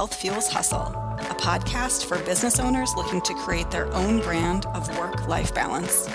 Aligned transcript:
Health 0.00 0.14
Fuels 0.14 0.48
Hustle, 0.48 0.94
a 1.18 1.34
podcast 1.34 2.06
for 2.06 2.18
business 2.20 2.58
owners 2.58 2.94
looking 2.96 3.20
to 3.20 3.34
create 3.34 3.70
their 3.70 3.92
own 3.92 4.20
brand 4.20 4.64
of 4.68 4.88
work 4.96 5.28
life 5.28 5.54
balance. 5.54 6.06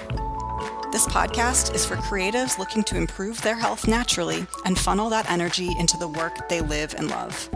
This 0.91 1.05
podcast 1.05 1.75
is 1.75 1.85
for 1.85 1.95
creatives 1.98 2.57
looking 2.57 2.84
to 2.85 2.98
improve 2.98 3.39
their 3.43 3.53
health 3.53 3.88
naturally 3.88 4.48
and 4.66 4.75
funnel 4.75 5.07
that 5.11 5.29
energy 5.29 5.70
into 5.77 5.98
the 5.98 6.07
work 6.07 6.49
they 6.49 6.61
live 6.61 6.95
and 6.98 7.11
love. 7.11 7.48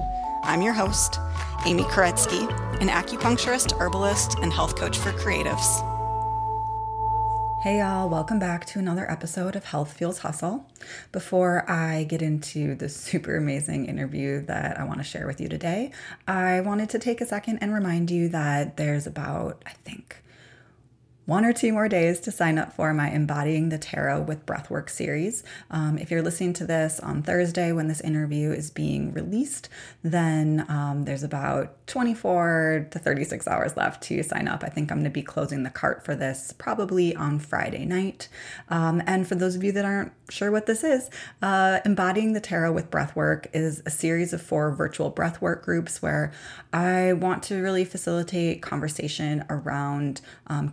I'm 0.44 0.62
your 0.62 0.74
host, 0.74 1.20
Amy 1.66 1.82
Koretsky, 1.86 2.48
an 2.80 2.90
acupuncturist, 2.90 3.76
herbalist, 3.80 4.38
and 4.44 4.54
health 4.54 4.76
coach 4.76 5.00
for 5.00 5.12
creatives. 5.14 5.89
Hey 7.62 7.80
y'all, 7.80 8.08
welcome 8.08 8.40
back 8.40 8.64
to 8.68 8.80
another 8.80 9.12
episode 9.12 9.54
of 9.58 9.66
Health 9.66 9.92
Fuels 9.92 10.20
Hustle. 10.20 10.66
Before 11.12 11.70
I 11.70 12.06
get 12.06 12.22
into 12.22 12.74
the 12.74 12.88
super 12.88 13.36
amazing 13.36 13.88
interview 13.88 14.46
that 14.46 14.80
I 14.80 14.86
want 14.86 15.00
to 15.00 15.04
share 15.04 15.28
with 15.28 15.42
you 15.42 15.50
today, 15.50 15.92
I 16.26 16.62
wanted 16.62 16.90
to 16.92 17.00
take 17.00 17.20
a 17.20 17.26
second 17.26 17.58
and 17.58 17.74
remind 17.74 18.12
you 18.12 18.30
that 18.30 18.78
there's 18.78 19.06
about, 19.06 19.62
I 19.66 19.72
think, 19.72 20.24
one 21.30 21.46
or 21.46 21.54
two 21.54 21.72
more 21.72 21.88
days 21.88 22.20
to 22.20 22.32
sign 22.32 22.58
up 22.58 22.74
for 22.74 22.92
my 22.92 23.08
Embodying 23.12 23.70
the 23.70 23.78
Tarot 23.78 24.22
with 24.22 24.48
Breathwork 24.48 24.90
series. 24.90 25.44
Um, 25.70 26.00
if 26.00 26.10
you're 26.10 26.24
listening 26.24 26.54
to 26.54 26.66
this 26.66 27.00
on 27.00 27.22
Thursday 27.22 27.72
when 27.72 27.88
this 27.88 28.02
interview 28.02 28.52
is 28.52 28.72
being 28.72 29.14
released, 29.14 29.70
then 30.02 30.66
um, 30.68 31.06
there's 31.06 31.22
about 31.22 31.86
24 31.86 32.88
to 32.90 32.98
36 32.98 33.48
hours 33.48 33.78
left 33.78 34.02
to 34.04 34.24
sign 34.24 34.48
up. 34.48 34.64
I 34.64 34.70
think 34.70 34.92
I'm 34.92 34.98
going 34.98 35.04
to 35.04 35.12
be 35.12 35.22
closing 35.22 35.62
the 35.62 35.70
cart 35.70 36.04
for 36.04 36.16
this 36.16 36.52
probably 36.52 37.16
on 37.16 37.38
Friday 37.38 37.86
night. 37.86 38.28
Um, 38.70 39.04
and 39.06 39.28
for 39.28 39.36
those 39.36 39.56
of 39.56 39.64
you 39.64 39.72
that 39.74 39.86
aren't 39.86 40.12
sure 40.30 40.50
what 40.50 40.66
this 40.66 40.84
is, 40.84 41.12
uh, 41.44 41.80
Embodying 41.86 42.34
the 42.34 42.42
Tarot 42.42 42.72
with 42.72 42.90
Breathwork 42.90 43.46
is 43.54 43.84
a 43.86 43.92
series 43.92 44.34
of 44.34 44.42
four 44.42 44.72
virtual 44.72 45.12
breathwork 45.12 45.62
groups 45.62 46.02
where 46.02 46.32
I 46.74 47.14
want 47.14 47.44
to 47.44 47.62
really 47.62 47.86
facilitate 47.86 48.64
conversation 48.64 49.46
around 49.48 50.22
um, 50.48 50.70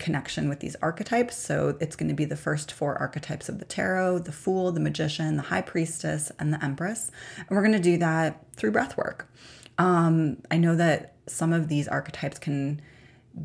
connection 0.46 0.48
with 0.48 0.60
these 0.60 0.76
archetypes. 0.82 1.36
So 1.36 1.76
it's 1.80 1.96
going 1.96 2.08
to 2.08 2.14
be 2.14 2.26
the 2.26 2.36
first 2.36 2.72
four 2.72 2.96
archetypes 2.98 3.48
of 3.48 3.58
the 3.58 3.64
tarot 3.64 4.20
the 4.20 4.32
Fool, 4.32 4.72
the 4.72 4.80
Magician, 4.80 5.36
the 5.36 5.50
High 5.50 5.62
Priestess, 5.62 6.32
and 6.38 6.52
the 6.52 6.64
Empress. 6.64 7.10
And 7.36 7.50
we're 7.50 7.62
going 7.62 7.82
to 7.82 7.90
do 7.92 7.98
that 7.98 8.44
through 8.56 8.72
breath 8.72 8.96
work. 8.96 9.28
Um, 9.78 10.38
I 10.50 10.58
know 10.58 10.76
that 10.76 11.14
some 11.26 11.52
of 11.52 11.68
these 11.68 11.88
archetypes 11.88 12.38
can 12.38 12.80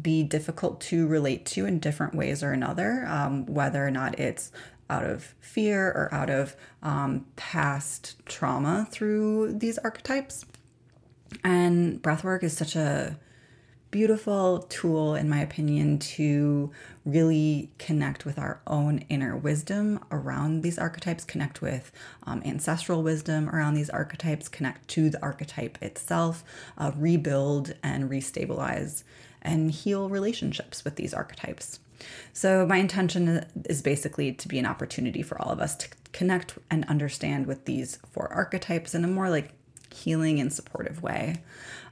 be 0.01 0.23
difficult 0.23 0.79
to 0.89 1.07
relate 1.07 1.45
to 1.45 1.65
in 1.65 1.79
different 1.79 2.15
ways 2.15 2.43
or 2.43 2.53
another, 2.53 3.05
um, 3.07 3.45
whether 3.45 3.85
or 3.85 3.91
not 3.91 4.17
it's 4.19 4.51
out 4.89 5.03
of 5.03 5.35
fear 5.41 5.87
or 5.87 6.09
out 6.13 6.29
of 6.29 6.55
um, 6.81 7.25
past 7.35 8.15
trauma 8.25 8.87
through 8.91 9.53
these 9.59 9.77
archetypes. 9.79 10.45
And 11.43 12.01
breathwork 12.01 12.43
is 12.43 12.55
such 12.55 12.75
a 12.75 13.17
beautiful 13.91 14.59
tool, 14.69 15.15
in 15.15 15.29
my 15.29 15.39
opinion, 15.41 15.99
to 15.99 16.71
really 17.05 17.69
connect 17.77 18.25
with 18.25 18.39
our 18.39 18.61
own 18.65 18.99
inner 19.09 19.35
wisdom 19.35 19.99
around 20.11 20.61
these 20.61 20.79
archetypes, 20.79 21.25
connect 21.25 21.61
with 21.61 21.91
um, 22.23 22.41
ancestral 22.45 23.03
wisdom 23.03 23.49
around 23.49 23.73
these 23.73 23.89
archetypes, 23.89 24.47
connect 24.47 24.87
to 24.87 25.09
the 25.09 25.21
archetype 25.21 25.77
itself, 25.81 26.43
uh, 26.77 26.91
rebuild 26.95 27.73
and 27.83 28.09
restabilize 28.09 29.03
and 29.41 29.71
heal 29.71 30.09
relationships 30.09 30.85
with 30.85 30.95
these 30.95 31.13
archetypes. 31.13 31.79
So, 32.33 32.65
my 32.65 32.77
intention 32.77 33.45
is 33.65 33.81
basically 33.81 34.31
to 34.33 34.47
be 34.47 34.57
an 34.57 34.65
opportunity 34.65 35.21
for 35.21 35.39
all 35.39 35.51
of 35.51 35.59
us 35.59 35.75
to 35.75 35.87
connect 36.13 36.57
and 36.69 36.85
understand 36.85 37.45
with 37.45 37.65
these 37.65 37.99
four 38.11 38.31
archetypes 38.33 38.95
in 38.95 39.03
a 39.03 39.07
more 39.07 39.29
like 39.29 39.53
healing 39.93 40.39
and 40.39 40.51
supportive 40.51 41.03
way. 41.03 41.41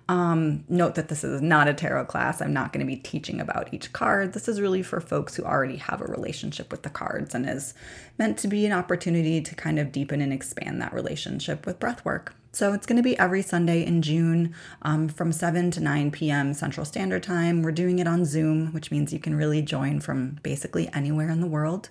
Um, 0.09 0.63
note 0.67 0.95
that 0.95 1.07
this 1.07 1.23
is 1.23 1.39
not 1.39 1.67
a 1.67 1.73
tarot 1.73 2.05
class. 2.05 2.41
I'm 2.41 2.51
not 2.51 2.73
going 2.73 2.83
to 2.83 2.91
be 2.91 2.95
teaching 2.95 3.39
about 3.39 3.71
each 3.71 3.93
card. 3.93 4.33
This 4.33 4.47
is 4.47 4.59
really 4.59 4.81
for 4.81 4.99
folks 4.99 5.35
who 5.35 5.43
already 5.43 5.77
have 5.77 6.01
a 6.01 6.05
relationship 6.05 6.71
with 6.71 6.81
the 6.81 6.89
cards 6.89 7.35
and 7.35 7.47
is 7.47 7.75
meant 8.17 8.39
to 8.39 8.47
be 8.47 8.65
an 8.65 8.71
opportunity 8.71 9.39
to 9.39 9.53
kind 9.53 9.77
of 9.77 9.91
deepen 9.91 10.19
and 10.19 10.33
expand 10.33 10.81
that 10.81 10.93
relationship 10.93 11.67
with 11.67 11.79
breathwork. 11.79 12.29
So 12.51 12.73
it's 12.73 12.87
going 12.87 12.97
to 12.97 13.03
be 13.03 13.19
every 13.19 13.43
Sunday 13.43 13.85
in 13.85 14.01
June 14.01 14.55
um, 14.81 15.09
from 15.09 15.31
7 15.31 15.69
to 15.69 15.79
9 15.79 16.09
p.m. 16.09 16.55
Central 16.55 16.87
Standard 16.87 17.21
Time. 17.21 17.61
We're 17.61 17.71
doing 17.71 17.99
it 17.99 18.07
on 18.07 18.25
Zoom, 18.25 18.73
which 18.73 18.89
means 18.89 19.13
you 19.13 19.19
can 19.19 19.35
really 19.35 19.61
join 19.61 19.99
from 19.99 20.39
basically 20.41 20.89
anywhere 20.91 21.29
in 21.29 21.39
the 21.39 21.45
world. 21.45 21.89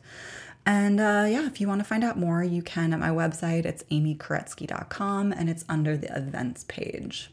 And 0.67 0.99
uh, 0.99 1.27
yeah, 1.29 1.47
if 1.47 1.61
you 1.61 1.69
want 1.69 1.83
to 1.83 1.85
find 1.85 2.03
out 2.03 2.19
more, 2.19 2.43
you 2.43 2.63
can 2.63 2.93
at 2.93 2.99
my 2.99 3.11
website. 3.11 3.65
It's 3.65 3.85
amykoretsky.com 3.85 5.33
and 5.33 5.49
it's 5.49 5.65
under 5.69 5.97
the 5.97 6.15
events 6.17 6.65
page. 6.67 7.31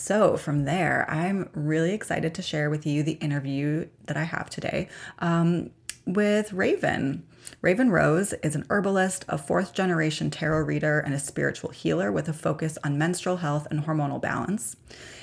So, 0.00 0.38
from 0.38 0.64
there, 0.64 1.04
I'm 1.10 1.50
really 1.52 1.92
excited 1.92 2.34
to 2.34 2.42
share 2.42 2.70
with 2.70 2.86
you 2.86 3.02
the 3.02 3.18
interview 3.20 3.86
that 4.06 4.16
I 4.16 4.22
have 4.22 4.48
today 4.48 4.88
um, 5.18 5.72
with 6.06 6.54
Raven. 6.54 7.26
Raven 7.60 7.90
Rose 7.90 8.32
is 8.42 8.56
an 8.56 8.64
herbalist, 8.70 9.26
a 9.28 9.36
fourth 9.36 9.74
generation 9.74 10.30
tarot 10.30 10.62
reader, 10.62 11.00
and 11.00 11.12
a 11.12 11.18
spiritual 11.18 11.68
healer 11.68 12.10
with 12.10 12.30
a 12.30 12.32
focus 12.32 12.78
on 12.82 12.96
menstrual 12.96 13.36
health 13.36 13.68
and 13.70 13.84
hormonal 13.84 14.22
balance. 14.22 14.74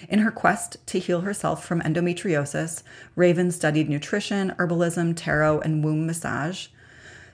In 0.10 0.20
her 0.20 0.32
quest 0.32 0.78
to 0.86 1.00
heal 1.00 1.22
herself 1.22 1.66
from 1.66 1.82
endometriosis, 1.82 2.84
Raven 3.16 3.50
studied 3.50 3.90
nutrition, 3.90 4.52
herbalism, 4.60 5.16
tarot, 5.18 5.60
and 5.62 5.84
womb 5.84 6.06
massage. 6.06 6.68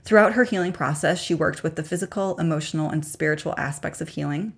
Throughout 0.05 0.33
her 0.33 0.45
healing 0.45 0.71
process, 0.71 1.21
she 1.21 1.35
worked 1.35 1.61
with 1.61 1.75
the 1.75 1.83
physical, 1.83 2.37
emotional, 2.37 2.89
and 2.89 3.05
spiritual 3.05 3.53
aspects 3.57 3.99
of 3.99 4.09
healing. 4.09 4.53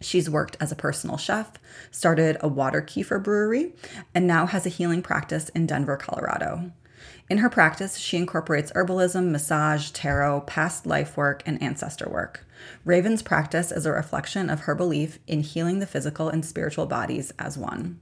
She's 0.00 0.30
worked 0.30 0.56
as 0.60 0.72
a 0.72 0.76
personal 0.76 1.16
chef, 1.16 1.52
started 1.90 2.38
a 2.40 2.48
water 2.48 2.80
kefir 2.80 3.22
brewery, 3.22 3.74
and 4.14 4.26
now 4.26 4.46
has 4.46 4.64
a 4.64 4.70
healing 4.70 5.02
practice 5.02 5.50
in 5.50 5.66
Denver, 5.66 5.96
Colorado. 5.96 6.72
In 7.28 7.38
her 7.38 7.48
practice, 7.48 7.96
she 7.96 8.16
incorporates 8.16 8.72
herbalism, 8.72 9.30
massage, 9.30 9.90
tarot, 9.90 10.42
past 10.42 10.86
life 10.86 11.16
work, 11.16 11.42
and 11.46 11.62
ancestor 11.62 12.08
work. 12.08 12.44
Raven's 12.84 13.22
practice 13.22 13.70
is 13.70 13.86
a 13.86 13.92
reflection 13.92 14.50
of 14.50 14.60
her 14.60 14.74
belief 14.74 15.18
in 15.26 15.40
healing 15.42 15.78
the 15.78 15.86
physical 15.86 16.28
and 16.28 16.44
spiritual 16.44 16.86
bodies 16.86 17.32
as 17.38 17.56
one. 17.56 18.00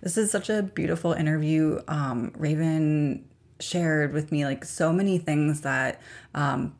This 0.00 0.16
is 0.16 0.30
such 0.30 0.48
a 0.48 0.62
beautiful 0.62 1.12
interview. 1.12 1.80
Um, 1.88 2.32
Raven 2.36 3.28
shared 3.60 4.12
with 4.12 4.32
me 4.32 4.44
like 4.44 4.64
so 4.64 4.92
many 4.92 5.18
things 5.18 5.60
that 5.62 6.00
um, 6.34 6.74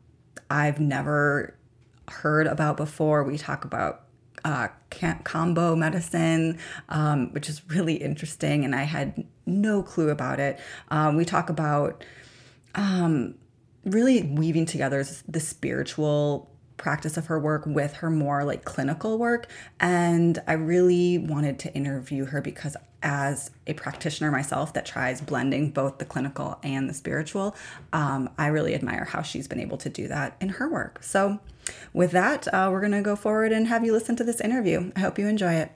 I've 0.49 0.79
never 0.79 1.55
heard 2.09 2.47
about 2.47 2.77
before. 2.77 3.23
We 3.23 3.37
talk 3.37 3.65
about 3.65 4.02
uh, 4.45 4.67
kambo 4.89 5.77
medicine, 5.77 6.59
um, 6.89 7.31
which 7.33 7.49
is 7.49 7.61
really 7.69 7.95
interesting, 7.95 8.65
and 8.65 8.75
I 8.75 8.83
had 8.83 9.25
no 9.45 9.83
clue 9.83 10.09
about 10.09 10.39
it. 10.39 10.59
Um, 10.89 11.15
we 11.15 11.25
talk 11.25 11.49
about 11.49 12.03
um, 12.75 13.35
really 13.85 14.23
weaving 14.23 14.65
together 14.65 15.05
the 15.27 15.39
spiritual 15.39 16.49
practice 16.77 17.17
of 17.17 17.27
her 17.27 17.39
work 17.39 17.65
with 17.65 17.93
her 17.93 18.09
more 18.09 18.43
like 18.43 18.65
clinical 18.65 19.17
work. 19.17 19.47
And 19.79 20.41
I 20.47 20.53
really 20.53 21.17
wanted 21.17 21.59
to 21.59 21.73
interview 21.73 22.25
her 22.25 22.41
because, 22.41 22.75
as 23.01 23.51
a 23.67 23.73
practitioner 23.73 24.31
myself 24.31 24.73
that 24.73 24.85
tries 24.85 25.19
blending 25.19 25.71
both 25.71 25.97
the 25.97 26.05
clinical 26.05 26.57
and 26.63 26.89
the 26.89 26.93
spiritual, 26.93 27.55
um, 27.91 28.29
I 28.37 28.47
really 28.47 28.73
admire 28.75 29.03
how 29.03 29.21
she's 29.21 29.47
been 29.47 29.59
able 29.59 29.77
to 29.79 29.89
do 29.89 30.07
that 30.07 30.37
in 30.39 30.49
her 30.49 30.69
work. 30.69 31.03
So, 31.03 31.39
with 31.93 32.11
that, 32.11 32.47
uh, 32.53 32.69
we're 32.71 32.79
going 32.79 32.91
to 32.91 33.01
go 33.01 33.15
forward 33.15 33.51
and 33.51 33.67
have 33.67 33.85
you 33.85 33.91
listen 33.91 34.15
to 34.17 34.23
this 34.23 34.41
interview. 34.41 34.91
I 34.95 35.01
hope 35.01 35.19
you 35.19 35.27
enjoy 35.27 35.53
it. 35.53 35.71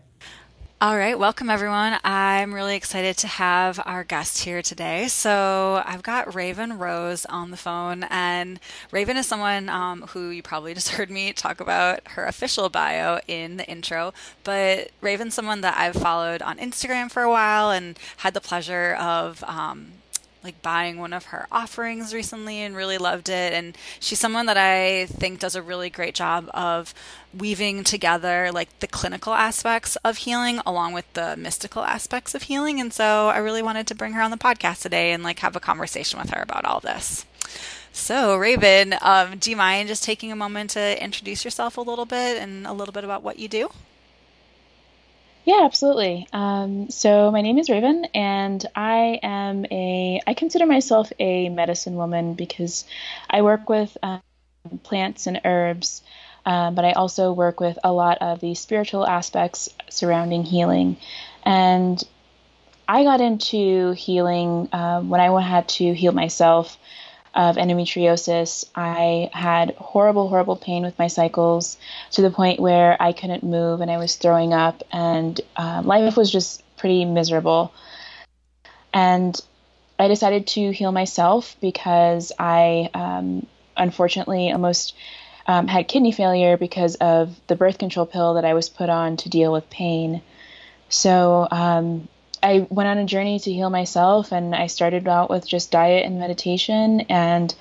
All 0.80 0.96
right, 0.96 1.18
welcome 1.18 1.50
everyone. 1.50 1.98
I'm 2.04 2.54
really 2.54 2.76
excited 2.76 3.18
to 3.18 3.28
have 3.28 3.82
our 3.84 4.04
guest 4.04 4.44
here 4.44 4.62
today. 4.62 5.08
So 5.08 5.82
I've 5.84 6.04
got 6.04 6.36
Raven 6.36 6.78
Rose 6.78 7.26
on 7.26 7.50
the 7.50 7.58
phone, 7.58 8.04
and 8.12 8.60
Raven 8.92 9.18
is 9.18 9.26
someone 9.26 9.70
um, 9.70 10.04
who 10.10 10.30
you 10.30 10.44
probably 10.44 10.74
just 10.76 10.90
heard 10.90 11.10
me 11.10 11.34
talk 11.34 11.60
about 11.60 12.08
her 12.10 12.26
official 12.26 12.70
bio 12.70 13.20
in 13.28 13.58
the 13.58 13.66
intro. 13.66 14.14
But 14.44 14.92
Raven's 15.02 15.34
someone 15.34 15.62
that 15.62 15.76
I've 15.80 15.96
followed 15.96 16.44
on 16.44 16.60
Instagram 16.60 17.10
for 17.10 17.24
a 17.24 17.30
while 17.32 17.72
and 17.72 17.98
had 18.18 18.36
the 18.36 18.42
pleasure 18.42 18.94
of 19.00 19.44
um, 19.46 19.94
like 20.48 20.62
buying 20.62 20.98
one 20.98 21.14
of 21.14 21.26
her 21.26 21.46
offerings 21.52 22.14
recently 22.14 22.62
and 22.62 22.76
really 22.76 22.98
loved 22.98 23.30
it. 23.30 23.54
And 23.54 23.78
she's 24.00 24.18
someone 24.18 24.48
that 24.48 24.58
I 24.58 25.06
think 25.06 25.40
does 25.40 25.56
a 25.56 25.62
really 25.62 25.90
great 25.90 26.16
job 26.16 26.50
of 26.54 26.94
weaving 27.38 27.84
together 27.84 28.50
like 28.52 28.80
the 28.80 28.88
clinical 28.88 29.34
aspects 29.34 29.96
of 29.98 30.18
healing 30.18 30.60
along 30.66 30.94
with 30.94 31.12
the 31.14 31.36
mystical 31.38 31.84
aspects 31.84 32.34
of 32.34 32.44
healing. 32.44 32.80
And 32.80 32.92
so 32.92 33.28
I 33.28 33.38
really 33.38 33.62
wanted 33.62 33.86
to 33.88 33.96
bring 33.96 34.14
her 34.14 34.22
on 34.22 34.32
the 34.32 34.38
podcast 34.38 34.82
today 34.82 35.12
and 35.12 35.22
like 35.22 35.40
have 35.40 35.56
a 35.56 35.60
conversation 35.60 36.20
with 36.20 36.32
her 36.32 36.42
about 36.42 36.66
all 36.66 36.80
this. 36.80 37.26
So, 37.92 38.38
Raven, 38.38 38.96
um, 39.02 39.38
do 39.38 39.50
you 39.50 39.58
mind 39.58 39.90
just 39.90 40.04
taking 40.04 40.32
a 40.32 40.36
moment 40.36 40.72
to 40.72 41.04
introduce 41.04 41.44
yourself 41.44 41.78
a 41.78 41.82
little 41.82 42.06
bit 42.06 42.38
and 42.38 42.68
a 42.68 42.72
little 42.72 42.92
bit 42.94 43.04
about 43.04 43.24
what 43.24 43.40
you 43.40 43.48
do? 43.48 43.70
Yeah, 45.48 45.62
absolutely. 45.64 46.28
Um, 46.34 46.90
so 46.92 47.32
my 47.32 47.42
name 47.42 47.58
is 47.58 47.70
Raven, 47.70 48.06
and 48.14 48.64
I 48.76 49.20
am 49.24 49.66
a. 49.72 50.22
I 50.28 50.34
consider 50.34 50.66
myself 50.66 51.12
a 51.20 51.50
medicine 51.50 51.96
woman 51.96 52.34
because 52.36 52.86
I 53.30 53.42
work 53.42 53.70
with 53.70 53.98
um, 54.04 54.22
plants 54.84 55.28
and 55.28 55.42
herbs 55.46 56.04
um, 56.46 56.76
but 56.76 56.86
I 56.86 56.94
also 56.94 57.34
work 57.34 57.60
with 57.62 57.80
a 57.84 57.94
lot 57.94 58.20
of 58.22 58.40
the 58.42 58.56
spiritual 58.56 59.06
aspects 59.08 59.70
surrounding 59.90 60.44
healing. 60.46 60.98
And 61.44 62.04
I 62.88 63.04
got 63.04 63.22
into 63.22 63.92
healing 63.94 64.70
uh, 64.74 65.02
when 65.02 65.22
I 65.22 65.42
had 65.42 65.68
to 65.70 65.94
heal 65.94 66.14
myself 66.14 66.78
of 67.38 67.56
endometriosis. 67.56 68.66
I 68.76 69.30
had 69.32 69.76
horrible, 69.76 70.28
horrible 70.28 70.56
pain 70.56 70.84
with 70.84 70.98
my 70.98 71.08
cycles 71.08 71.78
to 72.12 72.24
the 72.24 72.32
point 72.32 72.60
where 72.60 73.00
I 73.00 73.14
couldn't 73.14 73.44
move 73.44 73.80
and 73.80 73.92
I 73.92 73.98
was 73.98 74.16
throwing 74.16 74.54
up, 74.54 74.84
and 74.92 75.40
um, 75.56 75.86
life 75.86 76.18
was 76.18 76.32
just 76.32 76.64
pretty 76.78 77.06
miserable. 77.06 77.72
And 78.92 79.40
I 80.00 80.08
decided 80.08 80.48
to 80.48 80.72
heal 80.72 80.92
myself 80.92 81.56
because 81.62 82.32
I 82.40 82.90
um, 82.94 83.46
unfortunately 83.76 84.52
almost 84.52 84.96
um, 85.46 85.68
had 85.68 85.88
kidney 85.88 86.12
failure 86.12 86.58
because 86.58 86.96
of 86.96 87.36
the 87.48 87.56
birth 87.56 87.78
control 87.78 88.06
pill 88.06 88.34
that 88.34 88.46
I 88.46 88.56
was 88.56 88.68
put 88.68 88.90
on 88.90 89.18
to 89.18 89.30
deal 89.30 89.54
with 89.54 89.70
pain. 89.70 90.22
So 90.90 91.48
um, 91.50 92.08
I 92.42 92.68
went 92.70 92.90
on 92.90 92.98
a 92.98 93.06
journey 93.06 93.40
to 93.40 93.52
heal 93.52 93.70
myself, 93.70 94.32
and 94.32 94.56
I 94.56 94.68
started 94.68 95.08
out 95.08 95.30
with 95.30 95.48
just 95.48 95.72
diet 95.72 96.06
and 96.06 96.20
meditation, 96.20 97.02
and 97.02 97.54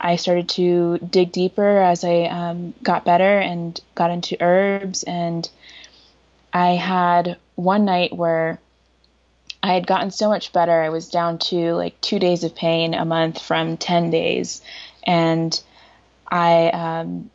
I 0.00 0.16
started 0.16 0.48
to 0.50 0.98
dig 0.98 1.32
deeper 1.32 1.78
as 1.78 2.04
I 2.04 2.24
um, 2.24 2.74
got 2.82 3.04
better 3.04 3.38
and 3.38 3.80
got 3.94 4.10
into 4.10 4.36
herbs. 4.40 5.02
And 5.04 5.48
I 6.52 6.72
had 6.72 7.38
one 7.54 7.84
night 7.84 8.14
where 8.14 8.60
I 9.62 9.74
had 9.74 9.86
gotten 9.86 10.10
so 10.10 10.28
much 10.28 10.52
better. 10.52 10.80
I 10.80 10.90
was 10.90 11.08
down 11.08 11.38
to 11.38 11.74
like 11.74 12.00
two 12.00 12.18
days 12.18 12.44
of 12.44 12.54
pain 12.54 12.94
a 12.94 13.04
month 13.04 13.42
from 13.42 13.76
10 13.76 14.10
days. 14.10 14.62
And 15.04 15.58
I, 16.28 16.68
um, 16.68 17.30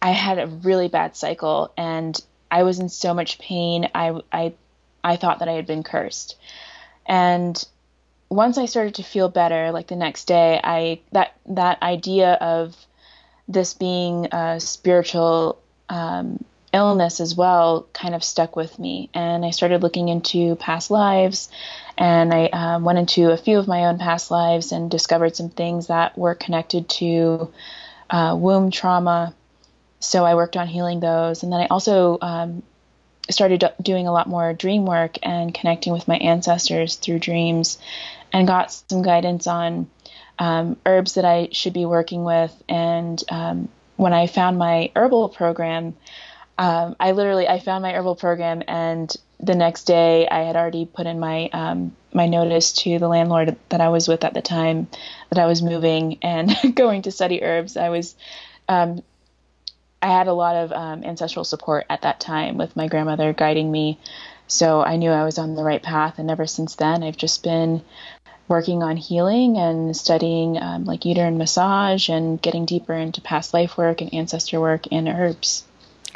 I 0.00 0.12
had 0.12 0.38
a 0.38 0.46
really 0.46 0.88
bad 0.88 1.16
cycle 1.16 1.72
and 1.76 2.18
I 2.50 2.62
was 2.62 2.78
in 2.78 2.88
so 2.88 3.12
much 3.12 3.38
pain. 3.38 3.90
I, 3.94 4.20
I 4.32 4.54
I 5.06 5.16
thought 5.16 5.38
that 5.38 5.48
I 5.48 5.52
had 5.52 5.66
been 5.66 5.84
cursed. 5.84 6.36
And 7.06 7.64
once 8.28 8.58
I 8.58 8.66
started 8.66 8.96
to 8.96 9.04
feel 9.04 9.28
better, 9.28 9.70
like 9.70 9.86
the 9.86 9.96
next 9.96 10.24
day, 10.24 10.60
I 10.62 11.00
that 11.12 11.36
that 11.46 11.80
idea 11.80 12.32
of 12.32 12.74
this 13.46 13.74
being 13.74 14.26
a 14.32 14.58
spiritual 14.58 15.62
um, 15.88 16.44
illness 16.72 17.20
as 17.20 17.36
well 17.36 17.86
kind 17.92 18.16
of 18.16 18.24
stuck 18.24 18.56
with 18.56 18.78
me, 18.80 19.08
and 19.14 19.44
I 19.44 19.50
started 19.50 19.82
looking 19.82 20.08
into 20.08 20.56
past 20.56 20.90
lives, 20.90 21.48
and 21.96 22.34
I 22.34 22.46
um, 22.46 22.82
went 22.82 22.98
into 22.98 23.30
a 23.30 23.36
few 23.36 23.60
of 23.60 23.68
my 23.68 23.84
own 23.84 23.98
past 23.98 24.32
lives 24.32 24.72
and 24.72 24.90
discovered 24.90 25.36
some 25.36 25.50
things 25.50 25.86
that 25.86 26.18
were 26.18 26.34
connected 26.34 26.88
to 26.88 27.52
uh, 28.10 28.34
womb 28.36 28.72
trauma. 28.72 29.34
So 30.00 30.24
I 30.24 30.34
worked 30.34 30.56
on 30.56 30.66
healing 30.66 30.98
those, 30.98 31.44
and 31.44 31.52
then 31.52 31.60
I 31.60 31.66
also 31.66 32.18
um, 32.20 32.64
started 33.30 33.64
doing 33.80 34.06
a 34.06 34.12
lot 34.12 34.28
more 34.28 34.52
dream 34.52 34.86
work 34.86 35.18
and 35.22 35.52
connecting 35.54 35.92
with 35.92 36.08
my 36.08 36.16
ancestors 36.16 36.96
through 36.96 37.18
dreams 37.18 37.78
and 38.32 38.46
got 38.46 38.72
some 38.72 39.02
guidance 39.02 39.46
on 39.46 39.88
um, 40.38 40.76
herbs 40.84 41.14
that 41.14 41.24
I 41.24 41.48
should 41.52 41.72
be 41.72 41.86
working 41.86 42.24
with. 42.24 42.52
And 42.68 43.22
um, 43.30 43.68
when 43.96 44.12
I 44.12 44.26
found 44.26 44.58
my 44.58 44.90
herbal 44.94 45.30
program, 45.30 45.96
um, 46.58 46.96
I 46.98 47.12
literally 47.12 47.48
I 47.48 47.58
found 47.58 47.82
my 47.82 47.92
herbal 47.92 48.16
program 48.16 48.62
and 48.66 49.14
the 49.38 49.54
next 49.54 49.84
day 49.84 50.26
I 50.26 50.40
had 50.40 50.56
already 50.56 50.86
put 50.86 51.06
in 51.06 51.20
my 51.20 51.50
um, 51.52 51.94
my 52.14 52.26
notice 52.26 52.72
to 52.72 52.98
the 52.98 53.08
landlord 53.08 53.56
that 53.68 53.82
I 53.82 53.90
was 53.90 54.08
with 54.08 54.24
at 54.24 54.32
the 54.32 54.40
time 54.40 54.88
that 55.30 55.38
I 55.38 55.46
was 55.46 55.62
moving 55.62 56.18
and 56.22 56.50
going 56.74 57.02
to 57.02 57.10
study 57.10 57.42
herbs. 57.42 57.76
I 57.76 57.90
was 57.90 58.16
um, 58.68 59.02
I 60.06 60.10
had 60.10 60.28
a 60.28 60.32
lot 60.32 60.54
of 60.54 60.70
um, 60.70 61.02
ancestral 61.02 61.44
support 61.44 61.84
at 61.90 62.02
that 62.02 62.20
time 62.20 62.58
with 62.58 62.76
my 62.76 62.86
grandmother 62.86 63.32
guiding 63.32 63.72
me. 63.72 63.98
So 64.46 64.80
I 64.80 64.94
knew 64.94 65.10
I 65.10 65.24
was 65.24 65.36
on 65.36 65.56
the 65.56 65.64
right 65.64 65.82
path. 65.82 66.20
And 66.20 66.30
ever 66.30 66.46
since 66.46 66.76
then, 66.76 67.02
I've 67.02 67.16
just 67.16 67.42
been 67.42 67.82
working 68.46 68.84
on 68.84 68.96
healing 68.96 69.58
and 69.58 69.96
studying 69.96 70.62
um, 70.62 70.84
like 70.84 71.04
uterine 71.04 71.38
massage 71.38 72.08
and 72.08 72.40
getting 72.40 72.66
deeper 72.66 72.94
into 72.94 73.20
past 73.20 73.52
life 73.52 73.76
work 73.76 74.00
and 74.00 74.14
ancestor 74.14 74.60
work 74.60 74.84
and 74.92 75.08
herbs. 75.08 75.64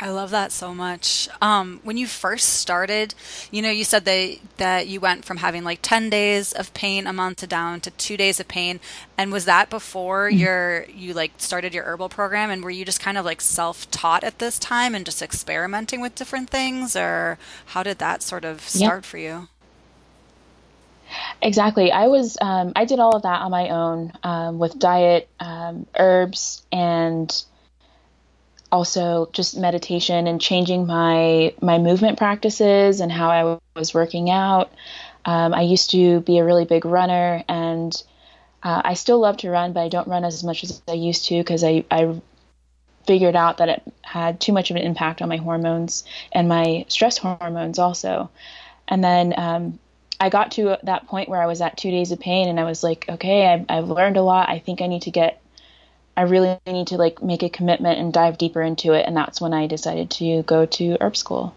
I 0.02 0.08
love 0.08 0.30
that 0.30 0.50
so 0.50 0.74
much. 0.74 1.28
Um, 1.42 1.80
when 1.84 1.98
you 1.98 2.06
first 2.06 2.48
started, 2.54 3.14
you 3.50 3.60
know, 3.60 3.70
you 3.70 3.84
said 3.84 4.06
that 4.06 4.38
that 4.56 4.86
you 4.88 4.98
went 4.98 5.26
from 5.26 5.36
having 5.36 5.62
like 5.62 5.80
ten 5.82 6.08
days 6.08 6.54
of 6.54 6.72
pain 6.72 7.06
a 7.06 7.12
month 7.12 7.38
to 7.38 7.46
down 7.46 7.80
to 7.80 7.90
two 7.90 8.16
days 8.16 8.40
of 8.40 8.48
pain, 8.48 8.80
and 9.18 9.30
was 9.30 9.44
that 9.44 9.68
before 9.68 10.30
mm-hmm. 10.30 10.38
your 10.38 10.84
you 10.86 11.12
like 11.12 11.32
started 11.36 11.74
your 11.74 11.84
herbal 11.84 12.08
program? 12.08 12.50
And 12.50 12.64
were 12.64 12.70
you 12.70 12.86
just 12.86 13.00
kind 13.00 13.18
of 13.18 13.26
like 13.26 13.42
self 13.42 13.90
taught 13.90 14.24
at 14.24 14.38
this 14.38 14.58
time 14.58 14.94
and 14.94 15.04
just 15.04 15.20
experimenting 15.20 16.00
with 16.00 16.14
different 16.14 16.48
things, 16.48 16.96
or 16.96 17.38
how 17.66 17.82
did 17.82 17.98
that 17.98 18.22
sort 18.22 18.46
of 18.46 18.62
start 18.62 19.04
for 19.04 19.18
you? 19.18 19.48
Exactly. 21.42 21.92
I 21.92 22.06
was 22.06 22.38
um, 22.40 22.72
I 22.74 22.86
did 22.86 23.00
all 23.00 23.14
of 23.16 23.22
that 23.22 23.42
on 23.42 23.50
my 23.50 23.68
own 23.68 24.12
um, 24.22 24.58
with 24.58 24.78
diet, 24.78 25.28
um, 25.40 25.86
herbs, 25.98 26.62
and 26.72 27.30
also 28.72 29.28
just 29.32 29.56
meditation 29.56 30.26
and 30.26 30.40
changing 30.40 30.86
my 30.86 31.54
my 31.60 31.78
movement 31.78 32.18
practices 32.18 33.00
and 33.00 33.10
how 33.10 33.30
I 33.30 33.58
was 33.78 33.94
working 33.94 34.30
out. 34.30 34.70
Um, 35.24 35.52
I 35.52 35.62
used 35.62 35.90
to 35.90 36.20
be 36.20 36.38
a 36.38 36.44
really 36.44 36.64
big 36.64 36.84
runner, 36.84 37.44
and 37.48 38.02
uh, 38.62 38.82
I 38.84 38.94
still 38.94 39.20
love 39.20 39.38
to 39.38 39.50
run, 39.50 39.72
but 39.72 39.80
I 39.80 39.88
don't 39.88 40.08
run 40.08 40.24
as 40.24 40.42
much 40.44 40.64
as 40.64 40.82
I 40.88 40.92
used 40.92 41.26
to 41.26 41.38
because 41.38 41.64
I, 41.64 41.84
I 41.90 42.20
figured 43.06 43.36
out 43.36 43.58
that 43.58 43.68
it 43.68 43.82
had 44.02 44.40
too 44.40 44.52
much 44.52 44.70
of 44.70 44.76
an 44.76 44.82
impact 44.82 45.20
on 45.20 45.28
my 45.28 45.36
hormones 45.36 46.04
and 46.32 46.48
my 46.48 46.84
stress 46.88 47.18
hormones 47.18 47.78
also. 47.78 48.30
And 48.88 49.02
then 49.02 49.34
um, 49.36 49.78
I 50.18 50.28
got 50.28 50.52
to 50.52 50.76
that 50.82 51.06
point 51.06 51.28
where 51.28 51.42
I 51.42 51.46
was 51.46 51.60
at 51.60 51.76
two 51.76 51.90
days 51.90 52.12
of 52.12 52.20
pain, 52.20 52.48
and 52.48 52.60
I 52.60 52.64
was 52.64 52.82
like, 52.82 53.06
okay, 53.08 53.46
I've, 53.46 53.66
I've 53.68 53.88
learned 53.88 54.16
a 54.16 54.22
lot. 54.22 54.48
I 54.48 54.58
think 54.58 54.80
I 54.80 54.86
need 54.86 55.02
to 55.02 55.10
get 55.10 55.39
I 56.20 56.24
really 56.24 56.58
need 56.66 56.88
to 56.88 56.98
like 56.98 57.22
make 57.22 57.42
a 57.42 57.48
commitment 57.48 57.98
and 57.98 58.12
dive 58.12 58.36
deeper 58.36 58.60
into 58.60 58.92
it. 58.92 59.06
And 59.06 59.16
that's 59.16 59.40
when 59.40 59.54
I 59.54 59.66
decided 59.66 60.10
to 60.10 60.42
go 60.42 60.66
to 60.66 60.98
herb 61.00 61.16
school. 61.16 61.54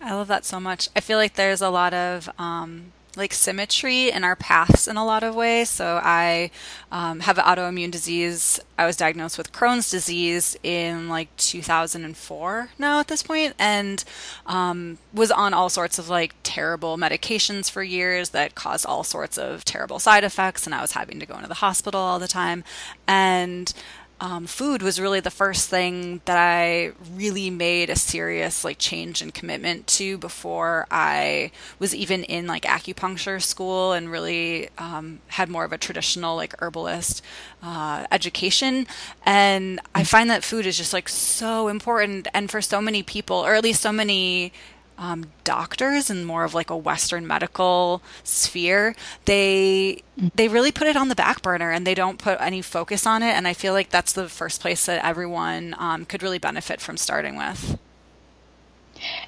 I 0.00 0.14
love 0.14 0.28
that 0.28 0.44
so 0.44 0.60
much. 0.60 0.88
I 0.94 1.00
feel 1.00 1.18
like 1.18 1.34
there's 1.34 1.60
a 1.60 1.68
lot 1.68 1.92
of 1.92 2.30
um, 2.38 2.92
like 3.16 3.32
symmetry 3.32 4.10
in 4.10 4.24
our 4.24 4.36
paths 4.36 4.86
in 4.86 4.96
a 4.96 5.04
lot 5.04 5.22
of 5.22 5.34
ways. 5.34 5.68
So 5.68 6.00
I 6.02 6.50
um, 6.92 7.20
have 7.20 7.38
an 7.38 7.44
autoimmune 7.44 7.90
disease. 7.90 8.60
I 8.78 8.86
was 8.86 8.96
diagnosed 8.96 9.36
with 9.36 9.52
Crohn's 9.52 9.90
disease 9.90 10.56
in 10.62 11.08
like 11.08 11.34
2004 11.36 12.70
now 12.78 13.00
at 13.00 13.08
this 13.08 13.22
point, 13.22 13.54
and 13.58 14.04
um, 14.46 14.98
was 15.12 15.30
on 15.30 15.52
all 15.52 15.68
sorts 15.68 15.98
of 15.98 16.08
like 16.08 16.34
terrible 16.42 16.96
medications 16.96 17.70
for 17.70 17.82
years 17.82 18.30
that 18.30 18.54
caused 18.54 18.86
all 18.86 19.04
sorts 19.04 19.36
of 19.36 19.64
terrible 19.64 19.98
side 19.98 20.24
effects, 20.24 20.66
and 20.66 20.74
I 20.74 20.80
was 20.80 20.92
having 20.92 21.18
to 21.20 21.26
go 21.26 21.34
into 21.34 21.48
the 21.48 21.54
hospital 21.54 22.00
all 22.00 22.18
the 22.18 22.28
time. 22.28 22.64
And 23.06 23.72
um, 24.20 24.46
food 24.46 24.82
was 24.82 25.00
really 25.00 25.20
the 25.20 25.30
first 25.30 25.68
thing 25.68 26.20
that 26.24 26.36
I 26.36 26.92
really 27.14 27.50
made 27.50 27.88
a 27.88 27.96
serious 27.96 28.64
like 28.64 28.78
change 28.78 29.22
and 29.22 29.32
commitment 29.32 29.86
to 29.88 30.18
before 30.18 30.86
I 30.90 31.52
was 31.78 31.94
even 31.94 32.24
in 32.24 32.46
like 32.46 32.64
acupuncture 32.64 33.40
school 33.40 33.92
and 33.92 34.10
really 34.10 34.70
um, 34.76 35.20
had 35.28 35.48
more 35.48 35.64
of 35.64 35.72
a 35.72 35.78
traditional 35.78 36.34
like 36.34 36.54
herbalist 36.58 37.22
uh, 37.62 38.06
education. 38.10 38.88
And 39.24 39.80
I 39.94 40.02
find 40.02 40.28
that 40.30 40.42
food 40.42 40.66
is 40.66 40.76
just 40.76 40.92
like 40.92 41.08
so 41.08 41.68
important, 41.68 42.26
and 42.34 42.50
for 42.50 42.60
so 42.60 42.80
many 42.80 43.02
people, 43.04 43.36
or 43.36 43.54
at 43.54 43.62
least 43.62 43.82
so 43.82 43.92
many 43.92 44.52
um, 44.98 45.26
doctors 45.44 46.10
and 46.10 46.26
more 46.26 46.44
of 46.44 46.54
like 46.54 46.70
a 46.70 46.76
Western 46.76 47.26
medical 47.26 48.02
sphere, 48.24 48.94
they 49.24 50.02
they 50.34 50.48
really 50.48 50.72
put 50.72 50.88
it 50.88 50.96
on 50.96 51.08
the 51.08 51.14
back 51.14 51.40
burner 51.40 51.70
and 51.70 51.86
they 51.86 51.94
don't 51.94 52.18
put 52.18 52.40
any 52.40 52.60
focus 52.60 53.06
on 53.06 53.22
it. 53.22 53.30
And 53.30 53.46
I 53.46 53.54
feel 53.54 53.72
like 53.72 53.90
that's 53.90 54.12
the 54.12 54.28
first 54.28 54.60
place 54.60 54.86
that 54.86 55.04
everyone 55.04 55.76
um, 55.78 56.04
could 56.04 56.22
really 56.22 56.38
benefit 56.38 56.80
from 56.80 56.96
starting 56.96 57.36
with. 57.36 57.78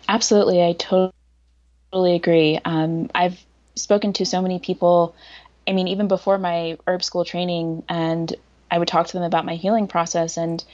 Absolutely, 0.09 0.63
I 0.63 0.73
totally 0.73 2.17
agree. 2.17 2.59
Um, 2.65 3.09
I've 3.15 3.39
spoken 3.77 4.13
to 4.15 4.27
so 4.27 4.43
many 4.43 4.59
people. 4.59 5.15
I 5.69 5.73
mean, 5.73 5.87
even 5.87 6.09
before 6.09 6.39
my 6.39 6.79
herb 6.89 7.05
school 7.05 7.25
training, 7.25 7.85
and 7.89 8.35
I 8.71 8.79
would 8.79 8.89
talk 8.89 9.07
to 9.07 9.13
them 9.13 9.23
about 9.23 9.45
my 9.45 9.55
healing 9.55 9.87
process 9.87 10.37
and 10.37 10.65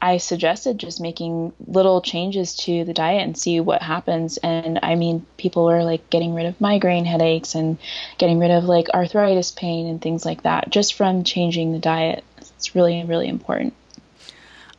I 0.00 0.18
suggested 0.18 0.78
just 0.78 1.00
making 1.00 1.52
little 1.66 2.00
changes 2.00 2.54
to 2.56 2.84
the 2.84 2.94
diet 2.94 3.22
and 3.22 3.36
see 3.36 3.58
what 3.58 3.82
happens. 3.82 4.36
And 4.38 4.78
I 4.82 4.94
mean, 4.94 5.26
people 5.36 5.64
were 5.64 5.82
like 5.82 6.08
getting 6.08 6.34
rid 6.34 6.46
of 6.46 6.60
migraine 6.60 7.04
headaches 7.04 7.54
and 7.54 7.78
getting 8.16 8.38
rid 8.38 8.52
of 8.52 8.64
like 8.64 8.88
arthritis 8.90 9.50
pain 9.50 9.88
and 9.88 10.00
things 10.00 10.24
like 10.24 10.44
that 10.44 10.70
just 10.70 10.94
from 10.94 11.24
changing 11.24 11.72
the 11.72 11.78
diet. 11.80 12.24
It's 12.38 12.74
really, 12.76 13.02
really 13.04 13.28
important. 13.28 13.74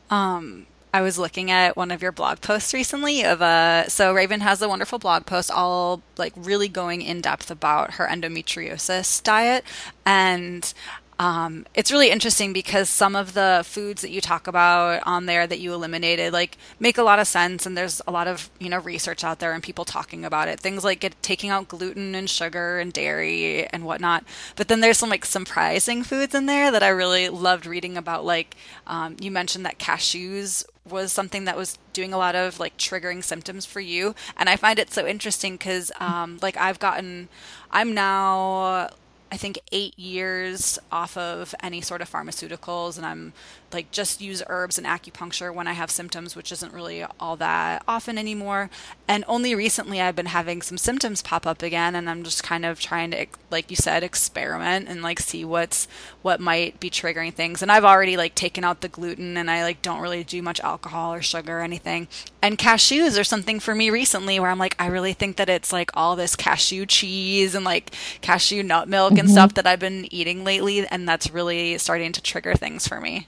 Um, 0.09 0.65
I 0.93 1.01
was 1.01 1.19
looking 1.19 1.51
at 1.51 1.75
one 1.75 1.91
of 1.91 2.01
your 2.01 2.11
blog 2.11 2.41
posts 2.41 2.73
recently 2.73 3.23
of 3.23 3.41
a 3.41 3.45
uh, 3.45 3.83
so 3.89 4.11
Raven 4.13 4.41
has 4.41 4.61
a 4.61 4.67
wonderful 4.67 4.97
blog 4.97 5.25
post 5.25 5.51
all 5.51 6.01
like 6.17 6.33
really 6.35 6.67
going 6.67 7.01
in 7.01 7.21
depth 7.21 7.51
about 7.51 7.95
her 7.95 8.07
endometriosis 8.07 9.21
diet 9.21 9.63
and 10.05 10.73
um, 11.19 11.65
it's 11.75 11.91
really 11.91 12.09
interesting 12.09 12.53
because 12.53 12.89
some 12.89 13.13
of 13.13 13.33
the 13.33 13.61
foods 13.65 14.01
that 14.03 14.09
you 14.09 14.21
talk 14.21 14.47
about 14.47 15.03
on 15.05 15.25
there 15.25 15.45
that 15.45 15.59
you 15.59 15.73
eliminated 15.73 16.31
like 16.31 16.57
make 16.79 16.97
a 16.97 17.03
lot 17.03 17.19
of 17.19 17.27
sense 17.27 17.65
and 17.65 17.77
there's 17.77 18.01
a 18.07 18.11
lot 18.11 18.29
of 18.29 18.49
you 18.57 18.69
know 18.69 18.79
research 18.79 19.21
out 19.25 19.39
there 19.39 19.51
and 19.51 19.61
people 19.61 19.83
talking 19.83 20.23
about 20.23 20.47
it. 20.47 20.61
Things 20.61 20.85
like 20.85 21.01
get, 21.01 21.21
taking 21.21 21.49
out 21.49 21.67
gluten 21.67 22.15
and 22.15 22.29
sugar 22.29 22.79
and 22.79 22.93
dairy 22.93 23.67
and 23.67 23.83
whatnot. 23.83 24.23
But 24.55 24.69
then 24.69 24.79
there's 24.79 24.97
some 24.97 25.09
like 25.09 25.25
surprising 25.25 26.03
foods 26.03 26.33
in 26.33 26.45
there 26.45 26.71
that 26.71 26.83
i 26.83 26.87
really 26.87 27.27
loved 27.27 27.65
reading 27.65 27.97
about 27.97 28.23
like 28.23 28.55
um, 28.87 29.17
you 29.19 29.29
mentioned 29.29 29.65
that 29.65 29.77
cashews 29.77 30.63
was 30.89 31.11
something 31.11 31.43
that 31.43 31.57
was 31.57 31.77
doing 31.91 32.13
a 32.13 32.17
lot 32.17 32.35
of 32.35 32.59
like 32.59 32.77
triggering 32.77 33.21
symptoms 33.21 33.65
for 33.65 33.81
you. 33.81 34.15
And 34.37 34.47
i 34.47 34.55
find 34.55 34.79
it 34.79 34.93
so 34.93 35.05
interesting 35.05 35.55
because 35.55 35.91
um, 35.99 36.39
like 36.41 36.55
i've 36.55 36.79
gotten 36.79 37.27
i'm 37.71 37.93
now 37.93 38.89
I 39.31 39.37
think 39.37 39.59
eight 39.71 39.97
years 39.97 40.79
off 40.91 41.15
of 41.15 41.53
any 41.61 41.81
sort 41.81 42.01
of 42.01 42.11
pharmaceuticals, 42.11 42.97
and 42.97 43.05
I'm 43.05 43.33
like 43.71 43.91
just 43.91 44.21
use 44.21 44.41
herbs 44.47 44.79
and 44.79 44.87
acupuncture 44.87 45.53
when 45.53 45.67
I 45.67 45.73
have 45.73 45.91
symptoms, 45.91 46.35
which 46.35 46.51
isn't 46.51 46.73
really 46.73 47.05
all 47.19 47.35
that 47.35 47.83
often 47.87 48.17
anymore. 48.17 48.71
And 49.07 49.23
only 49.27 49.53
recently 49.53 50.01
I've 50.01 50.15
been 50.15 50.27
having 50.27 50.63
some 50.63 50.79
symptoms 50.79 51.21
pop 51.21 51.45
up 51.45 51.61
again, 51.61 51.95
and 51.95 52.09
I'm 52.09 52.23
just 52.23 52.41
kind 52.41 52.65
of 52.65 52.79
trying 52.79 53.11
to, 53.11 53.27
like 53.51 53.69
you 53.69 53.75
said, 53.75 54.03
experiment 54.03 54.87
and 54.89 55.03
like 55.03 55.19
see 55.19 55.45
what's 55.45 55.87
what 56.23 56.39
might 56.39 56.79
be 56.79 56.89
triggering 56.89 57.33
things. 57.33 57.61
And 57.61 57.71
I've 57.71 57.85
already 57.85 58.17
like 58.17 58.33
taken 58.33 58.63
out 58.63 58.81
the 58.81 58.89
gluten, 58.89 59.37
and 59.37 59.51
I 59.51 59.61
like 59.61 59.83
don't 59.83 60.01
really 60.01 60.23
do 60.23 60.41
much 60.41 60.59
alcohol 60.61 61.13
or 61.13 61.21
sugar 61.21 61.59
or 61.59 61.61
anything. 61.61 62.07
And 62.41 62.57
cashews 62.57 63.19
are 63.19 63.23
something 63.23 63.59
for 63.59 63.75
me 63.75 63.91
recently 63.91 64.39
where 64.39 64.49
I'm 64.49 64.57
like, 64.57 64.75
I 64.79 64.87
really 64.87 65.13
think 65.13 65.35
that 65.35 65.49
it's 65.49 65.71
like 65.71 65.91
all 65.93 66.15
this 66.15 66.35
cashew 66.35 66.85
cheese 66.87 67.53
and 67.53 67.65
like 67.65 67.93
cashew 68.21 68.63
nut 68.63 68.87
milk 68.87 69.18
mm-hmm. 69.19 69.27
and 69.27 69.31
stuff 69.31 69.53
that 69.55 69.67
I've 69.67 69.79
been 69.79 70.11
eating 70.13 70.43
lately, 70.43 70.87
and 70.87 71.07
that's 71.07 71.29
really 71.29 71.77
starting 71.77 72.11
to 72.13 72.21
trigger 72.21 72.55
things 72.55 72.87
for 72.87 72.99
me. 72.99 73.27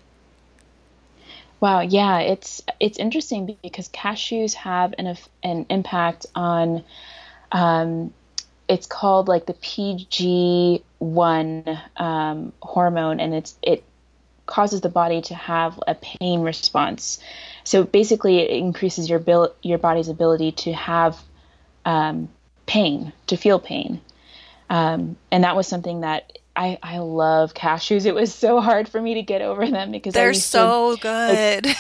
Wow, 1.60 1.82
yeah, 1.82 2.20
it's 2.20 2.64
it's 2.80 2.98
interesting 2.98 3.58
because 3.62 3.88
cashews 3.90 4.54
have 4.56 4.96
an 4.98 5.16
an 5.44 5.68
impact 5.70 6.26
on 6.34 6.84
um, 7.52 8.14
it's 8.68 8.88
called 8.88 9.28
like 9.28 9.46
the 9.46 9.54
PG 9.54 10.84
one 10.98 11.80
um, 11.98 12.54
hormone, 12.62 13.20
and 13.20 13.34
it's 13.34 13.56
it 13.62 13.84
causes 14.46 14.82
the 14.82 14.90
body 14.90 15.22
to 15.22 15.36
have 15.36 15.80
a 15.88 15.96
pain 15.96 16.42
response. 16.42 17.20
So 17.64 17.84
basically, 17.84 18.40
it 18.40 18.50
increases 18.50 19.10
your 19.10 19.20
bil- 19.20 19.54
your 19.62 19.78
body's 19.78 20.10
ability 20.10 20.54
to 20.64 20.74
have 20.74 21.20
um, 21.86 22.30
pain, 22.66 23.14
to 23.28 23.38
feel 23.38 23.60
pain, 23.60 24.02
um, 24.72 25.18
and 25.34 25.44
that 25.44 25.58
was 25.58 25.68
something 25.68 26.00
that 26.00 26.40
I, 26.56 26.80
I 26.82 27.00
love 27.00 27.54
cashews. 27.54 28.06
It 28.06 28.16
was 28.16 28.34
so 28.34 28.62
hard 28.62 28.88
for 28.88 29.02
me 29.02 29.16
to 29.16 29.22
get 29.22 29.42
over 29.42 29.70
them 29.70 29.92
because 29.92 30.14
they're 30.14 30.34
so 30.34 30.96
to, 30.96 31.02
good. 31.02 31.66
Like, 31.66 31.78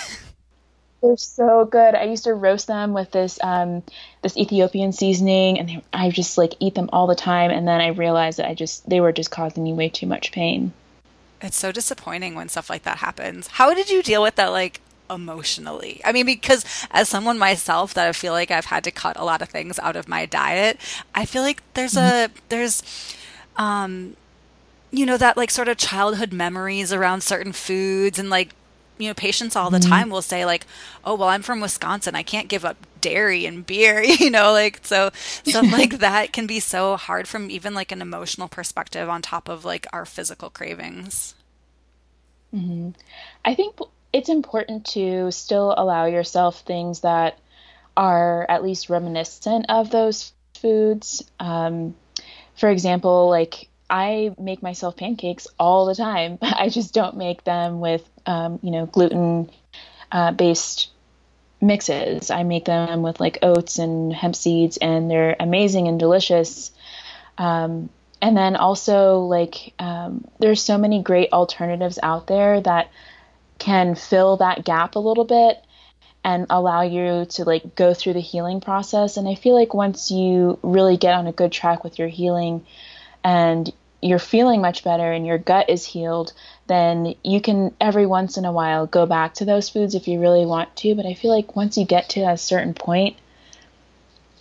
they're 1.01 1.15
so 1.15 1.63
good. 1.63 1.95
I 1.95 2.03
used 2.03 2.25
to 2.25 2.33
roast 2.33 2.67
them 2.67 2.91
with 2.91 3.09
this 3.11 3.39
um, 3.41 3.81
this 4.23 4.35
Ethiopian 4.35 4.91
seasoning, 4.91 5.57
and 5.57 5.69
they, 5.69 5.83
I 5.93 6.09
just 6.09 6.37
like 6.37 6.55
eat 6.59 6.75
them 6.75 6.89
all 6.91 7.07
the 7.07 7.15
time. 7.15 7.49
And 7.49 7.65
then 7.65 7.79
I 7.79 7.87
realized 7.87 8.39
that 8.39 8.49
I 8.49 8.55
just 8.55 8.89
they 8.89 8.99
were 8.99 9.13
just 9.13 9.31
causing 9.31 9.63
me 9.63 9.71
way 9.71 9.87
too 9.87 10.05
much 10.05 10.33
pain. 10.33 10.73
It's 11.41 11.57
so 11.57 11.71
disappointing 11.71 12.35
when 12.35 12.49
stuff 12.49 12.69
like 12.69 12.83
that 12.83 12.97
happens. 12.97 13.47
How 13.47 13.73
did 13.73 13.89
you 13.89 14.03
deal 14.03 14.21
with 14.21 14.35
that, 14.35 14.47
like 14.47 14.81
emotionally? 15.11 16.01
I 16.05 16.11
mean, 16.11 16.25
because 16.25 16.65
as 16.91 17.09
someone 17.09 17.37
myself 17.37 17.93
that 17.93 18.07
I 18.07 18.11
feel 18.13 18.33
like 18.33 18.51
I've 18.51 18.65
had 18.65 18.83
to 18.85 18.91
cut 18.91 19.17
a 19.17 19.23
lot 19.23 19.41
of 19.41 19.49
things 19.49 19.77
out 19.79 19.95
of 19.95 20.07
my 20.07 20.25
diet, 20.25 20.79
I 21.13 21.25
feel 21.25 21.41
like 21.41 21.61
there's 21.73 21.97
a 21.97 22.29
there's 22.49 22.83
um 23.57 24.15
you 24.91 25.05
know 25.05 25.17
that 25.17 25.37
like 25.37 25.49
sort 25.49 25.67
of 25.67 25.77
childhood 25.77 26.33
memories 26.33 26.93
around 26.93 27.21
certain 27.21 27.51
foods 27.51 28.19
and 28.19 28.29
like 28.29 28.53
you 28.97 29.07
know 29.07 29.13
patients 29.13 29.55
all 29.55 29.69
the 29.69 29.79
mm-hmm. 29.79 29.89
time 29.89 30.09
will 30.09 30.21
say 30.21 30.45
like 30.45 30.65
oh 31.03 31.15
well 31.15 31.29
i'm 31.29 31.41
from 31.41 31.59
wisconsin 31.59 32.13
i 32.13 32.21
can't 32.21 32.47
give 32.47 32.63
up 32.63 32.77
dairy 32.99 33.45
and 33.45 33.65
beer 33.65 34.03
you 34.03 34.29
know 34.29 34.51
like 34.51 34.79
so 34.83 35.09
stuff 35.13 35.65
like 35.71 35.99
that 35.99 36.31
can 36.31 36.45
be 36.45 36.59
so 36.59 36.95
hard 36.97 37.27
from 37.27 37.49
even 37.49 37.73
like 37.73 37.91
an 37.91 38.01
emotional 38.01 38.47
perspective 38.47 39.09
on 39.09 39.21
top 39.21 39.49
of 39.49 39.65
like 39.65 39.87
our 39.91 40.05
physical 40.05 40.49
cravings 40.49 41.33
mm-hmm. 42.53 42.89
i 43.43 43.55
think 43.55 43.75
it's 44.13 44.29
important 44.29 44.85
to 44.85 45.31
still 45.31 45.73
allow 45.77 46.05
yourself 46.05 46.61
things 46.61 47.01
that 47.01 47.37
are 47.95 48.45
at 48.49 48.63
least 48.63 48.89
reminiscent 48.89 49.65
of 49.69 49.89
those 49.89 50.33
foods 50.55 51.23
um, 51.39 51.95
for 52.55 52.69
example 52.69 53.29
like 53.29 53.69
I 53.91 54.33
make 54.39 54.63
myself 54.63 54.95
pancakes 54.95 55.47
all 55.59 55.85
the 55.85 55.95
time. 55.95 56.39
I 56.41 56.69
just 56.69 56.93
don't 56.93 57.17
make 57.17 57.43
them 57.43 57.81
with, 57.81 58.09
um, 58.25 58.57
you 58.63 58.71
know, 58.71 58.85
gluten 58.85 59.51
uh, 60.11 60.31
based 60.31 60.89
mixes. 61.59 62.31
I 62.31 62.43
make 62.43 62.65
them 62.65 63.01
with 63.01 63.19
like 63.19 63.39
oats 63.41 63.77
and 63.77 64.13
hemp 64.13 64.35
seeds, 64.35 64.77
and 64.77 65.11
they're 65.11 65.35
amazing 65.39 65.89
and 65.89 65.99
delicious. 65.99 66.71
Um, 67.37 67.89
and 68.21 68.37
then 68.37 68.55
also, 68.55 69.19
like, 69.19 69.73
um, 69.77 70.25
there's 70.39 70.63
so 70.63 70.77
many 70.77 71.01
great 71.01 71.33
alternatives 71.33 71.99
out 72.01 72.27
there 72.27 72.61
that 72.61 72.89
can 73.61 73.93
fill 73.93 74.37
that 74.37 74.65
gap 74.65 74.95
a 74.95 74.99
little 74.99 75.23
bit 75.23 75.63
and 76.23 76.47
allow 76.49 76.81
you 76.81 77.25
to 77.25 77.43
like 77.43 77.75
go 77.75 77.93
through 77.93 78.13
the 78.13 78.19
healing 78.19 78.59
process. 78.59 79.17
And 79.17 79.27
I 79.27 79.35
feel 79.35 79.53
like 79.53 79.75
once 79.75 80.09
you 80.09 80.57
really 80.63 80.97
get 80.97 81.13
on 81.13 81.27
a 81.27 81.31
good 81.31 81.51
track 81.51 81.83
with 81.83 81.99
your 81.99 82.07
healing 82.07 82.65
and 83.23 83.71
you're 84.01 84.17
feeling 84.17 84.61
much 84.61 84.83
better 84.83 85.11
and 85.11 85.27
your 85.27 85.37
gut 85.37 85.69
is 85.69 85.85
healed, 85.85 86.33
then 86.65 87.13
you 87.23 87.39
can 87.39 87.75
every 87.79 88.07
once 88.07 88.35
in 88.35 88.45
a 88.45 88.51
while 88.51 88.87
go 88.87 89.05
back 89.05 89.35
to 89.35 89.45
those 89.45 89.69
foods 89.69 89.93
if 89.93 90.07
you 90.07 90.19
really 90.19 90.45
want 90.45 90.75
to. 90.77 90.95
But 90.95 91.05
I 91.05 91.13
feel 91.13 91.29
like 91.29 91.55
once 91.55 91.77
you 91.77 91.85
get 91.85 92.09
to 92.09 92.21
a 92.21 92.37
certain 92.37 92.73
point, 92.73 93.15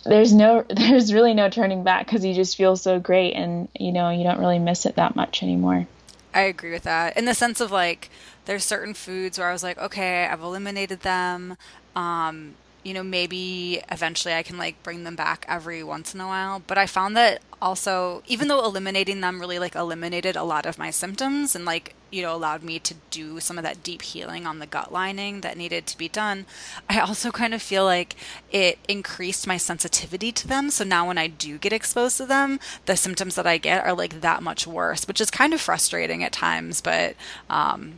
there's 0.03 0.33
no 0.33 0.65
there's 0.69 1.13
really 1.13 1.35
no 1.35 1.47
turning 1.47 1.83
back 1.83 2.07
because 2.07 2.25
you 2.25 2.33
just 2.33 2.57
feel 2.57 2.75
so 2.75 2.99
great 2.99 3.33
and 3.33 3.67
you 3.79 3.91
know 3.91 4.09
you 4.09 4.23
don't 4.23 4.39
really 4.39 4.57
miss 4.57 4.87
it 4.87 4.95
that 4.95 5.15
much 5.15 5.43
anymore. 5.43 5.85
I 6.33 6.41
agree 6.41 6.71
with 6.71 6.83
that 6.83 7.17
in 7.17 7.25
the 7.25 7.33
sense 7.33 7.59
of 7.59 7.71
like 7.71 8.09
there's 8.45 8.63
certain 8.63 8.93
foods 8.93 9.37
where 9.37 9.49
I 9.49 9.53
was 9.53 9.63
like, 9.63 9.77
okay, 9.77 10.25
I've 10.25 10.41
eliminated 10.41 11.01
them. 11.01 11.57
Um, 11.95 12.55
you 12.83 12.93
know, 12.93 13.03
maybe 13.03 13.81
eventually 13.91 14.33
I 14.33 14.43
can 14.43 14.57
like 14.57 14.81
bring 14.83 15.03
them 15.03 15.15
back 15.15 15.45
every 15.47 15.83
once 15.83 16.15
in 16.15 16.21
a 16.21 16.27
while. 16.27 16.61
But 16.65 16.77
I 16.77 16.87
found 16.87 17.15
that 17.17 17.41
also, 17.61 18.23
even 18.27 18.47
though 18.47 18.63
eliminating 18.63 19.21
them 19.21 19.39
really 19.39 19.59
like 19.59 19.75
eliminated 19.75 20.35
a 20.35 20.43
lot 20.43 20.65
of 20.65 20.79
my 20.79 20.89
symptoms 20.89 21.55
and 21.55 21.65
like, 21.65 21.93
you 22.11 22.21
know, 22.21 22.35
allowed 22.35 22.61
me 22.61 22.77
to 22.79 22.95
do 23.09 23.39
some 23.39 23.57
of 23.57 23.63
that 23.63 23.83
deep 23.83 24.01
healing 24.01 24.45
on 24.45 24.59
the 24.59 24.65
gut 24.67 24.91
lining 24.91 25.41
that 25.41 25.57
needed 25.57 25.87
to 25.87 25.97
be 25.97 26.09
done, 26.09 26.45
I 26.89 26.99
also 26.99 27.31
kind 27.31 27.53
of 27.53 27.61
feel 27.61 27.85
like 27.85 28.15
it 28.51 28.77
increased 28.87 29.47
my 29.47 29.57
sensitivity 29.57 30.31
to 30.33 30.47
them. 30.47 30.69
So 30.69 30.83
now 30.83 31.07
when 31.07 31.17
I 31.17 31.27
do 31.27 31.57
get 31.57 31.73
exposed 31.73 32.17
to 32.17 32.25
them, 32.25 32.59
the 32.85 32.97
symptoms 32.97 33.35
that 33.35 33.47
I 33.47 33.57
get 33.57 33.85
are 33.85 33.93
like 33.93 34.21
that 34.21 34.43
much 34.43 34.67
worse, 34.67 35.07
which 35.07 35.21
is 35.21 35.31
kind 35.31 35.53
of 35.53 35.61
frustrating 35.61 36.23
at 36.23 36.33
times. 36.33 36.81
But, 36.81 37.15
um, 37.49 37.93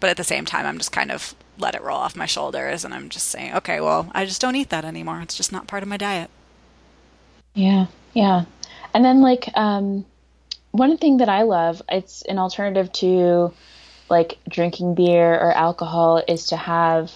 but 0.00 0.10
at 0.10 0.16
the 0.16 0.24
same 0.24 0.46
time, 0.46 0.66
I'm 0.66 0.78
just 0.78 0.92
kind 0.92 1.10
of 1.12 1.34
let 1.58 1.74
it 1.74 1.82
roll 1.82 1.98
off 1.98 2.16
my 2.16 2.26
shoulders 2.26 2.84
and 2.84 2.94
I'm 2.94 3.10
just 3.10 3.28
saying, 3.28 3.54
okay, 3.54 3.80
well, 3.80 4.10
I 4.12 4.24
just 4.24 4.40
don't 4.40 4.56
eat 4.56 4.70
that 4.70 4.84
anymore. 4.84 5.20
It's 5.20 5.36
just 5.36 5.52
not 5.52 5.66
part 5.66 5.82
of 5.82 5.88
my 5.88 5.98
diet. 5.98 6.30
Yeah, 7.54 7.86
yeah. 8.14 8.44
And 8.94 9.04
then 9.04 9.20
like 9.20 9.50
um 9.54 10.04
one 10.72 10.96
thing 10.96 11.18
that 11.18 11.28
I 11.28 11.42
love, 11.42 11.82
it's 11.90 12.22
an 12.22 12.38
alternative 12.38 12.92
to 12.94 13.52
like 14.08 14.38
drinking 14.48 14.94
beer 14.94 15.34
or 15.34 15.52
alcohol 15.52 16.22
is 16.26 16.46
to 16.48 16.56
have 16.56 17.12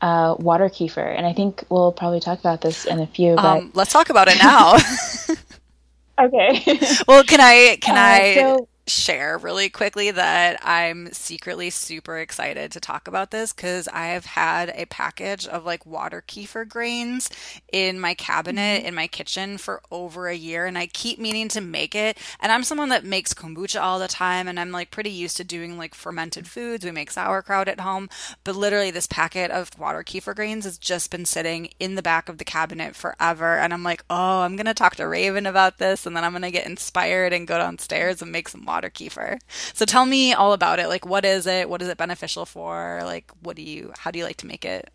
uh, 0.00 0.36
water 0.38 0.68
kefir. 0.68 1.16
And 1.16 1.26
I 1.26 1.32
think 1.32 1.64
we'll 1.68 1.92
probably 1.92 2.20
talk 2.20 2.38
about 2.38 2.60
this 2.60 2.84
in 2.84 3.00
a 3.00 3.06
few. 3.06 3.34
But... 3.36 3.44
Um, 3.44 3.70
let's 3.74 3.92
talk 3.92 4.10
about 4.10 4.28
it 4.28 4.38
now. 4.38 4.74
okay. 6.20 6.80
well, 7.08 7.24
can 7.24 7.40
I 7.40 7.78
can 7.80 7.96
uh, 7.96 8.00
I 8.00 8.34
so 8.34 8.68
share 8.88 9.38
really 9.38 9.68
quickly 9.68 10.10
that 10.10 10.58
I'm 10.64 11.12
secretly 11.12 11.70
super 11.70 12.18
excited 12.18 12.72
to 12.72 12.80
talk 12.80 13.06
about 13.06 13.30
this 13.30 13.52
because 13.52 13.88
I 13.88 14.08
have 14.08 14.24
had 14.24 14.70
a 14.74 14.86
package 14.86 15.46
of 15.46 15.64
like 15.64 15.84
water 15.86 16.22
kefir 16.26 16.68
grains 16.68 17.30
in 17.72 18.00
my 18.00 18.14
cabinet 18.14 18.78
mm-hmm. 18.78 18.86
in 18.86 18.94
my 18.94 19.06
kitchen 19.06 19.58
for 19.58 19.82
over 19.90 20.28
a 20.28 20.34
year 20.34 20.66
and 20.66 20.78
I 20.78 20.86
keep 20.86 21.18
meaning 21.18 21.48
to 21.48 21.60
make 21.60 21.94
it. 21.94 22.18
And 22.40 22.50
I'm 22.50 22.64
someone 22.64 22.88
that 22.88 23.04
makes 23.04 23.34
kombucha 23.34 23.80
all 23.80 23.98
the 23.98 24.08
time 24.08 24.48
and 24.48 24.58
I'm 24.58 24.72
like 24.72 24.90
pretty 24.90 25.10
used 25.10 25.36
to 25.38 25.44
doing 25.44 25.76
like 25.76 25.94
fermented 25.94 26.46
foods. 26.46 26.84
We 26.84 26.90
make 26.90 27.10
sauerkraut 27.10 27.68
at 27.68 27.80
home, 27.80 28.08
but 28.44 28.56
literally 28.56 28.90
this 28.90 29.06
packet 29.06 29.50
of 29.50 29.78
water 29.78 30.02
kefir 30.02 30.34
grains 30.34 30.64
has 30.64 30.78
just 30.78 31.10
been 31.10 31.24
sitting 31.24 31.70
in 31.78 31.94
the 31.94 32.02
back 32.02 32.28
of 32.28 32.38
the 32.38 32.44
cabinet 32.44 32.96
forever. 32.96 33.58
And 33.58 33.72
I'm 33.72 33.82
like, 33.82 34.04
oh, 34.08 34.40
I'm 34.40 34.56
going 34.56 34.66
to 34.66 34.74
talk 34.74 34.96
to 34.96 35.06
Raven 35.06 35.46
about 35.46 35.78
this 35.78 36.06
and 36.06 36.16
then 36.16 36.24
I'm 36.24 36.32
going 36.32 36.42
to 36.42 36.50
get 36.50 36.66
inspired 36.66 37.32
and 37.32 37.46
go 37.46 37.58
downstairs 37.58 38.22
and 38.22 38.32
make 38.32 38.48
some 38.48 38.64
water 38.64 38.77
water 38.78 38.90
kefir. 38.90 39.38
So 39.74 39.84
tell 39.84 40.06
me 40.06 40.32
all 40.32 40.52
about 40.52 40.78
it. 40.78 40.88
Like, 40.88 41.04
what 41.04 41.24
is 41.24 41.46
it? 41.46 41.68
What 41.68 41.82
is 41.82 41.88
it 41.88 41.98
beneficial 41.98 42.46
for? 42.46 43.00
Like, 43.02 43.32
what 43.42 43.56
do 43.56 43.62
you, 43.62 43.92
how 43.98 44.12
do 44.12 44.18
you 44.20 44.24
like 44.24 44.36
to 44.38 44.46
make 44.46 44.64
it? 44.64 44.90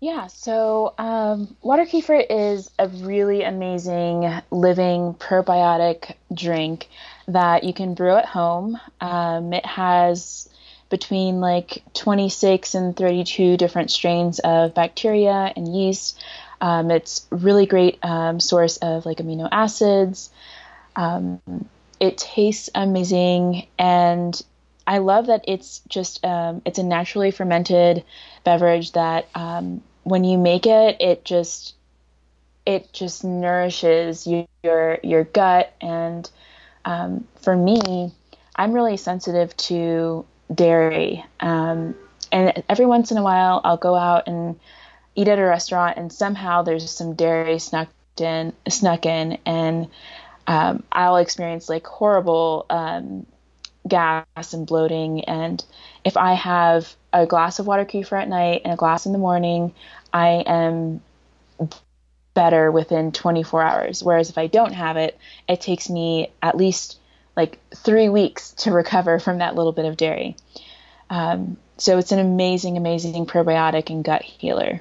Yeah, 0.00 0.26
so 0.26 0.94
um, 0.98 1.56
water 1.62 1.86
kefir 1.86 2.24
is 2.28 2.70
a 2.78 2.88
really 2.88 3.42
amazing 3.42 4.30
living 4.50 5.14
probiotic 5.14 6.14
drink 6.32 6.88
that 7.26 7.64
you 7.64 7.72
can 7.72 7.94
brew 7.94 8.16
at 8.16 8.26
home. 8.26 8.78
Um, 9.00 9.52
it 9.52 9.66
has 9.66 10.48
between 10.90 11.40
like 11.40 11.82
26 11.94 12.74
and 12.74 12.96
32 12.96 13.56
different 13.56 13.90
strains 13.90 14.38
of 14.40 14.74
bacteria 14.74 15.52
and 15.56 15.74
yeast. 15.74 16.22
Um, 16.60 16.90
it's 16.90 17.26
really 17.30 17.66
great 17.66 17.98
um, 18.04 18.38
source 18.38 18.76
of 18.76 19.06
like 19.06 19.18
amino 19.18 19.48
acids. 19.50 20.30
Um, 20.96 21.40
it 22.00 22.18
tastes 22.18 22.70
amazing, 22.74 23.66
and 23.78 24.40
I 24.86 24.98
love 24.98 25.26
that 25.26 25.44
it's 25.48 25.80
just 25.88 26.24
um, 26.24 26.62
it's 26.64 26.78
a 26.78 26.82
naturally 26.82 27.30
fermented 27.30 28.04
beverage 28.44 28.92
that 28.92 29.28
um, 29.34 29.82
when 30.02 30.24
you 30.24 30.38
make 30.38 30.66
it, 30.66 30.96
it 31.00 31.24
just 31.24 31.74
it 32.66 32.92
just 32.92 33.24
nourishes 33.24 34.26
you, 34.26 34.46
your 34.62 34.98
your 35.02 35.24
gut. 35.24 35.72
And 35.80 36.28
um, 36.84 37.26
for 37.42 37.56
me, 37.56 38.12
I'm 38.56 38.72
really 38.72 38.96
sensitive 38.96 39.56
to 39.56 40.26
dairy, 40.54 41.24
um, 41.40 41.94
and 42.30 42.62
every 42.68 42.86
once 42.86 43.10
in 43.10 43.16
a 43.16 43.22
while, 43.22 43.60
I'll 43.64 43.76
go 43.76 43.94
out 43.94 44.26
and 44.26 44.58
eat 45.14 45.28
at 45.28 45.38
a 45.38 45.44
restaurant, 45.44 45.96
and 45.96 46.12
somehow 46.12 46.62
there's 46.62 46.90
some 46.90 47.14
dairy 47.14 47.58
snuck 47.58 47.88
in, 48.18 48.52
snuck 48.68 49.06
in, 49.06 49.38
and 49.46 49.88
um, 50.46 50.82
I'll 50.92 51.16
experience 51.16 51.68
like 51.68 51.86
horrible 51.86 52.66
um, 52.70 53.26
gas 53.86 54.52
and 54.52 54.66
bloating. 54.66 55.24
And 55.24 55.64
if 56.04 56.16
I 56.16 56.34
have 56.34 56.94
a 57.12 57.26
glass 57.26 57.58
of 57.58 57.66
water 57.66 57.84
kefir 57.84 58.20
at 58.20 58.28
night 58.28 58.62
and 58.64 58.72
a 58.72 58.76
glass 58.76 59.06
in 59.06 59.12
the 59.12 59.18
morning, 59.18 59.74
I 60.12 60.44
am 60.46 61.00
better 62.34 62.70
within 62.70 63.12
24 63.12 63.62
hours. 63.62 64.02
Whereas 64.02 64.30
if 64.30 64.38
I 64.38 64.48
don't 64.48 64.72
have 64.72 64.96
it, 64.96 65.16
it 65.48 65.60
takes 65.60 65.88
me 65.88 66.30
at 66.42 66.56
least 66.56 66.98
like 67.36 67.58
three 67.74 68.08
weeks 68.08 68.52
to 68.52 68.72
recover 68.72 69.18
from 69.18 69.38
that 69.38 69.54
little 69.54 69.72
bit 69.72 69.86
of 69.86 69.96
dairy. 69.96 70.36
Um, 71.10 71.56
so 71.76 71.98
it's 71.98 72.12
an 72.12 72.18
amazing, 72.18 72.76
amazing 72.76 73.26
probiotic 73.26 73.90
and 73.90 74.04
gut 74.04 74.22
healer. 74.22 74.80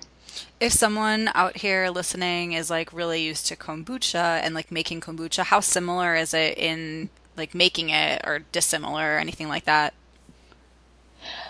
If 0.63 0.72
someone 0.72 1.29
out 1.36 1.58
here 1.58 1.89
listening 1.89 2.53
is 2.53 2.70
like 2.70 2.93
really 2.93 3.22
used 3.22 3.48
to 3.48 3.58
kombucha 3.58 4.39
and 4.41 4.55
like 4.55 4.72
making 4.72 5.01
kombucha, 5.01 5.43
how 5.43 5.60
similar 5.60 6.15
is 6.15 6.34
it 6.34 6.58
in 6.58 7.10
like 7.36 7.53
making 7.53 7.89
it 7.89 8.22
or 8.24 8.39
dissimilar 8.53 9.15
or 9.15 9.17
anything 9.17 9.50
like 9.50 9.65
that? 9.65 9.93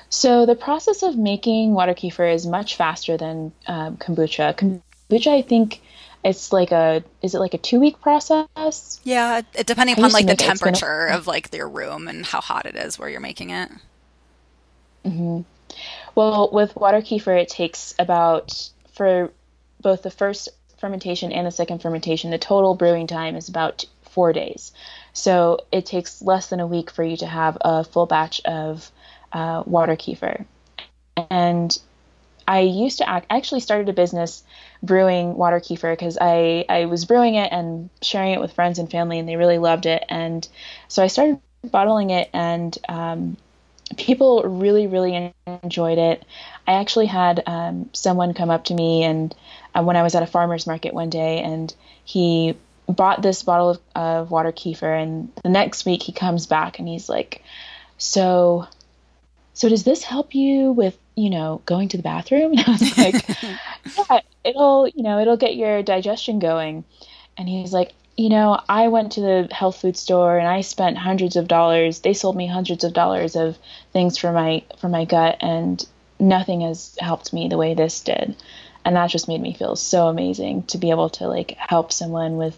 So 0.09 0.47
the 0.47 0.55
process 0.55 1.03
of 1.03 1.15
making 1.15 1.75
water 1.75 1.93
kefir 1.93 2.33
is 2.33 2.47
much 2.47 2.75
faster 2.75 3.15
than 3.15 3.51
um, 3.67 3.97
kombucha. 3.97 4.81
Kombucha, 5.11 5.27
I 5.27 5.43
think 5.43 5.81
it's 6.23 6.51
like 6.51 6.71
a 6.71 7.03
is 7.21 7.35
it 7.35 7.39
like 7.39 7.53
a 7.53 7.59
two 7.59 7.79
week 7.79 8.01
process? 8.01 8.99
Yeah, 9.03 9.41
it, 9.53 9.67
depending 9.67 9.95
upon 9.95 10.11
like 10.11 10.25
the 10.25 10.35
temperature 10.35 11.05
of 11.05 11.27
like 11.27 11.53
your 11.53 11.69
room 11.69 12.07
and 12.07 12.25
how 12.25 12.41
hot 12.41 12.65
it 12.65 12.75
is 12.75 12.97
where 12.97 13.09
you're 13.09 13.19
making 13.19 13.51
it. 13.51 13.69
Mm-hmm. 15.05 15.41
Well, 16.15 16.49
with 16.51 16.75
water 16.75 17.01
kefir, 17.01 17.39
it 17.39 17.49
takes 17.49 17.93
about 17.99 18.71
for 18.93 19.31
both 19.81 20.03
the 20.03 20.11
first 20.11 20.49
fermentation 20.79 21.31
and 21.31 21.45
the 21.47 21.51
second 21.51 21.81
fermentation, 21.81 22.31
the 22.31 22.37
total 22.37 22.75
brewing 22.75 23.07
time 23.07 23.35
is 23.35 23.49
about 23.49 23.85
four 24.11 24.33
days. 24.33 24.71
So 25.13 25.59
it 25.71 25.85
takes 25.85 26.21
less 26.21 26.47
than 26.47 26.59
a 26.59 26.67
week 26.67 26.91
for 26.91 27.03
you 27.03 27.17
to 27.17 27.25
have 27.25 27.57
a 27.61 27.83
full 27.83 28.05
batch 28.05 28.41
of 28.45 28.91
uh, 29.31 29.63
water 29.65 29.95
kefir. 29.95 30.45
And 31.29 31.77
I 32.47 32.59
used 32.59 32.97
to 32.97 33.09
act, 33.09 33.27
I 33.29 33.37
actually 33.37 33.61
started 33.61 33.89
a 33.89 33.93
business 33.93 34.43
brewing 34.81 35.35
water 35.35 35.59
kefir 35.59 35.93
because 35.93 36.17
I, 36.19 36.65
I 36.67 36.85
was 36.85 37.05
brewing 37.05 37.35
it 37.35 37.51
and 37.51 37.89
sharing 38.01 38.33
it 38.33 38.41
with 38.41 38.53
friends 38.53 38.79
and 38.79 38.91
family, 38.91 39.19
and 39.19 39.27
they 39.27 39.37
really 39.37 39.59
loved 39.59 39.85
it. 39.85 40.03
And 40.09 40.47
so 40.87 41.03
I 41.03 41.07
started 41.07 41.39
bottling 41.63 42.09
it, 42.09 42.29
and 42.33 42.77
um, 42.89 43.37
people 43.97 44.43
really, 44.43 44.87
really 44.87 45.33
enjoyed 45.63 45.97
it. 45.97 46.23
I 46.67 46.73
actually 46.73 47.07
had 47.07 47.43
um, 47.45 47.89
someone 47.93 48.33
come 48.33 48.49
up 48.49 48.65
to 48.65 48.73
me 48.73 49.03
and 49.03 49.35
uh, 49.75 49.83
when 49.83 49.95
I 49.95 50.03
was 50.03 50.15
at 50.15 50.23
a 50.23 50.27
farmer's 50.27 50.67
market 50.67 50.93
one 50.93 51.09
day, 51.09 51.41
and 51.41 51.73
he 52.05 52.55
bought 52.87 53.21
this 53.21 53.43
bottle 53.43 53.71
of, 53.71 53.79
of 53.95 54.31
water 54.31 54.51
kefir, 54.51 55.01
and 55.01 55.31
the 55.43 55.49
next 55.49 55.85
week 55.85 56.03
he 56.03 56.11
comes 56.11 56.45
back 56.45 56.79
and 56.79 56.87
he's 56.87 57.09
like, 57.09 57.41
"So, 57.97 58.67
so 59.53 59.69
does 59.69 59.83
this 59.83 60.03
help 60.03 60.35
you 60.35 60.71
with 60.71 60.97
you 61.15 61.29
know 61.29 61.61
going 61.65 61.89
to 61.89 61.97
the 61.97 62.03
bathroom?" 62.03 62.53
And 62.57 62.61
I 62.67 62.71
was 62.71 62.97
like, 62.97 63.27
"Yeah, 64.09 64.19
it'll 64.43 64.87
you 64.87 65.03
know 65.03 65.19
it'll 65.19 65.37
get 65.37 65.55
your 65.55 65.81
digestion 65.81 66.39
going." 66.39 66.83
And 67.35 67.49
he's 67.49 67.73
like, 67.73 67.93
you 68.15 68.29
know, 68.29 68.59
I 68.69 68.89
went 68.89 69.13
to 69.13 69.21
the 69.21 69.47
health 69.51 69.81
food 69.81 69.97
store 69.97 70.37
and 70.37 70.47
I 70.47 70.61
spent 70.61 70.97
hundreds 70.97 71.35
of 71.35 71.47
dollars. 71.47 71.99
They 71.99 72.13
sold 72.13 72.35
me 72.35 72.47
hundreds 72.47 72.83
of 72.83 72.93
dollars 72.93 73.35
of 73.35 73.57
things 73.91 74.17
for 74.17 74.31
my 74.31 74.63
for 74.79 74.87
my 74.87 75.05
gut, 75.05 75.37
and 75.41 75.83
nothing 76.19 76.61
has 76.61 76.95
helped 76.99 77.33
me 77.33 77.47
the 77.47 77.57
way 77.57 77.73
this 77.73 78.01
did. 78.01 78.35
And 78.85 78.95
that 78.95 79.09
just 79.09 79.27
made 79.27 79.41
me 79.41 79.53
feel 79.53 79.75
so 79.75 80.07
amazing 80.07 80.63
to 80.63 80.77
be 80.77 80.91
able 80.91 81.09
to 81.11 81.27
like 81.27 81.55
help 81.57 81.91
someone 81.91 82.37
with 82.37 82.57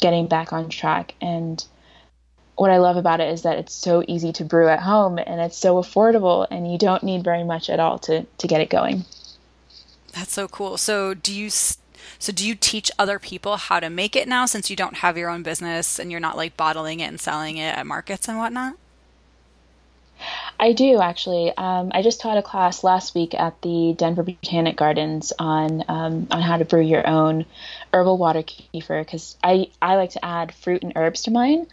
getting 0.00 0.26
back 0.26 0.52
on 0.52 0.68
track. 0.68 1.14
And 1.20 1.62
what 2.56 2.70
I 2.70 2.78
love 2.78 2.96
about 2.96 3.20
it 3.20 3.32
is 3.32 3.42
that 3.42 3.58
it's 3.58 3.74
so 3.74 4.04
easy 4.06 4.32
to 4.34 4.44
brew 4.44 4.68
at 4.68 4.80
home 4.80 5.18
and 5.18 5.40
it's 5.40 5.58
so 5.58 5.76
affordable 5.76 6.46
and 6.50 6.70
you 6.70 6.78
don't 6.78 7.02
need 7.02 7.24
very 7.24 7.42
much 7.42 7.68
at 7.68 7.80
all 7.80 7.98
to, 8.00 8.24
to 8.38 8.46
get 8.46 8.60
it 8.60 8.70
going. 8.70 9.04
That's 10.12 10.32
so 10.32 10.46
cool. 10.46 10.76
So 10.76 11.14
do 11.14 11.34
you 11.34 11.50
so 12.18 12.32
do 12.32 12.46
you 12.46 12.54
teach 12.54 12.90
other 12.98 13.18
people 13.18 13.56
how 13.56 13.80
to 13.80 13.90
make 13.90 14.16
it 14.16 14.28
now 14.28 14.46
since 14.46 14.70
you 14.70 14.76
don't 14.76 14.98
have 14.98 15.18
your 15.18 15.30
own 15.30 15.42
business 15.42 15.98
and 15.98 16.10
you're 16.10 16.20
not 16.20 16.36
like 16.36 16.56
bottling 16.56 17.00
it 17.00 17.06
and 17.06 17.20
selling 17.20 17.56
it 17.56 17.76
at 17.76 17.86
markets 17.86 18.28
and 18.28 18.38
whatnot? 18.38 18.76
I 20.58 20.72
do 20.72 21.00
actually. 21.00 21.52
Um, 21.56 21.90
I 21.92 22.02
just 22.02 22.20
taught 22.20 22.38
a 22.38 22.42
class 22.42 22.84
last 22.84 23.14
week 23.14 23.34
at 23.34 23.60
the 23.62 23.94
Denver 23.96 24.22
Botanic 24.22 24.76
Gardens 24.76 25.32
on 25.38 25.84
um, 25.88 26.26
on 26.30 26.40
how 26.40 26.56
to 26.56 26.64
brew 26.64 26.80
your 26.80 27.06
own 27.06 27.44
herbal 27.92 28.16
water 28.16 28.42
kefir 28.42 29.04
because 29.04 29.36
I 29.42 29.68
I 29.82 29.96
like 29.96 30.10
to 30.10 30.24
add 30.24 30.54
fruit 30.54 30.82
and 30.82 30.92
herbs 30.96 31.22
to 31.22 31.30
mine. 31.30 31.66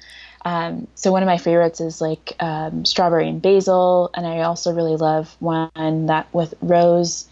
Um, 0.44 0.88
so 0.96 1.12
one 1.12 1.22
of 1.22 1.28
my 1.28 1.38
favorites 1.38 1.82
is 1.82 2.02
like 2.02 2.36
um, 2.39 2.84
strawberry 2.86 3.30
and 3.30 3.41
basil, 3.41 4.10
and 4.13 4.26
I 4.26 4.41
also 4.41 4.74
really 4.74 4.96
love 4.96 5.36
one 5.39 6.08
that 6.08 6.34
with 6.34 6.54
rose, 6.62 7.28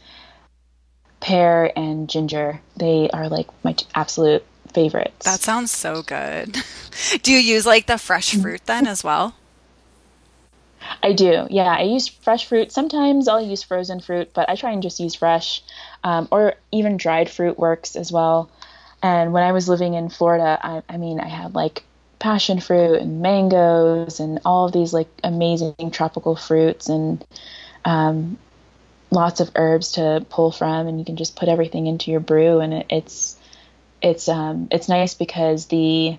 pear, 1.19 1.71
and 1.77 2.10
ginger. 2.10 2.62
They 2.77 3.10
are 3.12 3.29
like 3.29 3.47
my 3.63 3.75
absolute 3.95 4.45
favorites. 4.73 5.25
That 5.25 5.41
sounds 5.41 5.71
so 5.71 6.03
good. 6.03 6.58
Do 7.23 7.32
you 7.32 7.39
use 7.39 7.65
like 7.65 7.88
the 7.88 7.97
fresh 7.97 8.36
fruit 8.36 8.62
then 8.65 8.88
as 8.88 9.03
well? 9.03 9.36
I 11.03 11.13
do. 11.13 11.45
Yeah, 11.49 11.75
I 11.77 11.84
use 11.84 12.08
fresh 12.08 12.45
fruit. 12.45 12.71
Sometimes 12.71 13.27
I'll 13.27 13.41
use 13.41 13.63
frozen 13.63 13.99
fruit, 13.99 14.34
but 14.34 14.49
I 14.49 14.55
try 14.55 14.71
and 14.71 14.82
just 14.82 14.99
use 14.99 15.13
fresh, 15.13 15.62
um, 16.03 16.27
or 16.32 16.55
even 16.71 16.97
dried 16.97 17.29
fruit 17.29 17.60
works 17.60 17.95
as 17.95 18.12
well. 18.12 18.49
And 19.01 19.32
when 19.34 19.43
I 19.43 19.51
was 19.51 19.69
living 19.69 19.93
in 19.93 20.10
Florida, 20.10 20.58
I, 20.62 20.82
I 20.89 20.97
mean, 20.97 21.19
I 21.19 21.27
had 21.27 21.53
like 21.53 21.84
passion 22.17 22.60
fruit 22.60 22.99
and 23.01 23.21
mangoes 23.21 24.19
and 24.19 24.39
all 24.43 24.65
of 24.65 24.73
these 24.73 24.93
like 24.93 25.08
amazing 25.23 25.91
tropical 25.91 26.36
fruits 26.36 26.89
and 26.89 27.25
um, 27.86 28.38
lots 29.12 29.39
of 29.39 29.52
herbs 29.56 29.93
to 29.93 30.26
pull 30.30 30.52
from, 30.52 30.88
and 30.88 31.00
you 31.00 31.06
can 31.06 31.15
just 31.15 31.36
put 31.36 31.50
everything 31.50 31.88
into 31.88 32.12
your 32.12 32.19
brew, 32.19 32.60
and 32.60 32.74
it, 32.74 32.86
it's 32.89 33.38
it's 34.02 34.30
um, 34.30 34.67
it's 34.72 34.89
nice 34.89 35.13
because 35.13 35.65
the 35.67 36.17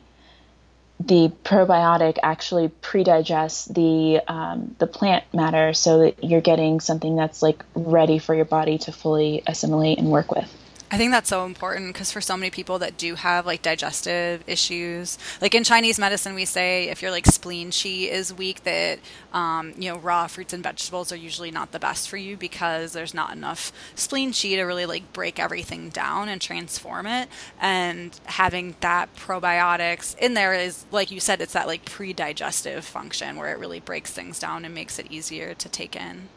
the 1.01 1.33
probiotic 1.45 2.19
actually 2.23 2.69
pre-digests 2.69 3.65
the 3.67 4.21
um, 4.29 4.75
the 4.79 4.87
plant 4.87 5.25
matter 5.33 5.73
so 5.73 6.01
that 6.01 6.23
you're 6.23 6.43
getting 6.43 6.81
something 6.81 7.17
that's 7.17 7.43
like 7.43 7.65
ready 7.75 8.19
for 8.19 8.35
your 8.35 8.45
body 8.45 8.79
to 8.79 8.93
fully 8.93 9.43
assimilate 9.47 9.99
and 9.99 10.11
work 10.11 10.31
with. 10.31 10.53
I 10.93 10.97
think 10.99 11.13
that's 11.13 11.29
so 11.29 11.47
important 11.47 11.93
because 11.93 12.11
for 12.11 12.21
so 12.21 12.37
many 12.37 12.51
people 12.51 12.81
that 12.81 12.97
do 12.97 13.15
have 13.15 13.47
like 13.47 13.63
digestive 13.63 14.43
issues, 14.49 15.19
like 15.41 15.55
in 15.55 15.63
Chinese 15.63 16.01
medicine, 16.01 16.35
we 16.35 16.45
say 16.45 16.89
if 16.89 17.01
your 17.01 17.13
like 17.13 17.27
spleen 17.27 17.71
qi 17.71 18.09
is 18.09 18.35
weak, 18.35 18.65
that 18.65 18.99
um, 19.33 19.73
you 19.79 19.89
know 19.89 19.99
raw 19.99 20.27
fruits 20.27 20.53
and 20.53 20.65
vegetables 20.65 21.13
are 21.13 21.17
usually 21.17 21.53
not 21.53 21.71
the 21.71 21.79
best 21.79 22.09
for 22.09 22.17
you 22.17 22.37
because 22.37 22.93
there's 22.93 23.15
not 23.15 23.33
enough 23.33 23.73
spleen 23.95 24.33
qi 24.33 24.57
to 24.57 24.65
really 24.65 24.85
like 24.85 25.13
break 25.13 25.39
everything 25.39 25.91
down 25.91 26.29
and 26.29 26.41
transform 26.41 27.07
it. 27.07 27.29
And 27.61 28.19
having 28.25 28.75
that 28.81 29.15
probiotics 29.15 30.19
in 30.19 30.35
there 30.35 30.55
is 30.55 30.85
like 30.91 31.13
you 31.13 31.21
said, 31.21 31.41
it's 31.41 31.53
that 31.53 31.69
like 31.69 31.85
pre-digestive 31.85 32.85
function 32.85 33.37
where 33.37 33.53
it 33.53 33.61
really 33.61 33.79
breaks 33.79 34.11
things 34.11 34.41
down 34.41 34.65
and 34.65 34.75
makes 34.75 34.99
it 34.99 35.07
easier 35.09 35.55
to 35.55 35.69
take 35.69 35.95
in. 35.95 36.31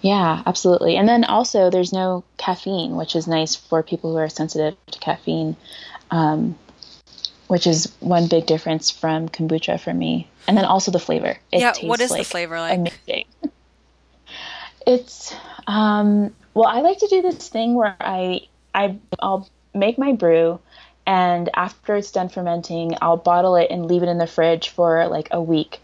Yeah, 0.00 0.42
absolutely. 0.46 0.96
And 0.96 1.08
then 1.08 1.24
also, 1.24 1.70
there's 1.70 1.92
no 1.92 2.24
caffeine, 2.36 2.96
which 2.96 3.16
is 3.16 3.26
nice 3.26 3.56
for 3.56 3.82
people 3.82 4.12
who 4.12 4.18
are 4.18 4.28
sensitive 4.28 4.76
to 4.92 4.98
caffeine, 5.00 5.56
um, 6.10 6.56
which 7.48 7.66
is 7.66 7.92
one 8.00 8.28
big 8.28 8.46
difference 8.46 8.90
from 8.90 9.28
kombucha 9.28 9.80
for 9.80 9.92
me. 9.92 10.28
And 10.46 10.56
then 10.56 10.64
also 10.64 10.90
the 10.90 11.00
flavor. 11.00 11.38
It 11.50 11.60
yeah, 11.60 11.74
what 11.82 12.00
is 12.00 12.10
like 12.10 12.20
the 12.20 12.24
flavor 12.24 12.58
like? 12.60 12.78
Amazing. 12.78 13.24
It's 14.86 15.34
um, 15.66 16.34
Well, 16.54 16.66
I 16.66 16.80
like 16.80 16.98
to 17.00 17.08
do 17.08 17.20
this 17.20 17.48
thing 17.48 17.74
where 17.74 17.94
I 18.00 18.48
I 18.74 18.96
I'll 19.20 19.46
make 19.74 19.98
my 19.98 20.12
brew 20.12 20.60
and 21.08 21.48
after 21.54 21.96
it's 21.96 22.10
done 22.10 22.28
fermenting, 22.28 22.94
I'll 23.00 23.16
bottle 23.16 23.56
it 23.56 23.70
and 23.70 23.86
leave 23.86 24.02
it 24.02 24.10
in 24.10 24.18
the 24.18 24.26
fridge 24.26 24.68
for 24.68 25.08
like 25.08 25.28
a 25.30 25.40
week. 25.40 25.80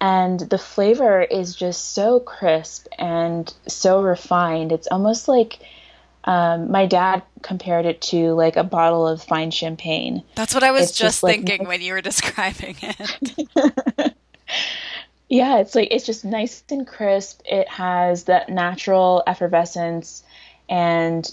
And 0.00 0.38
the 0.40 0.58
flavor 0.58 1.22
is 1.22 1.54
just 1.54 1.92
so 1.92 2.20
crisp 2.20 2.86
and 2.98 3.52
so 3.66 4.00
refined. 4.00 4.70
It's 4.70 4.86
almost 4.86 5.26
like 5.26 5.58
um, 6.24 6.70
my 6.70 6.86
dad 6.86 7.22
compared 7.42 7.86
it 7.86 8.00
to 8.02 8.32
like 8.34 8.56
a 8.56 8.64
bottle 8.64 9.08
of 9.08 9.22
fine 9.22 9.50
champagne. 9.50 10.22
That's 10.34 10.54
what 10.54 10.62
I 10.62 10.72
was 10.72 10.88
just, 10.88 10.98
just, 10.98 11.20
thinking 11.22 11.60
like, 11.60 11.68
when 11.68 11.80
you 11.80 11.94
were 11.94 12.00
describing 12.02 12.76
it. 12.82 14.14
yeah, 15.28 15.58
it's 15.58 15.74
like 15.74 15.88
it's 15.90 16.06
just 16.06 16.24
nice 16.24 16.62
and 16.70 16.86
crisp. 16.86 17.40
It 17.44 17.68
has 17.68 18.24
that 18.24 18.50
natural 18.50 19.22
effervescence, 19.26 20.22
and 20.68 21.30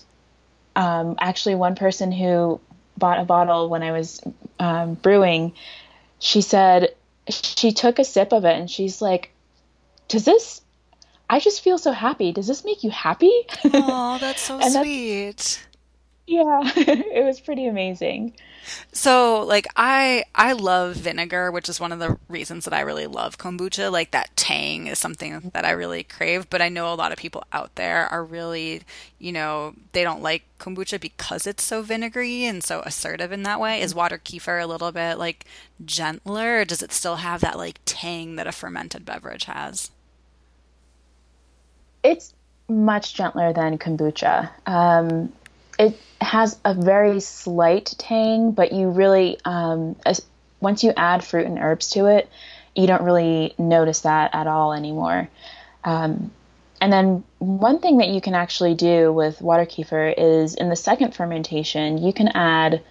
um, 0.76 1.16
actually, 1.20 1.56
one 1.56 1.76
person 1.76 2.12
who 2.12 2.60
bought 2.98 3.20
a 3.20 3.26
bottle 3.26 3.70
when 3.70 3.84
I 3.84 3.92
was 3.92 4.22
um, 4.60 4.94
brewing, 4.96 5.54
she 6.20 6.42
said 6.42 6.96
she 7.30 7.72
took 7.72 8.00
a 8.00 8.04
sip 8.04 8.34
of 8.34 8.46
it 8.46 8.58
and 8.58 8.70
she's 8.70 9.02
like, 9.02 9.32
"Does 10.08 10.26
this 10.26 10.62
I 11.30 11.40
just 11.40 11.62
feel 11.62 11.78
so 11.78 11.92
happy. 11.92 12.32
Does 12.32 12.48
this 12.48 12.64
make 12.64 12.84
you 12.84 12.92
happy? 12.92 13.32
Oh, 13.66 14.18
that's 14.20 14.42
so 14.48 14.60
sweet. 14.60 15.32
That's, 15.32 15.60
yeah, 16.28 16.62
it 16.76 17.24
was 17.24 17.40
pretty 17.40 17.68
amazing. 17.68 18.34
So, 18.92 19.44
like 19.44 19.68
I 19.76 20.24
I 20.34 20.54
love 20.54 20.96
vinegar, 20.96 21.52
which 21.52 21.70
is 21.70 21.80
one 21.80 21.92
of 21.92 22.00
the 22.00 22.18
reasons 22.28 22.66
that 22.66 22.74
I 22.74 22.82
really 22.82 23.06
love 23.06 23.38
kombucha. 23.38 23.92
Like 23.92 24.10
that 24.12 24.36
tang 24.36 24.88
is 24.88 24.98
something 24.98 25.52
that 25.54 25.66
I 25.66 25.72
really 25.72 26.04
crave, 26.04 26.50
but 26.50 26.62
I 26.64 26.70
know 26.70 26.92
a 26.92 26.96
lot 26.96 27.12
of 27.12 27.20
people 27.20 27.44
out 27.54 27.76
there 27.76 28.08
are 28.08 28.24
really, 28.24 28.82
you 29.20 29.32
know, 29.32 29.76
they 29.92 30.04
don't 30.04 30.24
like 30.24 30.44
kombucha 30.60 31.00
because 31.00 31.46
it's 31.46 31.64
so 31.64 31.84
vinegary 31.84 32.46
and 32.46 32.64
so 32.64 32.82
assertive 32.82 33.32
in 33.32 33.44
that 33.44 33.60
way. 33.60 33.82
Is 33.82 33.94
water 33.94 34.18
kefir 34.18 34.62
a 34.64 34.68
little 34.68 34.92
bit 34.92 35.20
like 35.20 35.46
gentler, 35.86 36.62
or 36.62 36.66
does 36.66 36.82
it 36.82 36.92
still 36.92 37.18
have 37.18 37.42
that 37.42 37.58
like 37.58 37.80
tang 37.86 38.36
that 38.38 38.48
a 38.48 38.52
fermented 38.52 39.06
beverage 39.06 39.44
has? 39.46 39.92
It's 42.04 42.34
much 42.68 43.14
gentler 43.16 43.54
than 43.54 43.78
kombucha. 43.78 44.50
Um, 44.66 45.32
it 45.78 46.00
has 46.22 46.58
a 46.64 46.74
very 46.74 47.20
slight 47.20 47.94
tang, 47.98 48.52
but 48.52 48.72
you 48.72 48.90
really, 48.90 49.38
um, 49.46 49.96
as, 50.06 50.26
once 50.60 50.84
you 50.84 50.94
add 50.96 51.24
fruit 51.24 51.46
and 51.46 51.60
herbs 51.60 51.90
to 51.92 52.06
it, 52.06 52.30
you 52.76 52.88
don't 52.88 53.04
really 53.04 53.54
notice 53.58 54.02
that 54.02 54.34
at 54.34 54.48
all 54.48 54.74
anymore. 54.74 55.30
Um, 55.84 56.32
and 56.82 56.92
then 56.92 57.24
one 57.40 57.80
thing 57.80 57.98
that 57.98 58.10
you 58.10 58.22
can 58.22 58.36
actually 58.36 58.76
do 58.76 59.12
with 59.12 59.42
water 59.42 59.66
kefir 59.66 60.14
is 60.18 60.56
in 60.56 60.70
the 60.70 60.76
second 60.76 61.16
fermentation, 61.16 61.98
you 61.98 62.12
can 62.12 62.28
add, 62.30 62.82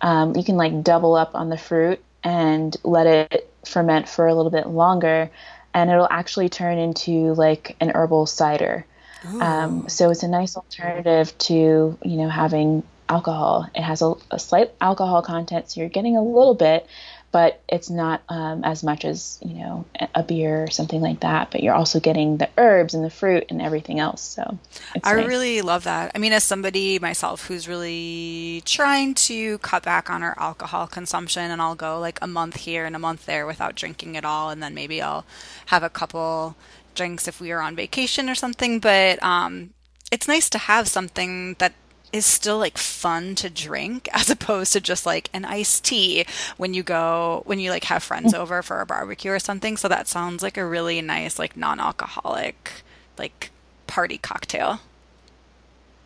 um, 0.00 0.36
you 0.36 0.44
can 0.44 0.56
like 0.56 0.82
double 0.82 1.14
up 1.14 1.34
on 1.34 1.48
the 1.48 1.58
fruit 1.58 2.02
and 2.22 2.76
let 2.84 3.06
it 3.06 3.50
ferment 3.66 4.08
for 4.08 4.26
a 4.26 4.34
little 4.34 4.50
bit 4.50 4.68
longer 4.68 5.30
and 5.74 5.90
it'll 5.90 6.08
actually 6.10 6.48
turn 6.48 6.78
into 6.78 7.34
like 7.34 7.76
an 7.80 7.90
herbal 7.90 8.26
cider. 8.26 8.86
Um, 9.24 9.88
so 9.88 10.10
it's 10.10 10.22
a 10.22 10.28
nice 10.28 10.56
alternative 10.56 11.36
to 11.38 11.54
you 12.02 12.16
know 12.16 12.28
having 12.28 12.82
alcohol. 13.08 13.68
It 13.74 13.82
has 13.82 14.02
a, 14.02 14.14
a, 14.30 14.38
slight 14.38 14.72
alcohol 14.80 15.22
content, 15.22 15.70
so 15.70 15.80
you're 15.80 15.88
getting 15.88 16.16
a 16.16 16.22
little 16.22 16.54
bit, 16.54 16.86
but 17.32 17.60
it's 17.68 17.90
not 17.90 18.22
um, 18.28 18.64
as 18.64 18.82
much 18.82 19.04
as 19.04 19.38
you 19.44 19.54
know 19.54 19.84
a 20.14 20.22
beer 20.22 20.64
or 20.64 20.70
something 20.70 21.00
like 21.00 21.20
that. 21.20 21.50
But 21.50 21.62
you're 21.62 21.74
also 21.74 22.00
getting 22.00 22.36
the 22.36 22.48
herbs 22.56 22.94
and 22.94 23.04
the 23.04 23.10
fruit 23.10 23.46
and 23.48 23.60
everything 23.60 23.98
else. 23.98 24.22
So 24.22 24.58
I 25.02 25.14
nice. 25.14 25.26
really 25.26 25.62
love 25.62 25.84
that. 25.84 26.12
I 26.14 26.18
mean, 26.18 26.32
as 26.32 26.44
somebody 26.44 26.98
myself 26.98 27.46
who's 27.46 27.68
really 27.68 28.62
trying 28.64 29.14
to 29.14 29.58
cut 29.58 29.82
back 29.82 30.10
on 30.10 30.22
our 30.22 30.38
alcohol 30.38 30.86
consumption, 30.86 31.50
and 31.50 31.60
I'll 31.60 31.74
go 31.74 31.98
like 31.98 32.18
a 32.22 32.26
month 32.26 32.56
here 32.56 32.84
and 32.84 32.96
a 32.96 33.00
month 33.00 33.26
there 33.26 33.46
without 33.46 33.74
drinking 33.74 34.16
at 34.16 34.24
all, 34.24 34.50
and 34.50 34.62
then 34.62 34.74
maybe 34.74 35.02
I'll 35.02 35.24
have 35.66 35.82
a 35.82 35.90
couple 35.90 36.56
drinks 36.94 37.28
if 37.28 37.40
we 37.40 37.52
are 37.52 37.60
on 37.60 37.76
vacation 37.76 38.28
or 38.28 38.34
something. 38.34 38.80
But 38.80 39.22
um, 39.22 39.70
it's 40.10 40.28
nice 40.28 40.48
to 40.50 40.58
have 40.58 40.88
something 40.88 41.54
that 41.58 41.74
is 42.12 42.24
still 42.24 42.58
like 42.58 42.78
fun 42.78 43.34
to 43.34 43.50
drink 43.50 44.08
as 44.12 44.30
opposed 44.30 44.72
to 44.72 44.80
just 44.80 45.04
like 45.04 45.28
an 45.32 45.44
iced 45.44 45.84
tea 45.84 46.24
when 46.56 46.72
you 46.72 46.82
go 46.82 47.42
when 47.44 47.58
you 47.58 47.70
like 47.70 47.84
have 47.84 48.02
friends 48.02 48.32
mm. 48.32 48.38
over 48.38 48.62
for 48.62 48.80
a 48.80 48.86
barbecue 48.86 49.32
or 49.32 49.38
something. 49.38 49.76
So 49.76 49.88
that 49.88 50.08
sounds 50.08 50.42
like 50.42 50.56
a 50.56 50.64
really 50.64 51.00
nice 51.02 51.38
like 51.38 51.56
non-alcoholic 51.56 52.70
like 53.18 53.50
party 53.86 54.18
cocktail. 54.18 54.80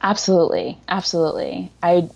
Absolutely. 0.03 0.79
Absolutely. 0.89 1.71
I 1.83 2.09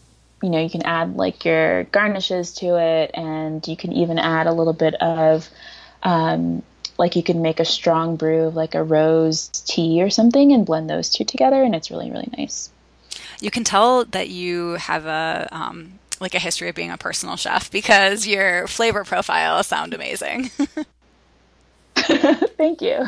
you 0.43 0.51
know, 0.51 0.61
you 0.61 0.71
can 0.71 0.83
add 0.83 1.17
like 1.17 1.45
your 1.45 1.85
garnishes 1.85 2.55
to 2.55 2.77
it 2.77 3.13
and 3.15 3.67
you 3.69 3.77
can 3.77 3.93
even 3.93 4.19
add 4.19 4.47
a 4.47 4.53
little 4.53 4.73
bit 4.73 4.95
of 4.95 5.49
um, 6.03 6.63
like 6.99 7.17
you 7.17 7.23
can 7.23 7.43
make 7.43 7.61
a 7.61 7.65
strong 7.65 8.17
brew 8.17 8.45
of 8.45 8.55
like 8.55 8.75
a 8.75 8.83
rose 8.83 9.49
tea 9.49 10.03
or 10.03 10.11
something 10.11 10.53
and 10.53 10.67
blend 10.67 10.89
those 10.89 11.11
two 11.11 11.25
together 11.25 11.63
and 11.63 11.75
it's 11.75 11.91
really 11.91 12.11
really 12.11 12.29
nice 12.37 12.71
you 13.41 13.51
can 13.51 13.65
tell 13.65 14.05
that 14.05 14.29
you 14.29 14.75
have 14.75 15.07
a 15.07 15.49
um, 15.51 15.99
like 16.21 16.35
a 16.35 16.39
history 16.39 16.69
of 16.69 16.75
being 16.75 16.91
a 16.91 16.97
personal 16.97 17.37
chef 17.37 17.71
because 17.71 18.27
your 18.27 18.69
flavor 18.69 19.05
profiles 19.05 19.67
sound 19.67 19.93
amazing. 19.93 20.51
Thank 21.97 22.81
you. 22.81 23.07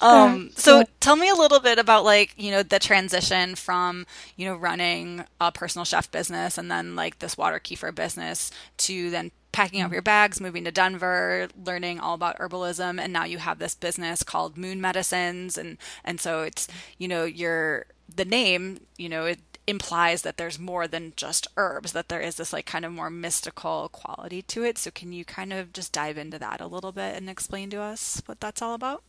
Um, 0.00 0.50
so 0.54 0.84
tell 1.00 1.16
me 1.16 1.28
a 1.28 1.34
little 1.34 1.58
bit 1.58 1.78
about 1.78 2.04
like, 2.04 2.34
you 2.36 2.50
know, 2.50 2.62
the 2.62 2.78
transition 2.78 3.54
from, 3.54 4.06
you 4.36 4.46
know, 4.46 4.54
running 4.54 5.24
a 5.40 5.50
personal 5.50 5.84
chef 5.84 6.10
business 6.10 6.56
and 6.58 6.70
then 6.70 6.94
like 6.94 7.18
this 7.18 7.36
water 7.36 7.58
kefir 7.58 7.94
business 7.94 8.50
to 8.78 9.10
then 9.10 9.32
packing 9.52 9.80
up 9.80 9.92
your 9.92 10.02
bags, 10.02 10.40
moving 10.40 10.64
to 10.64 10.70
Denver, 10.70 11.48
learning 11.64 12.00
all 12.00 12.14
about 12.14 12.38
herbalism, 12.38 13.00
and 13.00 13.12
now 13.12 13.24
you 13.24 13.38
have 13.38 13.58
this 13.58 13.74
business 13.74 14.22
called 14.22 14.56
Moon 14.58 14.80
Medicines, 14.80 15.58
and 15.58 15.78
and 16.04 16.20
so 16.20 16.42
it's 16.42 16.68
you 16.98 17.08
know 17.08 17.24
your 17.24 17.86
the 18.14 18.24
name 18.24 18.80
you 18.96 19.08
know 19.08 19.24
it 19.26 19.40
implies 19.68 20.22
that 20.22 20.38
there's 20.38 20.58
more 20.58 20.88
than 20.88 21.12
just 21.14 21.46
herbs, 21.58 21.92
that 21.92 22.08
there 22.08 22.20
is 22.20 22.36
this 22.36 22.54
like 22.54 22.64
kind 22.64 22.86
of 22.86 22.92
more 22.92 23.10
mystical 23.10 23.90
quality 23.92 24.40
to 24.40 24.64
it. 24.64 24.78
So 24.78 24.90
can 24.90 25.12
you 25.12 25.24
kind 25.26 25.52
of 25.52 25.74
just 25.74 25.92
dive 25.92 26.16
into 26.16 26.38
that 26.38 26.60
a 26.60 26.66
little 26.66 26.90
bit 26.90 27.16
and 27.16 27.28
explain 27.28 27.68
to 27.70 27.80
us 27.80 28.22
what 28.26 28.40
that's 28.40 28.62
all 28.62 28.74
about? 28.74 29.02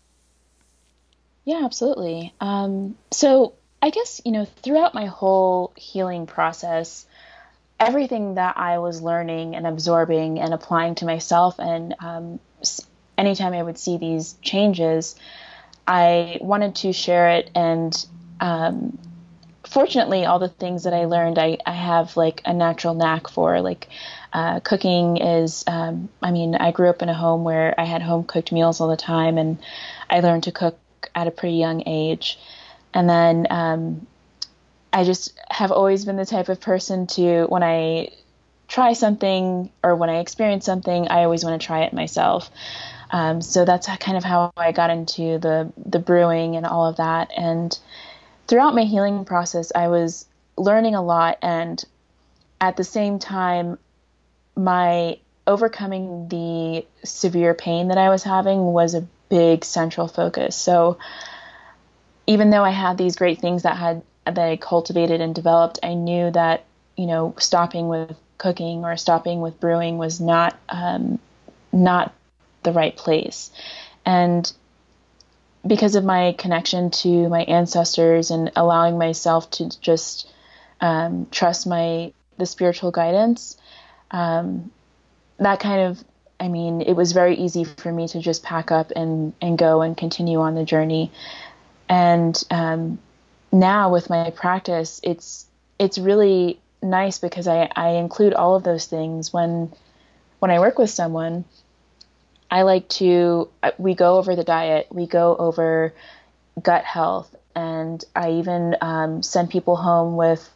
Yeah, 1.46 1.64
absolutely. 1.64 2.34
Um, 2.42 2.98
so 3.12 3.54
I 3.82 3.90
guess 3.90 4.22
you 4.26 4.32
know 4.32 4.46
throughout 4.46 4.94
my 4.94 5.06
whole 5.06 5.72
healing 5.76 6.28
process 6.28 7.06
everything 7.80 8.36
that 8.36 8.58
I 8.58 8.80
was 8.80 9.02
learning 9.02 9.56
and 9.56 9.66
absorbing 9.66 10.40
and 10.40 10.54
applying 10.54 10.96
to 10.96 11.06
myself. 11.06 11.60
And 11.60 11.96
um, 12.00 12.40
anytime 13.18 13.54
I 13.54 13.64
would 13.64 13.78
see 13.78 13.98
these 13.98 14.34
changes, 14.42 15.16
I 15.88 16.38
wanted 16.42 16.76
to 16.78 16.94
share 16.94 17.30
it. 17.30 17.50
And 17.56 17.96
um, 18.40 18.98
fortunately, 19.66 20.26
all 20.26 20.40
the 20.40 20.50
things 20.50 20.84
that 20.84 20.94
I 20.94 21.06
learned, 21.06 21.40
I, 21.40 21.58
I 21.66 21.72
have 21.72 22.18
like 22.18 22.42
a 22.46 22.54
natural 22.54 22.94
knack 22.94 23.30
for. 23.30 23.62
Like 23.62 23.88
uh, 24.34 24.60
cooking 24.60 25.18
is, 25.18 25.64
um, 25.66 26.10
I 26.22 26.32
mean, 26.32 26.56
I 26.56 26.72
grew 26.72 26.90
up 26.90 27.02
in 27.02 27.10
a 27.10 27.14
home 27.14 27.44
where 27.44 27.74
I 27.80 27.86
had 27.86 28.02
home 28.02 28.26
cooked 28.26 28.52
meals 28.52 28.82
all 28.82 28.90
the 28.90 28.98
time, 28.98 29.38
and 29.38 29.58
I 30.10 30.20
learned 30.20 30.44
to 30.44 30.52
cook 30.52 30.78
at 31.16 31.28
a 31.28 31.32
pretty 31.32 31.56
young 31.56 31.84
age. 31.88 32.38
And 32.94 33.10
then 33.10 33.48
um, 33.50 34.08
I 34.92 35.04
just 35.04 35.38
have 35.50 35.72
always 35.72 36.06
been 36.06 36.16
the 36.16 36.26
type 36.26 36.50
of 36.50 36.60
person 36.60 37.08
to 37.08 37.46
when 37.46 37.64
I 37.64 38.10
try 38.68 38.94
something 38.94 39.70
or 39.84 39.96
when 39.96 40.10
I 40.10 40.20
experience 40.20 40.66
something, 40.66 41.08
I 41.08 41.24
always 41.24 41.44
want 41.44 41.60
to 41.60 41.66
try 41.66 41.84
it 41.84 41.94
myself. 41.94 42.50
Um, 43.12 43.42
so 43.42 43.66
that's 43.66 43.88
kind 43.98 44.18
of 44.18 44.24
how 44.24 44.52
I 44.56 44.72
got 44.72 44.92
into 44.92 45.40
the 45.40 45.72
the 45.78 46.00
brewing 46.00 46.56
and 46.56 46.66
all 46.66 46.86
of 46.86 46.98
that. 46.98 47.32
And 47.36 47.78
throughout 48.48 48.76
my 48.76 48.84
healing 48.84 49.26
process, 49.26 49.72
I 49.74 49.88
was 49.88 50.28
learning 50.58 50.96
a 50.96 51.04
lot, 51.04 51.40
and 51.42 51.84
at 52.62 52.78
the 52.78 52.84
same 52.84 53.18
time, 53.18 53.80
my 54.56 55.18
overcoming 55.48 56.28
the 56.28 56.86
severe 57.04 57.56
pain 57.56 57.88
that 57.88 57.98
I 57.98 58.10
was 58.10 58.24
having 58.24 58.60
was 58.60 58.94
a 58.94 59.08
big 59.30 59.66
central 59.66 60.08
focus. 60.08 60.56
So 60.56 61.00
even 62.28 62.52
though 62.52 62.64
I 62.64 62.70
had 62.70 62.98
these 63.00 63.16
great 63.16 63.40
things 63.40 63.64
that 63.64 63.76
had 63.76 64.04
that 64.36 64.50
I 64.50 64.58
cultivated 64.58 65.22
and 65.22 65.34
developed, 65.34 65.80
I 65.84 65.94
knew 65.94 66.32
that 66.32 66.66
you 66.96 67.06
know 67.06 67.36
stopping 67.38 67.88
with 67.88 68.16
cooking 68.38 68.86
or 68.86 68.96
stopping 68.98 69.42
with 69.42 69.60
brewing 69.60 69.98
was 69.98 70.20
not 70.20 70.58
um, 70.70 71.20
not 71.72 72.14
the 72.64 72.72
right 72.72 72.96
place, 72.96 73.52
and 74.06 74.52
because 75.66 75.96
of 75.96 76.04
my 76.04 76.36
connection 76.38 76.90
to 76.90 77.28
my 77.30 77.44
ancestors 77.44 78.32
and 78.32 78.52
allowing 78.56 78.98
myself 78.98 79.50
to 79.52 79.70
just 79.82 80.32
um, 80.82 81.28
trust 81.32 81.68
my 81.68 82.14
the 82.38 82.46
spiritual 82.46 82.92
guidance, 82.92 83.58
um, 84.12 84.72
that 85.38 85.60
kind 85.60 85.82
of 85.82 86.04
I 86.40 86.48
mean, 86.48 86.82
it 86.82 86.94
was 86.94 87.12
very 87.12 87.36
easy 87.36 87.66
for 87.66 87.92
me 87.92 88.08
to 88.10 88.20
just 88.20 88.44
pack 88.44 88.72
up 88.72 88.92
and, 88.96 89.34
and 89.42 89.58
go 89.58 89.82
and 89.82 89.98
continue 89.98 90.40
on 90.40 90.56
the 90.56 90.64
journey. 90.64 91.12
And 91.90 92.42
um, 92.50 93.00
now 93.52 93.92
with 93.92 94.10
my 94.10 94.32
practice, 94.32 95.00
it's 95.04 95.46
it's 95.78 95.98
really 95.98 96.60
nice 96.82 97.20
because 97.20 97.48
I, 97.48 97.70
I 97.76 97.90
include 97.92 98.34
all 98.34 98.56
of 98.56 98.64
those 98.64 98.86
things 98.86 99.34
when 99.34 99.72
when 100.40 100.52
I 100.52 100.60
work 100.60 100.78
with 100.78 100.90
someone. 100.90 101.46
I 102.52 102.64
like 102.64 102.90
to 102.90 103.50
we 103.78 103.94
go 103.94 104.18
over 104.18 104.36
the 104.36 104.44
diet, 104.44 104.88
we 104.90 105.06
go 105.06 105.36
over 105.36 105.94
gut 106.62 106.84
health, 106.84 107.36
and 107.56 108.04
I 108.16 108.32
even 108.34 108.76
um, 108.82 109.22
send 109.22 109.50
people 109.50 109.76
home 109.76 110.16
with 110.16 110.50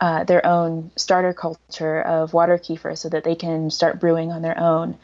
uh, 0.00 0.24
their 0.24 0.44
own 0.44 0.90
starter 0.96 1.32
culture 1.32 2.00
of 2.02 2.34
water 2.34 2.58
kefir 2.58 2.96
so 2.98 3.08
that 3.08 3.24
they 3.24 3.34
can 3.34 3.70
start 3.70 4.00
brewing 4.00 4.32
on 4.32 4.42
their 4.42 4.58
own. 4.58 4.98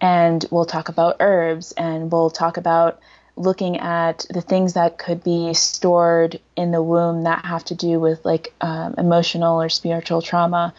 And 0.00 0.44
we'll 0.50 0.64
talk 0.64 0.88
about 0.88 1.16
herbs 1.20 1.72
and 1.72 2.10
we'll 2.10 2.30
talk 2.30 2.56
about 2.56 3.00
looking 3.40 3.78
at 3.78 4.26
the 4.28 4.42
things 4.42 4.74
that 4.74 4.98
could 4.98 5.24
be 5.24 5.54
stored 5.54 6.38
in 6.56 6.72
the 6.72 6.82
womb 6.82 7.22
that 7.22 7.46
have 7.46 7.64
to 7.64 7.74
do 7.74 7.98
with 7.98 8.22
like 8.24 8.52
um, 8.60 8.94
emotional 8.98 9.60
or 9.60 9.70
spiritual 9.70 10.20
trauma. 10.20 10.74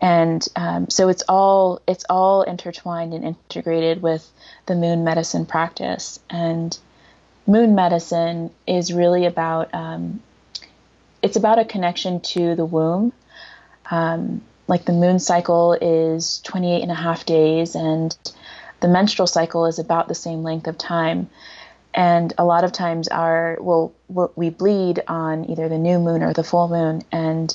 And 0.00 0.46
um, 0.54 0.90
so 0.90 1.08
it's 1.08 1.22
all 1.28 1.80
it's 1.86 2.04
all 2.10 2.42
intertwined 2.42 3.14
and 3.14 3.24
integrated 3.24 4.02
with 4.02 4.30
the 4.66 4.74
moon 4.74 5.04
medicine 5.04 5.46
practice. 5.46 6.20
And 6.28 6.76
moon 7.46 7.74
medicine 7.74 8.50
is 8.66 8.92
really 8.92 9.24
about 9.24 9.72
um, 9.74 10.20
it's 11.22 11.36
about 11.36 11.58
a 11.58 11.64
connection 11.64 12.20
to 12.20 12.54
the 12.54 12.66
womb. 12.66 13.12
Um, 13.90 14.42
like 14.68 14.84
the 14.84 14.92
moon 14.92 15.18
cycle 15.18 15.72
is 15.80 16.40
28 16.42 16.82
and 16.82 16.90
a 16.90 16.94
half 16.94 17.24
days, 17.24 17.74
and 17.74 18.16
the 18.80 18.88
menstrual 18.88 19.26
cycle 19.26 19.64
is 19.66 19.78
about 19.78 20.08
the 20.08 20.14
same 20.14 20.42
length 20.42 20.66
of 20.66 20.76
time. 20.76 21.30
And 21.94 22.32
a 22.38 22.44
lot 22.44 22.64
of 22.64 22.72
times, 22.72 23.08
our 23.08 23.58
well, 23.60 23.92
we 24.34 24.50
bleed 24.50 25.02
on 25.08 25.50
either 25.50 25.68
the 25.68 25.78
new 25.78 25.98
moon 25.98 26.22
or 26.22 26.32
the 26.32 26.44
full 26.44 26.68
moon, 26.68 27.02
and 27.12 27.54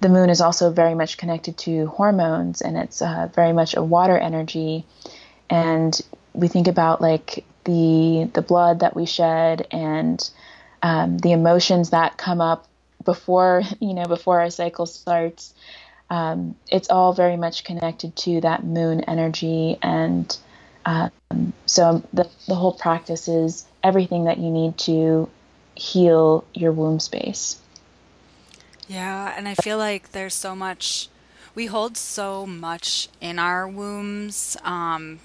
the 0.00 0.08
moon 0.08 0.30
is 0.30 0.40
also 0.40 0.70
very 0.70 0.94
much 0.94 1.18
connected 1.18 1.58
to 1.58 1.86
hormones, 1.86 2.62
and 2.62 2.76
it's 2.76 3.02
uh, 3.02 3.28
very 3.34 3.52
much 3.52 3.76
a 3.76 3.82
water 3.82 4.16
energy. 4.16 4.86
And 5.50 6.00
we 6.32 6.48
think 6.48 6.68
about 6.68 7.00
like 7.00 7.44
the 7.64 8.30
the 8.32 8.42
blood 8.42 8.80
that 8.80 8.96
we 8.96 9.04
shed 9.04 9.66
and 9.70 10.30
um, 10.82 11.18
the 11.18 11.32
emotions 11.32 11.90
that 11.90 12.16
come 12.16 12.40
up 12.40 12.66
before 13.04 13.62
you 13.80 13.94
know 13.94 14.06
before 14.06 14.40
our 14.40 14.50
cycle 14.50 14.86
starts. 14.86 15.52
Um, 16.08 16.56
it's 16.68 16.90
all 16.90 17.12
very 17.12 17.36
much 17.36 17.62
connected 17.62 18.16
to 18.16 18.40
that 18.40 18.64
moon 18.64 19.02
energy. 19.02 19.78
And 19.80 20.36
um, 20.84 21.10
so 21.66 22.02
the, 22.12 22.28
the 22.48 22.54
whole 22.54 22.72
practice 22.72 23.28
is 23.28 23.66
everything 23.82 24.24
that 24.24 24.38
you 24.38 24.50
need 24.50 24.76
to 24.78 25.28
heal 25.74 26.44
your 26.54 26.72
womb 26.72 27.00
space. 27.00 27.60
Yeah 28.88 29.32
and 29.36 29.46
i 29.46 29.54
feel 29.54 29.78
like 29.78 30.10
there's 30.10 30.34
so 30.34 30.56
much 30.56 31.08
we 31.54 31.66
hold 31.66 31.96
so 31.96 32.44
much 32.44 33.08
in 33.20 33.38
our 33.38 33.68
wombs 33.68 34.56
um, 34.64 35.20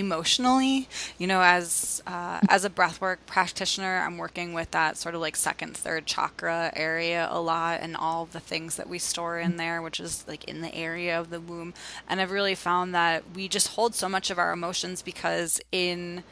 emotionally. 0.00 0.88
You 1.18 1.26
know 1.26 1.40
as 1.42 2.02
uh, 2.06 2.40
as 2.48 2.64
a 2.64 2.70
breathwork 2.70 3.18
practitioner 3.26 3.98
i'm 3.98 4.18
working 4.18 4.52
with 4.52 4.70
that 4.72 4.96
sort 4.96 5.14
of 5.14 5.20
like 5.20 5.36
second 5.36 5.76
third 5.76 6.06
chakra 6.06 6.72
area 6.74 7.28
a 7.30 7.40
lot 7.40 7.80
and 7.80 7.96
all 7.96 8.26
the 8.26 8.40
things 8.40 8.76
that 8.76 8.88
we 8.88 8.98
store 8.98 9.38
in 9.38 9.56
there 9.56 9.82
which 9.82 10.00
is 10.00 10.24
like 10.26 10.44
in 10.44 10.60
the 10.60 10.74
area 10.74 11.18
of 11.18 11.30
the 11.30 11.40
womb. 11.40 11.74
And 12.08 12.20
i've 12.20 12.30
really 12.30 12.54
found 12.54 12.94
that 12.94 13.22
we 13.34 13.48
just 13.48 13.68
hold 13.68 13.94
so 13.94 14.08
much 14.08 14.30
of 14.30 14.38
our 14.38 14.52
emotions 14.52 15.02
because 15.02 15.60
in 15.70 16.24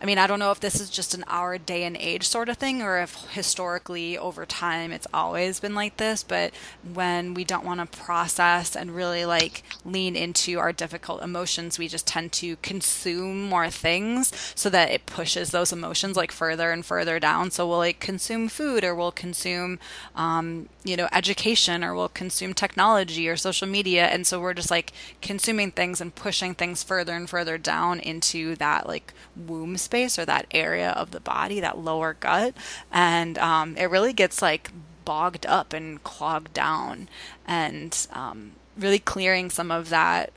I 0.00 0.06
mean, 0.06 0.18
I 0.18 0.28
don't 0.28 0.38
know 0.38 0.52
if 0.52 0.60
this 0.60 0.80
is 0.80 0.90
just 0.90 1.14
an 1.14 1.24
our 1.26 1.58
day 1.58 1.82
and 1.82 1.96
age 1.96 2.28
sort 2.28 2.48
of 2.48 2.56
thing 2.56 2.82
or 2.82 3.00
if 3.00 3.16
historically 3.32 4.16
over 4.16 4.46
time 4.46 4.92
it's 4.92 5.08
always 5.12 5.58
been 5.58 5.74
like 5.74 5.96
this, 5.96 6.22
but 6.22 6.52
when 6.92 7.34
we 7.34 7.42
don't 7.42 7.64
want 7.64 7.80
to 7.80 7.98
process 7.98 8.76
and 8.76 8.94
really 8.94 9.24
like 9.24 9.64
lean 9.84 10.14
into 10.14 10.60
our 10.60 10.72
difficult 10.72 11.20
emotions, 11.22 11.80
we 11.80 11.88
just 11.88 12.06
tend 12.06 12.30
to 12.32 12.54
consume 12.56 13.48
more 13.48 13.70
things 13.70 14.32
so 14.54 14.70
that 14.70 14.90
it 14.92 15.04
pushes 15.06 15.50
those 15.50 15.72
emotions 15.72 16.16
like 16.16 16.30
further 16.30 16.70
and 16.70 16.86
further 16.86 17.18
down. 17.18 17.50
So 17.50 17.66
we'll 17.66 17.78
like 17.78 17.98
consume 17.98 18.48
food 18.48 18.84
or 18.84 18.94
we'll 18.94 19.10
consume, 19.10 19.80
um, 20.14 20.68
you 20.84 20.96
know, 20.96 21.08
education 21.12 21.82
or 21.82 21.92
we'll 21.96 22.08
consume 22.08 22.54
technology 22.54 23.28
or 23.28 23.36
social 23.36 23.66
media. 23.66 24.06
And 24.06 24.24
so 24.28 24.38
we're 24.40 24.54
just 24.54 24.70
like 24.70 24.92
consuming 25.20 25.72
things 25.72 26.00
and 26.00 26.14
pushing 26.14 26.54
things 26.54 26.84
further 26.84 27.14
and 27.14 27.28
further 27.28 27.58
down 27.58 27.98
into 27.98 28.54
that 28.56 28.86
like 28.86 29.12
womb 29.34 29.76
space 29.88 30.18
or 30.18 30.26
that 30.26 30.46
area 30.50 30.90
of 30.90 31.10
the 31.12 31.20
body, 31.20 31.60
that 31.60 31.78
lower 31.78 32.12
gut, 32.12 32.54
and 32.92 33.38
um, 33.38 33.74
it 33.76 33.86
really 33.90 34.12
gets 34.12 34.42
like 34.42 34.70
bogged 35.06 35.46
up 35.46 35.72
and 35.72 36.04
clogged 36.04 36.52
down, 36.52 37.08
and 37.46 38.06
um, 38.12 38.52
really 38.76 38.98
clearing 38.98 39.48
some 39.48 39.70
of 39.70 39.88
that, 39.88 40.30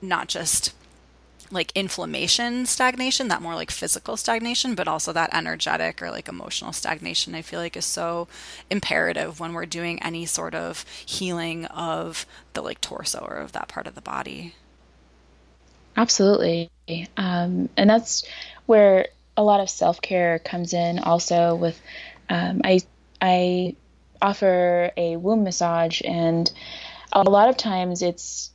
not 0.00 0.28
just 0.28 0.72
like 1.50 1.72
inflammation 1.74 2.64
stagnation, 2.64 3.28
that 3.28 3.42
more 3.42 3.54
like 3.54 3.70
physical 3.70 4.16
stagnation, 4.16 4.74
but 4.74 4.88
also 4.88 5.12
that 5.12 5.34
energetic 5.34 6.00
or 6.00 6.10
like 6.10 6.28
emotional 6.28 6.72
stagnation, 6.72 7.34
I 7.34 7.42
feel 7.42 7.60
like 7.60 7.76
is 7.76 7.84
so 7.84 8.28
imperative 8.70 9.40
when 9.40 9.52
we're 9.52 9.66
doing 9.66 10.02
any 10.02 10.26
sort 10.26 10.54
of 10.54 10.84
healing 11.04 11.66
of 11.66 12.24
the 12.54 12.62
like 12.62 12.80
torso 12.80 13.18
or 13.18 13.36
of 13.36 13.52
that 13.52 13.68
part 13.68 13.86
of 13.86 13.94
the 13.94 14.00
body. 14.00 14.54
Absolutely. 15.96 16.70
Um, 17.16 17.68
and 17.76 17.88
that's 17.90 18.24
where 18.66 19.08
a 19.36 19.42
lot 19.42 19.60
of 19.60 19.70
self 19.70 20.00
care 20.00 20.38
comes 20.38 20.72
in. 20.72 20.98
Also, 20.98 21.54
with 21.54 21.80
um, 22.28 22.62
I 22.64 22.80
I 23.20 23.76
offer 24.22 24.92
a 24.96 25.16
womb 25.16 25.44
massage, 25.44 26.00
and 26.04 26.50
a 27.12 27.22
lot 27.22 27.48
of 27.48 27.56
times 27.56 28.02
it's 28.02 28.50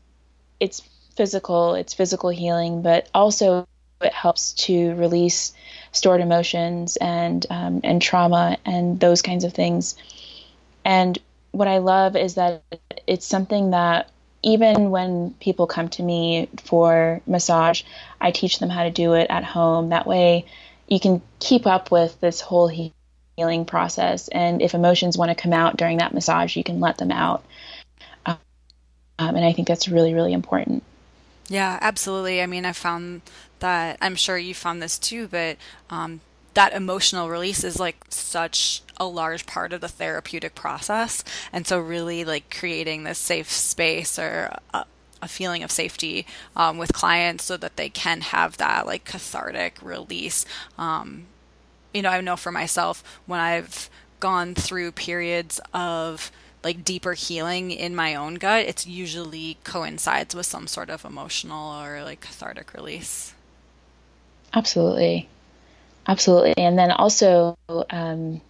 it's 0.59 0.81
physical, 1.15 1.75
it's 1.75 1.93
physical 1.93 2.29
healing, 2.29 2.81
but 2.81 3.09
also 3.13 3.67
it 4.01 4.13
helps 4.13 4.53
to 4.53 4.95
release 4.95 5.53
stored 5.91 6.21
emotions 6.21 6.97
and 6.97 7.45
um, 7.49 7.81
and 7.83 8.01
trauma 8.01 8.57
and 8.65 8.99
those 8.99 9.21
kinds 9.21 9.43
of 9.43 9.53
things. 9.53 9.95
And 10.85 11.17
what 11.51 11.67
I 11.67 11.79
love 11.79 12.15
is 12.15 12.35
that 12.35 12.63
it's 13.07 13.25
something 13.25 13.71
that 13.71 14.09
even 14.45 14.91
when 14.91 15.33
people 15.39 15.65
come 15.65 15.89
to 15.89 16.03
me 16.03 16.47
for 16.63 17.19
massage, 17.25 17.81
I 18.21 18.29
teach 18.29 18.59
them 18.59 18.69
how 18.69 18.83
to 18.83 18.91
do 18.91 19.13
it 19.13 19.27
at 19.31 19.43
home. 19.43 19.89
That 19.89 20.05
way, 20.05 20.45
you 20.87 20.99
can 20.99 21.23
keep 21.39 21.65
up 21.65 21.89
with 21.89 22.21
this 22.21 22.41
whole 22.41 22.71
healing 23.35 23.65
process. 23.65 24.27
And 24.27 24.61
if 24.61 24.75
emotions 24.75 25.17
want 25.17 25.29
to 25.29 25.41
come 25.41 25.51
out 25.51 25.77
during 25.77 25.97
that 25.97 26.13
massage, 26.13 26.55
you 26.55 26.63
can 26.63 26.79
let 26.79 26.99
them 26.99 27.11
out. 27.11 27.43
Um, 28.25 28.37
and 29.17 29.43
I 29.43 29.51
think 29.51 29.67
that's 29.67 29.87
really, 29.87 30.13
really 30.13 30.33
important. 30.33 30.83
Yeah, 31.47 31.79
absolutely. 31.81 32.41
I 32.41 32.45
mean, 32.45 32.65
I 32.65 32.73
found 32.73 33.21
that, 33.59 33.97
I'm 33.99 34.15
sure 34.15 34.37
you 34.37 34.53
found 34.53 34.81
this 34.81 34.99
too, 34.99 35.27
but 35.27 35.57
um, 35.89 36.21
that 36.55 36.73
emotional 36.73 37.29
release 37.29 37.63
is 37.63 37.79
like 37.79 37.97
such 38.09 38.81
a 38.97 39.05
large 39.05 39.45
part 39.45 39.73
of 39.73 39.81
the 39.81 39.87
therapeutic 39.87 40.55
process. 40.55 41.23
And 41.53 41.67
so, 41.67 41.79
really, 41.79 42.25
like 42.25 42.55
creating 42.57 43.03
this 43.03 43.19
safe 43.19 43.51
space 43.51 44.17
or 44.17 44.55
a, 44.73 44.85
a 45.21 45.27
feeling 45.27 45.63
of 45.63 45.71
safety 45.71 46.25
um, 46.55 46.77
with 46.77 46.93
clients 46.93 47.43
so 47.43 47.57
that 47.57 47.75
they 47.75 47.89
can 47.89 48.21
have 48.21 48.57
that 48.57 48.85
like 48.85 49.05
cathartic 49.05 49.77
release. 49.81 50.45
Um, 50.77 51.27
you 51.93 52.01
know, 52.01 52.09
I 52.09 52.21
know 52.21 52.35
for 52.35 52.51
myself 52.51 53.03
when 53.25 53.39
I've 53.39 53.89
gone 54.19 54.55
through 54.55 54.91
periods 54.93 55.59
of 55.73 56.31
like 56.63 56.83
deeper 56.83 57.13
healing 57.13 57.71
in 57.71 57.95
my 57.95 58.15
own 58.15 58.35
gut, 58.35 58.65
it's 58.65 58.87
usually 58.87 59.57
coincides 59.63 60.33
with 60.33 60.45
some 60.45 60.67
sort 60.67 60.89
of 60.89 61.05
emotional 61.05 61.79
or 61.79 62.03
like 62.03 62.21
cathartic 62.21 62.73
release. 62.73 63.33
Absolutely. 64.53 65.27
Absolutely. 66.07 66.53
And 66.57 66.77
then 66.77 66.91
also, 66.91 67.57
um, 67.89 68.41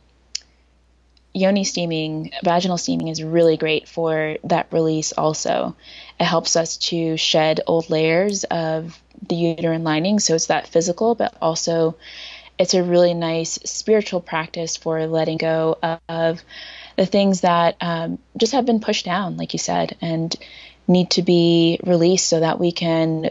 yoni 1.33 1.63
steaming, 1.65 2.31
vaginal 2.43 2.77
steaming 2.77 3.09
is 3.09 3.21
really 3.23 3.57
great 3.57 3.87
for 3.87 4.37
that 4.45 4.67
release 4.71 5.11
also. 5.11 5.75
It 6.19 6.23
helps 6.23 6.55
us 6.55 6.77
to 6.77 7.17
shed 7.17 7.61
old 7.67 7.89
layers 7.89 8.45
of 8.45 8.97
the 9.27 9.35
uterine 9.35 9.83
lining. 9.83 10.19
So 10.19 10.35
it's 10.35 10.47
that 10.47 10.67
physical, 10.67 11.13
but 11.15 11.35
also 11.41 11.97
it's 12.57 12.73
a 12.73 12.83
really 12.83 13.13
nice 13.13 13.59
spiritual 13.65 14.21
practice 14.21 14.77
for 14.77 15.05
letting 15.07 15.37
go 15.37 15.77
of 16.07 16.41
the 16.95 17.05
things 17.05 17.41
that 17.41 17.75
um, 17.81 18.17
just 18.37 18.53
have 18.53 18.65
been 18.65 18.79
pushed 18.79 19.03
down, 19.05 19.35
like 19.35 19.51
you 19.51 19.59
said, 19.59 19.97
and 20.01 20.33
need 20.87 21.09
to 21.11 21.21
be 21.21 21.79
released 21.83 22.27
so 22.27 22.39
that 22.39 22.59
we 22.59 22.71
can 22.71 23.29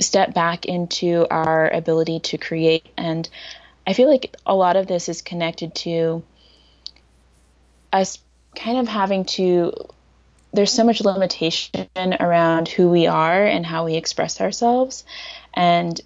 step 0.00 0.34
back 0.34 0.66
into 0.66 1.26
our 1.30 1.68
ability 1.68 2.20
to 2.20 2.38
create. 2.38 2.86
And 2.96 3.28
I 3.86 3.92
feel 3.92 4.08
like 4.08 4.34
a 4.44 4.54
lot 4.54 4.76
of 4.76 4.86
this 4.86 5.08
is 5.08 5.22
connected 5.22 5.74
to 5.76 6.22
us 7.92 8.18
kind 8.54 8.78
of 8.78 8.88
having 8.88 9.24
to 9.24 9.72
there's 10.52 10.72
so 10.72 10.84
much 10.84 11.02
limitation 11.02 11.86
around 12.18 12.68
who 12.68 12.88
we 12.88 13.06
are 13.06 13.44
and 13.44 13.66
how 13.66 13.84
we 13.84 13.94
express 13.94 14.40
ourselves 14.40 15.04
and 15.52 16.00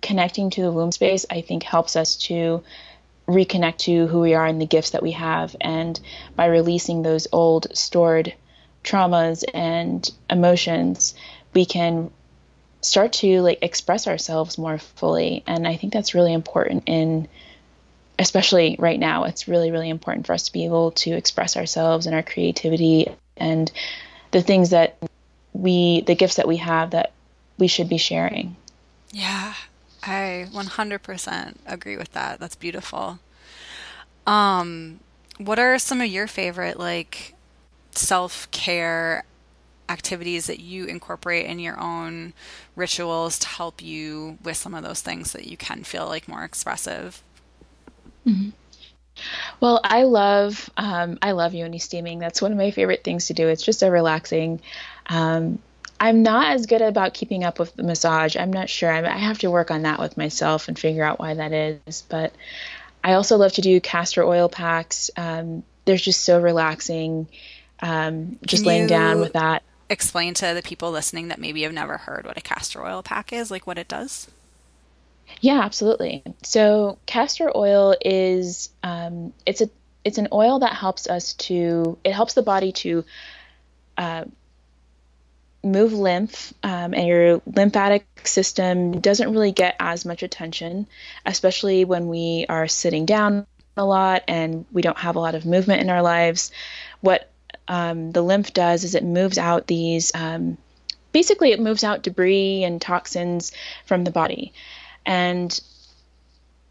connecting 0.00 0.48
to 0.48 0.62
the 0.62 0.72
womb 0.72 0.90
space 0.90 1.26
i 1.30 1.42
think 1.42 1.62
helps 1.62 1.96
us 1.96 2.16
to 2.16 2.62
reconnect 3.30 3.78
to 3.78 4.06
who 4.08 4.20
we 4.20 4.34
are 4.34 4.46
and 4.46 4.60
the 4.60 4.66
gifts 4.66 4.90
that 4.90 5.02
we 5.02 5.12
have. 5.12 5.56
And 5.60 5.98
by 6.36 6.46
releasing 6.46 7.02
those 7.02 7.28
old 7.32 7.66
stored 7.76 8.34
traumas 8.84 9.44
and 9.54 10.08
emotions, 10.28 11.14
we 11.54 11.64
can 11.64 12.10
start 12.80 13.12
to 13.12 13.40
like 13.42 13.58
express 13.62 14.06
ourselves 14.06 14.58
more 14.58 14.78
fully. 14.78 15.42
And 15.46 15.66
I 15.66 15.76
think 15.76 15.92
that's 15.92 16.14
really 16.14 16.32
important 16.32 16.84
in 16.86 17.28
especially 18.20 18.76
right 18.78 19.00
now, 19.00 19.24
it's 19.24 19.48
really, 19.48 19.70
really 19.70 19.88
important 19.88 20.26
for 20.26 20.34
us 20.34 20.44
to 20.44 20.52
be 20.52 20.66
able 20.66 20.90
to 20.92 21.12
express 21.12 21.56
ourselves 21.56 22.06
and 22.06 22.14
our 22.14 22.22
creativity 22.22 23.08
and 23.36 23.72
the 24.30 24.42
things 24.42 24.70
that 24.70 24.98
we, 25.54 26.02
the 26.02 26.14
gifts 26.14 26.36
that 26.36 26.46
we 26.46 26.58
have 26.58 26.90
that 26.90 27.12
we 27.58 27.66
should 27.66 27.88
be 27.88 27.96
sharing. 27.96 28.54
Yeah, 29.10 29.54
I 30.02 30.46
100% 30.52 31.54
agree 31.66 31.96
with 31.96 32.12
that. 32.12 32.38
That's 32.38 32.56
beautiful. 32.56 33.20
Um, 34.26 35.00
what 35.38 35.58
are 35.58 35.78
some 35.78 36.02
of 36.02 36.08
your 36.08 36.26
favorite 36.26 36.78
like 36.78 37.34
self-care 37.92 39.24
activities 39.90 40.46
that 40.46 40.60
you 40.60 40.84
incorporate 40.84 41.46
in 41.46 41.58
your 41.58 41.78
own 41.78 42.32
rituals 42.76 43.38
to 43.40 43.48
help 43.48 43.82
you 43.82 44.38
with 44.42 44.56
some 44.56 44.74
of 44.74 44.84
those 44.84 45.00
things 45.00 45.32
that 45.32 45.46
you 45.46 45.56
can 45.56 45.84
feel 45.84 46.06
like 46.06 46.28
more 46.28 46.44
expressive? 46.44 47.22
Mm-hmm. 48.26 48.50
Well, 49.60 49.80
I 49.84 50.04
love 50.04 50.70
um, 50.76 51.18
I 51.20 51.32
love 51.32 51.52
yoni 51.54 51.78
steaming. 51.78 52.20
That's 52.20 52.40
one 52.40 52.52
of 52.52 52.58
my 52.58 52.70
favorite 52.70 53.04
things 53.04 53.26
to 53.26 53.34
do. 53.34 53.48
It's 53.48 53.64
just 53.64 53.80
so 53.80 53.88
relaxing. 53.90 54.60
Um, 55.06 55.58
I'm 55.98 56.22
not 56.22 56.52
as 56.52 56.64
good 56.64 56.80
about 56.80 57.12
keeping 57.12 57.44
up 57.44 57.58
with 57.58 57.74
the 57.74 57.82
massage. 57.82 58.36
I'm 58.36 58.52
not 58.52 58.70
sure. 58.70 58.90
I, 58.90 59.04
I 59.04 59.18
have 59.18 59.40
to 59.40 59.50
work 59.50 59.70
on 59.70 59.82
that 59.82 59.98
with 59.98 60.16
myself 60.16 60.68
and 60.68 60.78
figure 60.78 61.04
out 61.04 61.18
why 61.18 61.34
that 61.34 61.52
is. 61.52 62.02
But 62.08 62.32
I 63.04 63.14
also 63.14 63.36
love 63.36 63.52
to 63.54 63.60
do 63.60 63.80
castor 63.80 64.24
oil 64.24 64.48
packs. 64.48 65.10
Um, 65.16 65.62
they're 65.84 65.96
just 65.96 66.24
so 66.24 66.40
relaxing. 66.40 67.28
Um, 67.80 68.38
just 68.46 68.64
laying 68.64 68.86
down 68.86 69.20
with 69.20 69.34
that. 69.34 69.62
Explain 69.90 70.34
to 70.34 70.54
the 70.54 70.62
people 70.62 70.90
listening 70.90 71.28
that 71.28 71.40
maybe 71.40 71.62
have 71.62 71.72
never 71.72 71.98
heard 71.98 72.24
what 72.24 72.38
a 72.38 72.40
castor 72.40 72.84
oil 72.84 73.02
pack 73.02 73.32
is, 73.32 73.50
like 73.50 73.66
what 73.66 73.76
it 73.76 73.88
does. 73.88 74.28
Yeah, 75.40 75.60
absolutely. 75.60 76.22
So 76.42 76.98
castor 77.06 77.50
oil 77.54 77.96
is 78.00 78.70
um, 78.82 79.32
it's 79.44 79.60
a 79.60 79.70
it's 80.04 80.18
an 80.18 80.28
oil 80.32 80.60
that 80.60 80.72
helps 80.74 81.08
us 81.08 81.34
to 81.34 81.98
it 82.04 82.12
helps 82.12 82.34
the 82.34 82.42
body 82.42 82.72
to 82.72 83.04
uh, 83.98 84.24
move 85.62 85.92
lymph, 85.92 86.54
um, 86.62 86.94
and 86.94 87.06
your 87.06 87.42
lymphatic 87.46 88.06
system 88.24 89.00
doesn't 89.00 89.32
really 89.32 89.52
get 89.52 89.76
as 89.78 90.04
much 90.04 90.22
attention, 90.22 90.86
especially 91.26 91.84
when 91.84 92.08
we 92.08 92.46
are 92.48 92.68
sitting 92.68 93.06
down 93.06 93.46
a 93.76 93.84
lot 93.84 94.24
and 94.28 94.64
we 94.72 94.82
don't 94.82 94.98
have 94.98 95.16
a 95.16 95.20
lot 95.20 95.34
of 95.34 95.44
movement 95.46 95.80
in 95.80 95.90
our 95.90 96.02
lives. 96.02 96.50
What 97.00 97.29
um, 97.70 98.10
the 98.10 98.20
lymph 98.20 98.52
does 98.52 98.82
is 98.82 98.96
it 98.96 99.04
moves 99.04 99.38
out 99.38 99.68
these 99.68 100.10
um, 100.14 100.58
basically 101.12 101.52
it 101.52 101.60
moves 101.60 101.84
out 101.84 102.02
debris 102.02 102.64
and 102.64 102.82
toxins 102.82 103.52
from 103.86 104.04
the 104.04 104.10
body. 104.10 104.52
And 105.06 105.58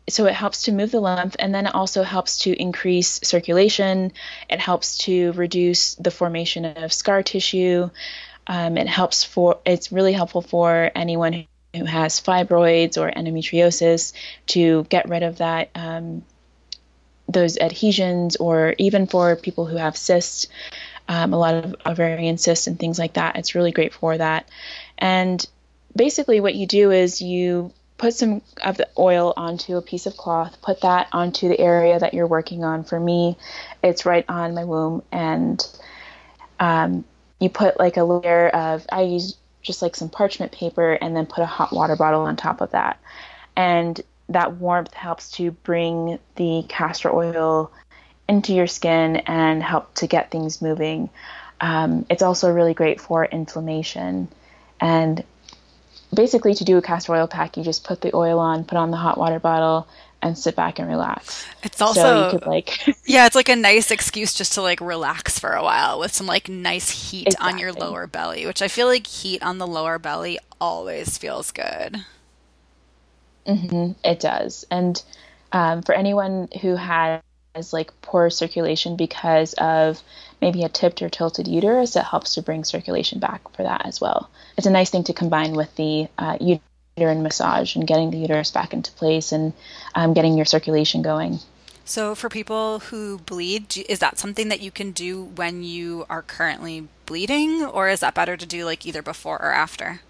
so 0.10 0.26
it 0.26 0.34
helps 0.34 0.64
to 0.64 0.72
move 0.72 0.92
the 0.92 1.00
lymph 1.00 1.36
and 1.40 1.56
then 1.56 1.68
it 1.68 1.74
also 1.76 2.04
helps 2.04 2.40
to 2.40 2.54
increase 2.54 3.20
circulation. 3.24 4.12
It 4.50 4.60
helps 4.60 4.98
to 5.00 5.32
reduce 5.34 5.96
the 5.96 6.12
formation 6.12 6.66
of 6.66 6.92
scar 6.92 7.24
tissue. 7.24 7.90
Um, 8.46 8.78
it 8.78 8.88
helps 8.88 9.24
for 9.24 9.60
it's 9.66 9.92
really 9.92 10.14
helpful 10.14 10.42
for 10.42 10.92
anyone 10.96 11.46
who 11.74 11.86
has 11.86 12.20
fibroids 12.20 12.98
or 12.98 13.10
endometriosis 13.10 14.12
to 14.48 14.84
get 14.90 15.08
rid 15.08 15.24
of 15.24 15.38
that 15.38 15.70
um, 15.76 16.24
those 17.28 17.58
adhesions 17.58 18.36
or 18.38 18.74
even 18.80 19.06
for 19.06 19.36
people 19.36 19.68
who 19.68 19.78
have 19.78 19.96
cysts 19.96 20.48
um, 21.10 21.34
a 21.34 21.38
lot 21.38 21.54
of 21.56 21.76
ovarian 21.86 22.38
cysts 22.38 22.67
and 22.67 22.80
things 22.80 22.98
like 22.98 23.13
that 23.13 23.36
it's 23.36 23.56
really 23.56 23.72
great 23.72 23.93
for 23.93 24.17
that 24.17 24.50
and 24.98 25.45
basically 25.95 26.39
what 26.39 26.56
you 26.56 26.65
do 26.65 26.91
is 26.91 27.22
you 27.22 27.74
put 28.00 28.13
some 28.13 28.41
of 28.63 28.78
the 28.78 28.88
oil 28.98 29.34
onto 29.38 29.76
a 29.76 29.82
piece 29.82 30.08
of 30.08 30.17
cloth, 30.17 30.60
put 30.62 30.82
that 30.82 31.08
onto 31.12 31.50
the 31.50 31.60
area 31.60 32.00
that 32.00 32.13
you're 32.13 32.26
working 32.26 32.63
on. 32.63 32.84
For 32.84 33.00
me, 33.00 33.38
it's 33.84 34.06
right 34.06 34.26
on 34.28 34.56
my 34.56 34.63
womb, 34.63 35.04
and 35.12 35.63
um, 36.60 37.04
you 37.39 37.50
put 37.50 37.78
like 37.78 37.98
a 37.98 38.04
layer 38.04 38.48
of, 38.50 38.86
I 38.91 39.02
use 39.02 39.36
just 39.62 39.82
like 39.82 39.95
some 39.95 40.10
parchment 40.10 40.54
paper 40.54 40.93
and 40.93 41.15
then 41.15 41.26
put 41.26 41.41
a 41.41 41.45
hot 41.45 41.74
water 41.74 41.95
bottle 41.95 42.22
on 42.22 42.38
top 42.38 42.62
of 42.62 42.72
that. 42.72 43.00
And 43.56 44.00
that 44.30 44.54
warmth 44.54 44.93
helps 44.93 45.32
to 45.32 45.52
bring 45.52 46.19
the 46.38 46.63
castor 46.69 47.13
oil 47.13 47.72
into 48.30 48.54
your 48.54 48.68
skin 48.68 49.18
and 49.18 49.62
help 49.62 49.96
to 49.96 50.08
get 50.08 50.30
things 50.30 50.62
moving. 50.62 51.10
Um, 51.60 52.06
it's 52.10 52.22
also 52.22 52.52
really 52.52 52.76
great 52.76 53.02
for 53.02 53.26
inflammation. 53.26 54.30
And 54.80 55.24
basically 56.13 56.54
to 56.54 56.63
do 56.63 56.78
a 56.78 56.82
castor 56.82 57.13
oil 57.15 57.28
pack, 57.28 57.58
you 57.58 57.63
just 57.63 57.84
put 57.84 58.02
the 58.02 58.15
oil 58.15 58.39
on, 58.39 58.63
put 58.63 58.78
on 58.78 58.92
the 58.92 58.98
hot 58.98 59.18
water 59.18 59.39
bottle, 59.39 59.88
and 60.22 60.38
sit 60.38 60.56
back 60.56 60.80
and 60.80 60.88
relax. 60.88 61.46
It's 61.63 61.82
also 61.82 62.02
so 62.02 62.32
could, 62.32 62.46
like 62.46 62.86
yeah, 63.06 63.26
it's 63.26 63.36
like 63.36 63.50
a 63.50 63.56
nice 63.56 63.89
excuse 63.89 64.34
just 64.34 64.54
to 64.54 64.62
like 64.62 64.80
relax 64.80 65.39
for 65.39 65.52
a 65.54 65.63
while 65.63 66.00
with 66.00 66.13
some 66.13 66.28
like 66.28 66.48
nice 66.50 67.12
heat 67.12 67.28
exactly. 67.28 67.52
on 67.52 67.58
your 67.58 67.74
lower 67.74 68.06
belly, 68.06 68.46
which 68.46 68.62
I 68.62 68.68
feel 68.68 68.88
like 68.88 69.08
heat 69.08 69.42
on 69.42 69.58
the 69.58 69.68
lower 69.68 69.98
belly 69.98 70.38
always 70.62 71.18
feels 71.18 71.52
good. 71.52 72.06
Mm-hmm, 73.48 73.94
it 74.04 74.20
does, 74.20 74.65
and 74.70 75.02
um, 75.52 75.82
for 75.82 75.96
anyone 75.96 76.50
who 76.62 76.76
has 76.76 77.22
like 77.74 78.02
poor 78.02 78.30
circulation 78.30 78.95
because 78.95 79.54
of 79.54 80.02
maybe 80.41 80.63
a 80.63 80.69
tipped 80.69 81.02
or 81.02 81.10
tilted 81.10 81.48
uterus, 81.48 81.95
it 81.95 82.04
helps 82.04 82.36
to 82.36 82.41
bring 82.41 82.63
circulation 82.63 83.19
back 83.19 83.41
for 83.56 83.63
that 83.63 83.86
as 83.86 84.00
well. 84.00 84.30
It's 84.58 84.67
a 84.67 84.72
nice 84.72 84.89
thing 84.89 85.04
to 85.06 85.13
combine 85.13 85.54
with 85.54 85.76
the 85.76 86.08
uh, 86.17 86.38
uterine 86.39 87.24
massage 87.24 87.76
and 87.76 87.88
getting 87.88 88.12
the 88.12 88.17
uterus 88.17 88.52
back 88.52 88.74
into 88.74 88.91
place 88.91 89.32
and 89.32 89.54
um, 89.95 90.13
getting 90.13 90.36
your 90.36 90.45
circulation 90.45 91.02
going. 91.02 91.39
So, 91.86 92.13
for 92.13 92.30
people 92.30 92.80
who 92.80 93.17
bleed, 93.17 93.76
is 93.89 93.98
that 93.98 94.19
something 94.19 94.50
that 94.50 94.62
you 94.62 94.69
can 94.69 94.91
do 94.91 95.24
when 95.24 95.63
you 95.63 96.06
are 96.08 96.22
currently 96.22 96.88
bleeding, 97.08 97.65
or 97.65 97.89
is 97.89 98.02
that 98.02 98.13
better 98.13 98.38
to 98.38 98.45
do 98.45 98.63
like 98.63 98.86
either 98.86 99.02
before 99.02 99.41
or 99.41 99.52
after? 99.52 100.02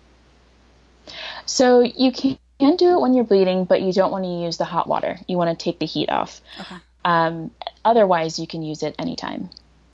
So, 1.46 1.80
you 1.80 2.12
can 2.12 2.76
do 2.76 2.98
it 2.98 3.00
when 3.00 3.14
you're 3.14 3.24
bleeding, 3.24 3.64
but 3.64 3.82
you 3.82 3.94
don't 3.94 4.12
want 4.12 4.26
to 4.26 4.30
use 4.30 4.58
the 4.58 4.66
hot 4.66 4.88
water. 4.88 5.20
You 5.26 5.38
want 5.38 5.58
to 5.58 5.64
take 5.64 5.80
the 5.80 5.86
heat 5.86 6.10
off. 6.10 6.42
Okay. 6.60 6.76
Um, 7.06 7.52
otherwise, 7.86 8.40
you 8.40 8.48
can 8.48 8.62
use 8.62 8.84
it 8.84 8.96
anytime. 9.00 9.50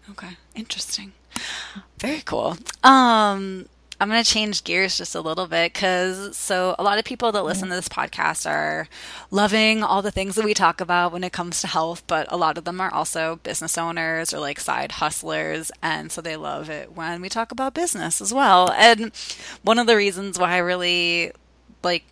Okay, 0.10 0.38
interesting. 0.56 1.14
Very 2.00 2.22
cool. 2.22 2.58
Um, 2.84 3.68
I'm 4.00 4.10
going 4.10 4.24
to 4.24 4.30
change 4.30 4.66
gears 4.66 4.98
just 4.98 5.16
a 5.16 5.22
little 5.22 5.48
bit 5.48 5.74
because 5.74 6.36
so 6.36 6.76
a 6.78 6.84
lot 6.84 7.00
of 7.00 7.06
people 7.06 7.32
that 7.32 7.44
listen 7.44 7.70
to 7.70 7.76
this 7.76 7.88
podcast 7.88 8.50
are 8.50 8.90
loving 9.32 9.84
all 9.84 10.02
the 10.02 10.12
things 10.12 10.36
that 10.36 10.44
we 10.44 10.54
talk 10.54 10.82
about 10.82 11.14
when 11.14 11.24
it 11.24 11.32
comes 11.32 11.62
to 11.62 11.68
health, 11.68 12.04
but 12.06 12.30
a 12.30 12.36
lot 12.36 12.58
of 12.58 12.66
them 12.66 12.82
are 12.82 12.94
also 12.94 13.38
business 13.44 13.78
owners 13.78 14.34
or 14.34 14.40
like 14.40 14.60
side 14.60 14.94
hustlers. 14.94 15.72
And 15.82 16.12
so 16.12 16.22
they 16.22 16.36
love 16.36 16.70
it 16.70 16.92
when 16.92 17.22
we 17.22 17.30
talk 17.30 17.52
about 17.54 17.74
business 17.74 18.20
as 18.20 18.34
well. 18.34 18.70
And 18.72 19.14
one 19.64 19.80
of 19.80 19.88
the 19.88 19.96
reasons 19.96 20.38
why 20.38 20.52
I 20.52 20.58
really 20.58 21.32
like 21.82 22.04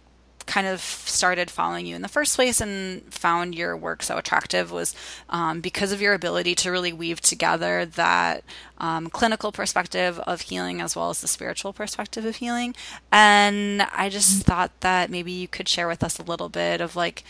kind 0.46 0.68
of 0.68 0.82
started 0.82 1.50
following 1.50 1.86
you 1.86 1.96
in 1.96 2.02
the 2.02 2.08
first 2.08 2.36
place 2.36 2.62
and 2.62 3.02
found 3.14 3.56
your 3.56 3.76
work 3.76 4.04
so 4.04 4.18
attractive 4.18 4.72
was 4.72 4.96
um, 5.30 5.62
because 5.62 5.92
of 5.92 6.02
your 6.02 6.14
ability 6.14 6.56
to 6.56 6.72
really 6.72 6.94
weave 6.94 7.22
together 7.22 7.86
that 7.86 8.44
um, 8.78 9.10
clinical 9.10 9.52
perspective 9.52 10.20
of 10.20 10.42
healing 10.42 10.82
as 10.82 10.96
well 10.96 11.10
as 11.10 11.22
the 11.22 11.28
spiritual 11.28 11.74
perspective 11.74 12.26
of 12.26 12.38
healing. 12.38 12.76
And 13.12 13.84
I 13.94 14.10
just 14.10 14.34
mm-hmm. 14.34 14.52
thought 14.52 14.72
that 14.82 15.10
maybe 15.10 15.32
you 15.32 15.48
could 15.48 15.70
share 15.70 15.88
with 15.88 16.04
us 16.04 16.20
a 16.20 16.24
little 16.24 16.50
bit 16.50 16.82
of 16.82 16.96
like, 16.96 17.24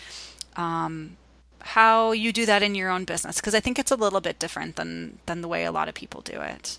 um, 0.56 1.18
how 1.64 2.12
you 2.12 2.34
do 2.34 2.46
that 2.46 2.62
in 2.62 2.76
your 2.76 2.90
own 2.90 3.06
business 3.06 3.38
because 3.38 3.56
I 3.56 3.62
think 3.62 3.80
it's 3.80 3.92
a 3.92 3.96
little 3.96 4.20
bit 4.20 4.38
different 4.38 4.76
than 4.76 5.20
than 5.28 5.40
the 5.42 5.48
way 5.48 5.64
a 5.64 5.72
lot 5.72 5.88
of 5.88 5.96
people 5.96 6.20
do 6.20 6.42
it. 6.42 6.78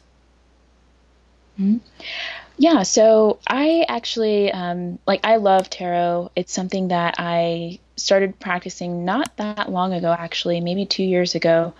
Mm-hmm. 1.59 1.79
Yeah, 2.57 2.83
so 2.85 3.41
I 3.47 3.85
actually 3.89 4.53
um, 4.53 4.99
like 5.07 5.21
I 5.25 5.37
love 5.37 5.69
tarot. 5.71 6.31
It's 6.37 6.53
something 6.53 6.89
that 6.89 7.17
I 7.19 7.81
started 7.97 8.39
practicing 8.39 9.05
not 9.05 9.37
that 9.37 9.71
long 9.71 9.93
ago, 9.93 10.15
actually, 10.17 10.61
maybe 10.61 10.87
two 10.87 11.03
years 11.03 11.35
ago, 11.35 11.75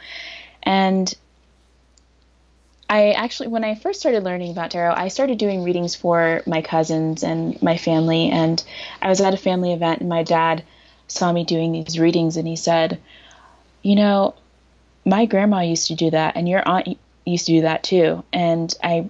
and 0.63 1.13
I 2.89 3.13
actually 3.13 3.49
when 3.49 3.65
I 3.65 3.77
first 3.77 4.01
started 4.01 4.25
learning 4.25 4.51
about 4.51 4.73
tarot, 4.73 4.95
I 4.95 5.09
started 5.09 5.39
doing 5.39 5.63
readings 5.63 5.95
for 5.95 6.43
my 6.47 6.61
cousins 6.61 7.23
and 7.23 7.61
my 7.63 7.77
family, 7.77 8.31
and 8.31 8.63
I 9.01 9.09
was 9.09 9.21
at 9.21 9.35
a 9.35 9.39
family 9.39 9.73
event, 9.73 10.01
and 10.01 10.09
my 10.09 10.25
dad 10.25 10.65
saw 11.07 11.33
me 11.33 11.45
doing 11.45 11.71
these 11.73 12.01
readings, 12.01 12.37
and 12.37 12.49
he 12.49 12.57
said, 12.57 13.01
"You 13.83 13.95
know, 13.95 14.35
my 15.05 15.27
grandma 15.27 15.61
used 15.61 15.87
to 15.89 15.95
do 15.95 16.11
that, 16.11 16.37
and 16.37 16.49
your 16.49 16.67
aunt 16.69 16.99
used 17.25 17.47
to 17.47 17.53
do 17.53 17.61
that 17.63 17.85
too," 17.85 18.25
and 18.33 18.75
I 18.83 19.09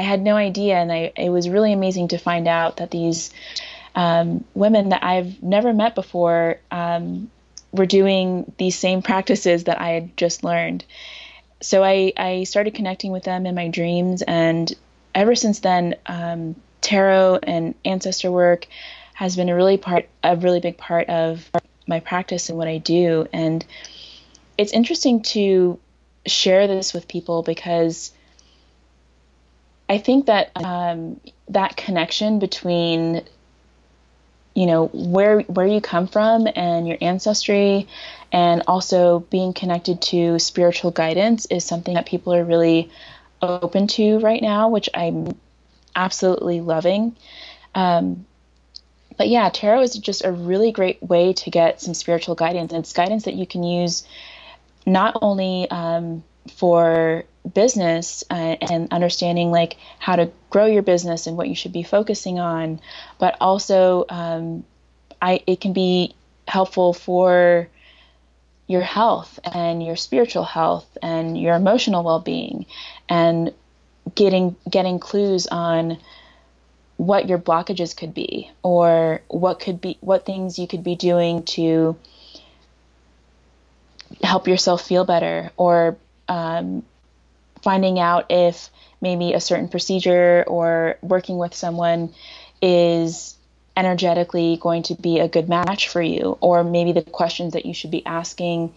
I 0.00 0.02
had 0.02 0.22
no 0.22 0.34
idea, 0.34 0.76
and 0.76 0.90
I, 0.90 1.12
it 1.14 1.28
was 1.28 1.46
really 1.46 1.74
amazing 1.74 2.08
to 2.08 2.16
find 2.16 2.48
out 2.48 2.78
that 2.78 2.90
these 2.90 3.30
um, 3.94 4.44
women 4.54 4.88
that 4.88 5.04
I've 5.04 5.42
never 5.42 5.74
met 5.74 5.94
before 5.94 6.58
um, 6.70 7.30
were 7.70 7.84
doing 7.84 8.50
these 8.56 8.78
same 8.78 9.02
practices 9.02 9.64
that 9.64 9.78
I 9.78 9.90
had 9.90 10.16
just 10.16 10.42
learned. 10.42 10.86
So 11.60 11.84
I, 11.84 12.14
I 12.16 12.44
started 12.44 12.74
connecting 12.74 13.12
with 13.12 13.24
them 13.24 13.44
in 13.44 13.54
my 13.54 13.68
dreams, 13.68 14.22
and 14.22 14.72
ever 15.14 15.34
since 15.34 15.60
then, 15.60 15.96
um, 16.06 16.56
tarot 16.80 17.40
and 17.42 17.74
ancestor 17.84 18.30
work 18.30 18.66
has 19.12 19.36
been 19.36 19.50
a 19.50 19.54
really 19.54 19.76
part, 19.76 20.08
a 20.24 20.34
really 20.34 20.60
big 20.60 20.78
part 20.78 21.10
of 21.10 21.50
my 21.86 22.00
practice 22.00 22.48
and 22.48 22.56
what 22.56 22.68
I 22.68 22.78
do. 22.78 23.28
And 23.34 23.66
it's 24.56 24.72
interesting 24.72 25.20
to 25.34 25.78
share 26.24 26.66
this 26.68 26.94
with 26.94 27.06
people 27.06 27.42
because 27.42 28.12
I 29.90 29.98
think 29.98 30.26
that 30.26 30.52
um, 30.54 31.20
that 31.48 31.76
connection 31.76 32.38
between 32.38 33.24
you 34.54 34.66
know 34.66 34.86
where 34.86 35.40
where 35.40 35.66
you 35.66 35.80
come 35.80 36.06
from 36.06 36.46
and 36.54 36.86
your 36.86 36.96
ancestry 37.00 37.88
and 38.30 38.62
also 38.68 39.18
being 39.18 39.52
connected 39.52 40.00
to 40.02 40.38
spiritual 40.38 40.92
guidance 40.92 41.46
is 41.46 41.64
something 41.64 41.94
that 41.94 42.06
people 42.06 42.32
are 42.32 42.44
really 42.44 42.88
open 43.42 43.88
to 43.88 44.20
right 44.20 44.40
now 44.42 44.68
which 44.68 44.88
i'm 44.94 45.36
absolutely 45.96 46.60
loving. 46.60 47.16
Um, 47.74 48.26
but 49.16 49.28
yeah 49.28 49.50
tarot 49.52 49.82
is 49.82 49.94
just 49.94 50.24
a 50.24 50.30
really 50.30 50.70
great 50.70 51.02
way 51.02 51.32
to 51.32 51.50
get 51.50 51.80
some 51.80 51.94
spiritual 51.94 52.36
guidance 52.36 52.72
and 52.72 52.84
it's 52.84 52.92
guidance 52.92 53.24
that 53.24 53.34
you 53.34 53.46
can 53.46 53.64
use 53.64 54.04
not 54.86 55.18
only 55.20 55.68
um, 55.70 56.22
for 56.48 57.24
business 57.54 58.24
uh, 58.30 58.56
and 58.60 58.92
understanding 58.92 59.50
like 59.50 59.76
how 59.98 60.16
to 60.16 60.30
grow 60.50 60.66
your 60.66 60.82
business 60.82 61.26
and 61.26 61.36
what 61.36 61.48
you 61.48 61.54
should 61.54 61.72
be 61.72 61.82
focusing 61.82 62.38
on. 62.38 62.80
But 63.18 63.36
also 63.40 64.04
um, 64.08 64.64
I, 65.20 65.42
it 65.46 65.60
can 65.60 65.72
be 65.72 66.14
helpful 66.46 66.92
for 66.92 67.68
your 68.66 68.82
health 68.82 69.38
and 69.44 69.84
your 69.84 69.96
spiritual 69.96 70.44
health 70.44 70.86
and 71.02 71.40
your 71.40 71.56
emotional 71.56 72.04
well-being 72.04 72.66
and 73.08 73.52
getting 74.14 74.56
getting 74.68 74.98
clues 74.98 75.46
on 75.48 75.98
what 76.96 77.28
your 77.28 77.38
blockages 77.38 77.96
could 77.96 78.14
be 78.14 78.50
or 78.62 79.22
what 79.28 79.58
could 79.58 79.80
be 79.80 79.98
what 80.00 80.24
things 80.24 80.58
you 80.58 80.68
could 80.68 80.84
be 80.84 80.94
doing 80.94 81.42
to 81.42 81.96
help 84.22 84.46
yourself 84.46 84.86
feel 84.86 85.04
better 85.04 85.50
or 85.56 85.96
um, 86.30 86.84
finding 87.62 87.98
out 87.98 88.26
if 88.30 88.70
maybe 89.00 89.34
a 89.34 89.40
certain 89.40 89.68
procedure 89.68 90.44
or 90.46 90.96
working 91.02 91.36
with 91.36 91.54
someone 91.54 92.14
is 92.62 93.36
energetically 93.76 94.56
going 94.60 94.84
to 94.84 94.94
be 94.94 95.18
a 95.18 95.28
good 95.28 95.48
match 95.48 95.88
for 95.88 96.00
you, 96.00 96.38
or 96.40 96.62
maybe 96.62 96.92
the 96.92 97.02
questions 97.02 97.54
that 97.54 97.66
you 97.66 97.74
should 97.74 97.90
be 97.90 98.06
asking 98.06 98.72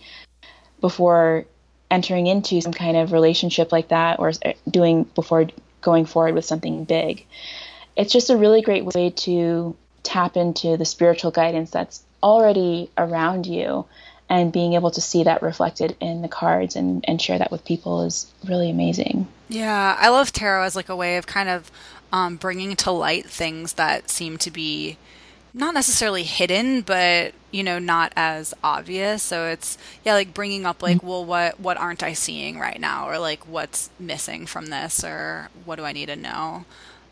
before 0.82 1.46
entering 1.92 2.26
into 2.26 2.60
some 2.60 2.74
kind 2.74 2.98
of 2.98 3.12
relationship 3.12 3.72
like 3.72 3.90
that 3.90 4.20
or 4.20 4.32
doing 4.70 5.04
before 5.04 5.48
going 5.82 6.06
forward 6.06 6.34
with 6.34 6.46
something 6.46 6.86
big. 6.86 7.26
It's 7.96 8.12
just 8.12 8.32
a 8.32 8.38
really 8.38 8.64
great 8.64 8.84
way 8.84 9.12
to 9.12 9.76
tap 10.02 10.36
into 10.38 10.76
the 10.76 10.86
spiritual 10.86 11.30
guidance 11.30 11.70
that's 11.70 12.04
already 12.24 12.90
around 12.98 13.46
you 13.46 13.86
and 14.30 14.52
being 14.52 14.74
able 14.74 14.92
to 14.92 15.02
see 15.02 15.24
that 15.24 15.42
reflected 15.42 15.96
in 16.00 16.22
the 16.22 16.28
cards 16.28 16.76
and, 16.76 17.04
and 17.08 17.22
share 17.22 17.38
that 17.38 17.52
with 17.52 17.66
people 17.66 18.04
is 18.04 18.32
really 18.48 18.70
amazing. 18.70 19.28
Yeah, 19.50 19.98
I 20.00 20.10
love 20.10 20.32
tarot 20.32 20.64
as 20.64 20.76
like 20.76 20.90
a 20.90 20.96
way 20.96 21.18
of 21.18 21.28
kind 21.28 21.50
of 21.50 21.70
um, 22.12 22.38
bringing 22.38 22.76
to 22.78 22.92
light 22.92 23.26
things 23.26 23.74
that 23.74 24.10
seem 24.10 24.38
to 24.40 24.52
be 24.52 24.98
not 25.54 25.74
necessarily 25.76 26.24
hidden, 26.24 26.82
but 26.82 27.34
you 27.52 27.64
know, 27.64 27.78
not 27.78 28.12
as 28.16 28.54
obvious. 28.64 29.22
So 29.22 29.48
it's 29.48 29.78
yeah, 30.04 30.14
like 30.14 30.34
bringing 30.34 30.66
up 30.66 30.82
like, 30.82 30.98
mm-hmm. 30.98 31.08
well, 31.08 31.26
what 31.26 31.60
what 31.60 31.78
aren't 31.78 32.02
I 32.02 32.14
seeing 32.14 32.58
right 32.58 32.80
now, 32.80 33.08
or 33.08 33.20
like 33.20 33.48
what's 33.48 33.90
missing 34.00 34.48
from 34.48 34.68
this, 34.68 35.04
or 35.04 35.50
what 35.66 35.76
do 35.76 35.84
I 35.86 35.92
need 35.92 36.08
to 36.08 36.16
know? 36.16 36.66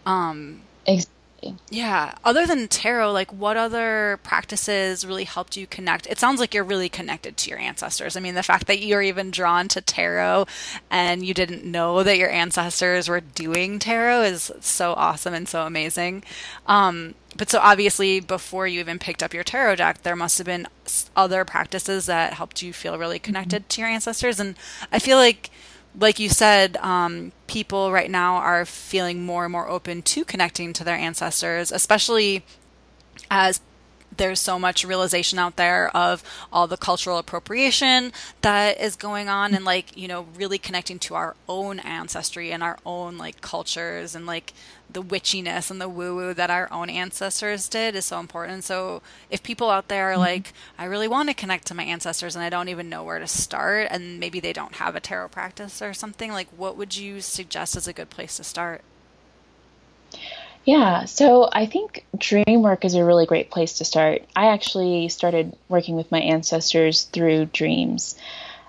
Um, 0.05 0.61
exactly 0.87 1.20
yeah. 1.69 2.13
Other 2.23 2.45
than 2.45 2.67
tarot, 2.67 3.11
like 3.11 3.33
what 3.33 3.57
other 3.57 4.19
practices 4.23 5.05
really 5.05 5.23
helped 5.23 5.57
you 5.57 5.65
connect? 5.65 6.05
It 6.07 6.19
sounds 6.19 6.39
like 6.39 6.53
you're 6.53 6.63
really 6.63 6.89
connected 6.89 7.37
to 7.37 7.49
your 7.49 7.59
ancestors. 7.59 8.15
I 8.15 8.19
mean, 8.19 8.35
the 8.35 8.43
fact 8.43 8.67
that 8.67 8.79
you're 8.79 9.01
even 9.01 9.31
drawn 9.31 9.67
to 9.69 9.81
tarot 9.81 10.45
and 10.89 11.25
you 11.25 11.33
didn't 11.33 11.65
know 11.65 12.03
that 12.03 12.17
your 12.17 12.29
ancestors 12.29 13.09
were 13.09 13.21
doing 13.21 13.79
tarot 13.79 14.23
is 14.23 14.51
so 14.59 14.93
awesome 14.93 15.33
and 15.33 15.47
so 15.47 15.65
amazing. 15.65 16.23
Um, 16.67 17.15
but 17.35 17.49
so 17.49 17.59
obviously, 17.59 18.19
before 18.19 18.67
you 18.67 18.79
even 18.79 18.99
picked 18.99 19.23
up 19.23 19.33
your 19.33 19.43
tarot 19.43 19.77
deck, 19.77 20.03
there 20.03 20.15
must 20.15 20.37
have 20.37 20.45
been 20.45 20.67
other 21.15 21.45
practices 21.45 22.05
that 22.05 22.33
helped 22.33 22.61
you 22.61 22.73
feel 22.73 22.97
really 22.97 23.19
connected 23.19 23.63
mm-hmm. 23.63 23.69
to 23.69 23.81
your 23.81 23.89
ancestors. 23.89 24.39
And 24.39 24.55
I 24.91 24.99
feel 24.99 25.17
like 25.17 25.49
like 25.97 26.19
you 26.19 26.29
said, 26.29 26.77
um, 26.77 27.31
people 27.47 27.91
right 27.91 28.09
now 28.09 28.35
are 28.35 28.65
feeling 28.65 29.23
more 29.23 29.45
and 29.45 29.51
more 29.51 29.67
open 29.67 30.01
to 30.03 30.23
connecting 30.25 30.73
to 30.73 30.83
their 30.83 30.95
ancestors, 30.95 31.71
especially 31.71 32.43
as 33.29 33.61
there's 34.15 34.39
so 34.39 34.59
much 34.59 34.83
realization 34.83 35.39
out 35.39 35.55
there 35.55 35.95
of 35.95 36.23
all 36.51 36.67
the 36.67 36.77
cultural 36.77 37.17
appropriation 37.17 38.11
that 38.41 38.79
is 38.79 38.95
going 38.95 39.29
on 39.29 39.53
and 39.53 39.65
like 39.65 39.95
you 39.95 40.07
know 40.07 40.27
really 40.35 40.57
connecting 40.57 40.99
to 40.99 41.15
our 41.15 41.35
own 41.47 41.79
ancestry 41.79 42.51
and 42.51 42.61
our 42.61 42.77
own 42.85 43.17
like 43.17 43.41
cultures 43.41 44.13
and 44.15 44.25
like 44.25 44.53
the 44.93 45.01
witchiness 45.01 45.71
and 45.71 45.79
the 45.79 45.89
woo 45.89 46.15
woo 46.15 46.33
that 46.33 46.49
our 46.49 46.71
own 46.71 46.89
ancestors 46.89 47.69
did 47.69 47.95
is 47.95 48.05
so 48.05 48.19
important. 48.19 48.63
So 48.63 49.01
if 49.29 49.43
people 49.43 49.69
out 49.69 49.87
there 49.87 50.09
are 50.09 50.13
mm-hmm. 50.13 50.21
like, 50.21 50.53
I 50.77 50.85
really 50.85 51.07
want 51.07 51.29
to 51.29 51.35
connect 51.35 51.67
to 51.67 51.73
my 51.73 51.83
ancestors 51.83 52.35
and 52.35 52.43
I 52.43 52.49
don't 52.49 52.69
even 52.69 52.89
know 52.89 53.03
where 53.03 53.19
to 53.19 53.27
start, 53.27 53.87
and 53.91 54.19
maybe 54.19 54.39
they 54.39 54.53
don't 54.53 54.75
have 54.75 54.95
a 54.95 54.99
tarot 54.99 55.29
practice 55.29 55.81
or 55.81 55.93
something, 55.93 56.31
like 56.31 56.47
what 56.55 56.77
would 56.77 56.95
you 56.97 57.21
suggest 57.21 57.75
as 57.75 57.87
a 57.87 57.93
good 57.93 58.09
place 58.09 58.37
to 58.37 58.43
start? 58.43 58.81
Yeah, 60.63 61.05
so 61.05 61.49
I 61.51 61.65
think 61.65 62.05
dream 62.17 62.61
work 62.61 62.85
is 62.85 62.93
a 62.93 63.03
really 63.03 63.25
great 63.25 63.49
place 63.49 63.73
to 63.79 63.85
start. 63.85 64.23
I 64.35 64.47
actually 64.47 65.09
started 65.09 65.55
working 65.69 65.95
with 65.95 66.11
my 66.11 66.19
ancestors 66.19 67.05
through 67.05 67.45
dreams. 67.47 68.15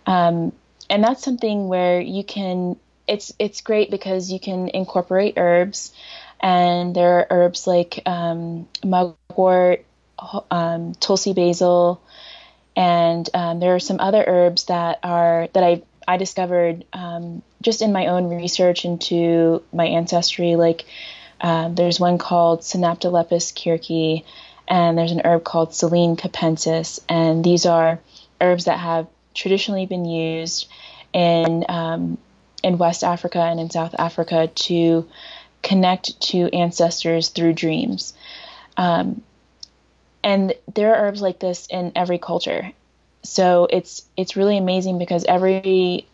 Um, 0.07 0.53
and 0.89 1.05
that's 1.05 1.23
something 1.23 1.69
where 1.69 2.01
you 2.01 2.25
can 2.25 2.77
it's 3.09 3.33
it's 3.39 3.61
great 3.63 3.91
because 3.91 4.31
you 4.33 4.39
can 4.41 4.69
incorporate 4.69 5.35
herbs, 5.37 5.93
and 6.41 6.95
there 6.95 7.19
are 7.19 7.27
herbs 7.31 7.67
like 7.67 8.01
um, 8.07 8.69
mugwort, 8.85 9.85
um, 10.51 10.95
tulsi 10.95 11.33
basil, 11.35 12.01
and 12.77 13.29
um, 13.35 13.61
there 13.61 13.75
are 13.75 13.81
some 13.81 14.01
other 14.01 14.25
herbs 14.27 14.65
that 14.65 15.01
are 15.03 15.49
that 15.53 15.65
I 15.65 15.83
I 16.07 16.17
discovered 16.17 16.85
um, 16.93 17.43
just 17.61 17.83
in 17.83 17.93
my 17.93 18.07
own 18.07 18.29
research 18.35 18.85
into 18.85 19.63
my 19.73 19.87
ancestry. 19.87 20.57
Like 20.57 20.85
um, 21.43 21.75
there's 21.75 21.99
one 21.99 22.19
called 22.19 22.61
Synaptolepis 22.61 23.53
kirkii, 23.53 24.25
and 24.69 24.97
there's 24.97 25.13
an 25.13 25.23
herb 25.25 25.43
called 25.45 25.71
Silene 25.71 26.17
capensis, 26.17 27.01
and 27.09 27.45
these 27.45 27.67
are 27.67 27.99
herbs 28.41 28.67
that 28.67 28.79
have 28.79 29.09
traditionally 29.35 29.87
been 29.87 30.05
used 30.05 30.69
in 31.13 31.65
um, 31.69 32.17
in 32.63 32.79
West 32.79 33.03
Africa 33.03 33.41
and 33.41 33.59
in 33.59 33.71
South 33.71 33.95
Africa 33.99 34.47
to 34.47 35.09
connect 35.63 36.21
to 36.21 36.49
ancestors 36.55 37.29
through 37.29 37.53
dreams. 37.53 38.15
Um, 38.77 39.23
and 40.23 40.55
there 40.73 40.95
are 40.95 41.07
herbs 41.07 41.21
like 41.21 41.41
this 41.41 41.67
in 41.67 41.93
every 41.97 42.19
culture. 42.19 42.73
So 43.25 43.67
it's 43.71 44.05
it's 44.17 44.37
really 44.37 44.59
amazing 44.59 44.99
because 44.99 45.25
every 45.25 46.07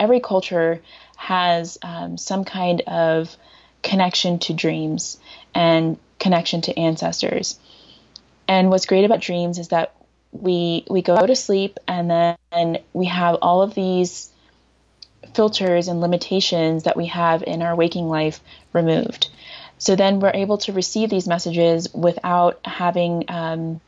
every 0.00 0.20
culture 0.20 0.80
has 1.16 1.78
um, 1.82 2.16
some 2.16 2.44
kind 2.44 2.80
of 2.82 3.36
connection 3.82 4.38
to 4.40 4.52
dreams 4.52 5.18
and 5.54 5.98
connection 6.18 6.60
to 6.62 6.78
ancestors. 6.78 7.58
And 8.48 8.70
what's 8.70 8.86
great 8.86 9.04
about 9.04 9.20
dreams 9.20 9.58
is 9.58 9.68
that 9.68 9.94
we 10.32 10.84
we 10.88 11.02
go 11.02 11.26
to 11.26 11.36
sleep 11.36 11.78
and 11.86 12.10
then 12.10 12.78
we 12.92 13.06
have 13.06 13.36
all 13.42 13.62
of 13.62 13.74
these 13.74 14.30
filters 15.34 15.88
and 15.88 16.00
limitations 16.00 16.84
that 16.84 16.96
we 16.96 17.06
have 17.06 17.42
in 17.42 17.62
our 17.62 17.74
waking 17.74 18.08
life 18.08 18.40
removed. 18.72 19.28
So 19.78 19.96
then 19.96 20.20
we're 20.20 20.32
able 20.32 20.58
to 20.58 20.72
receive 20.72 21.10
these 21.10 21.26
messages 21.26 21.92
without 21.92 22.60
having, 22.64 23.24
um, 23.28 23.80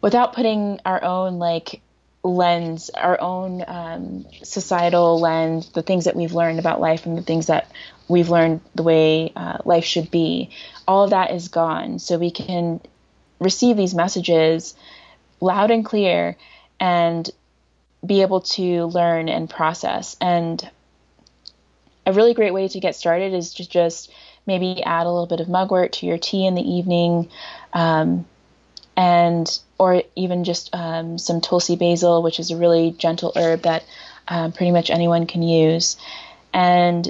without 0.00 0.32
putting 0.32 0.80
our 0.84 1.02
own 1.02 1.38
like 1.38 1.80
lens, 2.22 2.90
our 2.90 3.20
own 3.20 3.64
um, 3.66 4.26
societal 4.42 5.18
lens, 5.18 5.70
the 5.70 5.82
things 5.82 6.04
that 6.04 6.14
we've 6.14 6.34
learned 6.34 6.58
about 6.58 6.80
life 6.80 7.06
and 7.06 7.16
the 7.18 7.22
things 7.22 7.46
that 7.46 7.70
we've 8.08 8.30
learned 8.30 8.60
the 8.74 8.82
way 8.82 9.32
uh, 9.36 9.58
life 9.64 9.84
should 9.84 10.10
be. 10.10 10.50
All 10.86 11.04
of 11.04 11.10
that 11.10 11.30
is 11.30 11.48
gone. 11.48 11.98
So 11.98 12.18
we 12.18 12.30
can 12.30 12.80
receive 13.38 13.76
these 13.76 13.94
messages 13.94 14.74
loud 15.40 15.70
and 15.70 15.84
clear 15.84 16.36
and 16.80 17.28
be 18.04 18.22
able 18.22 18.40
to 18.40 18.86
learn 18.86 19.28
and 19.28 19.48
process. 19.48 20.16
And 20.20 20.68
a 22.06 22.12
really 22.12 22.34
great 22.34 22.54
way 22.54 22.68
to 22.68 22.80
get 22.80 22.96
started 22.96 23.34
is 23.34 23.54
to 23.54 23.68
just 23.68 24.10
maybe 24.46 24.82
add 24.82 25.06
a 25.06 25.10
little 25.10 25.26
bit 25.26 25.40
of 25.40 25.48
mugwort 25.48 25.92
to 25.92 26.06
your 26.06 26.18
tea 26.18 26.46
in 26.46 26.54
the 26.54 26.62
evening. 26.62 27.28
Um, 27.72 28.26
and 28.96 29.60
or 29.78 30.02
even 30.16 30.42
just 30.42 30.70
um, 30.72 31.18
some 31.18 31.40
tulsi 31.40 31.76
basil, 31.76 32.20
which 32.22 32.40
is 32.40 32.50
a 32.50 32.56
really 32.56 32.90
gentle 32.90 33.32
herb 33.36 33.62
that 33.62 33.84
um, 34.26 34.50
pretty 34.50 34.72
much 34.72 34.90
anyone 34.90 35.26
can 35.26 35.42
use. 35.42 35.96
And 36.52 37.08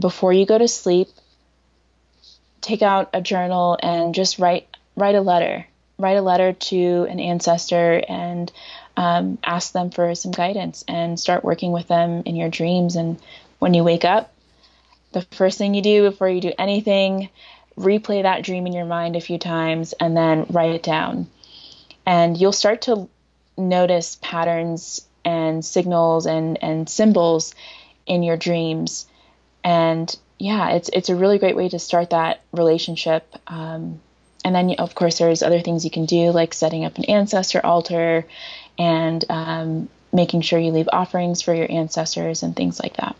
before 0.00 0.32
you 0.32 0.46
go 0.46 0.58
to 0.58 0.68
sleep, 0.68 1.08
take 2.60 2.82
out 2.82 3.10
a 3.12 3.20
journal 3.20 3.78
and 3.82 4.14
just 4.14 4.38
write 4.38 4.66
write 4.96 5.14
a 5.14 5.20
letter. 5.20 5.66
Write 5.98 6.16
a 6.16 6.22
letter 6.22 6.54
to 6.54 7.06
an 7.10 7.20
ancestor 7.20 8.02
and 8.08 8.50
um, 8.96 9.38
ask 9.44 9.72
them 9.72 9.90
for 9.90 10.14
some 10.14 10.32
guidance 10.32 10.84
and 10.88 11.20
start 11.20 11.44
working 11.44 11.72
with 11.72 11.88
them 11.88 12.22
in 12.24 12.36
your 12.36 12.48
dreams. 12.48 12.96
And 12.96 13.18
when 13.58 13.74
you 13.74 13.84
wake 13.84 14.04
up, 14.04 14.32
the 15.12 15.22
first 15.32 15.58
thing 15.58 15.74
you 15.74 15.82
do 15.82 16.08
before 16.08 16.28
you 16.28 16.40
do 16.40 16.52
anything, 16.58 17.28
replay 17.76 18.22
that 18.22 18.44
dream 18.44 18.66
in 18.66 18.72
your 18.72 18.84
mind 18.84 19.16
a 19.16 19.20
few 19.20 19.38
times 19.38 19.92
and 19.94 20.16
then 20.16 20.46
write 20.50 20.74
it 20.74 20.82
down. 20.82 21.26
And 22.06 22.36
you'll 22.36 22.52
start 22.52 22.82
to 22.82 23.08
notice 23.56 24.18
patterns 24.20 25.06
and 25.24 25.64
signals 25.64 26.26
and, 26.26 26.62
and 26.62 26.88
symbols 26.88 27.54
in 28.06 28.22
your 28.22 28.36
dreams. 28.36 29.06
And 29.64 30.14
yeah, 30.38 30.70
it's 30.70 30.88
it's 30.92 31.08
a 31.08 31.16
really 31.16 31.38
great 31.38 31.56
way 31.56 31.68
to 31.68 31.78
start 31.78 32.10
that 32.10 32.40
relationship. 32.52 33.26
Um, 33.46 34.00
and 34.44 34.54
then, 34.54 34.74
of 34.78 34.94
course, 34.94 35.18
there's 35.18 35.42
other 35.42 35.60
things 35.60 35.84
you 35.84 35.90
can 35.90 36.06
do, 36.06 36.30
like 36.30 36.54
setting 36.54 36.84
up 36.84 36.96
an 36.96 37.04
ancestor 37.04 37.64
altar 37.64 38.26
and 38.78 39.22
um, 39.28 39.88
making 40.12 40.40
sure 40.40 40.58
you 40.58 40.72
leave 40.72 40.88
offerings 40.92 41.42
for 41.42 41.54
your 41.54 41.70
ancestors 41.70 42.42
and 42.42 42.56
things 42.56 42.80
like 42.80 42.96
that. 42.96 43.16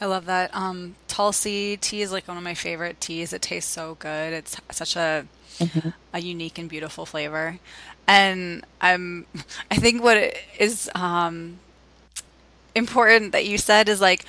I 0.00 0.06
love 0.06 0.26
that. 0.26 0.54
Um, 0.54 0.96
Tulsi 1.06 1.76
tea 1.76 2.02
is 2.02 2.12
like 2.12 2.26
one 2.26 2.36
of 2.36 2.42
my 2.42 2.54
favorite 2.54 3.00
teas. 3.00 3.32
It 3.32 3.40
tastes 3.40 3.70
so 3.70 3.94
good. 4.00 4.32
It's 4.32 4.60
such 4.70 4.96
a 4.96 5.26
mm-hmm. 5.58 5.90
a 6.12 6.20
unique 6.20 6.58
and 6.58 6.68
beautiful 6.68 7.06
flavor. 7.06 7.58
And 8.06 8.64
I'm, 8.80 9.26
I 9.70 9.76
think 9.76 10.02
what 10.02 10.36
is 10.58 10.90
um, 10.94 11.58
important 12.74 13.32
that 13.32 13.46
you 13.46 13.58
said 13.58 13.88
is 13.88 14.00
like 14.00 14.24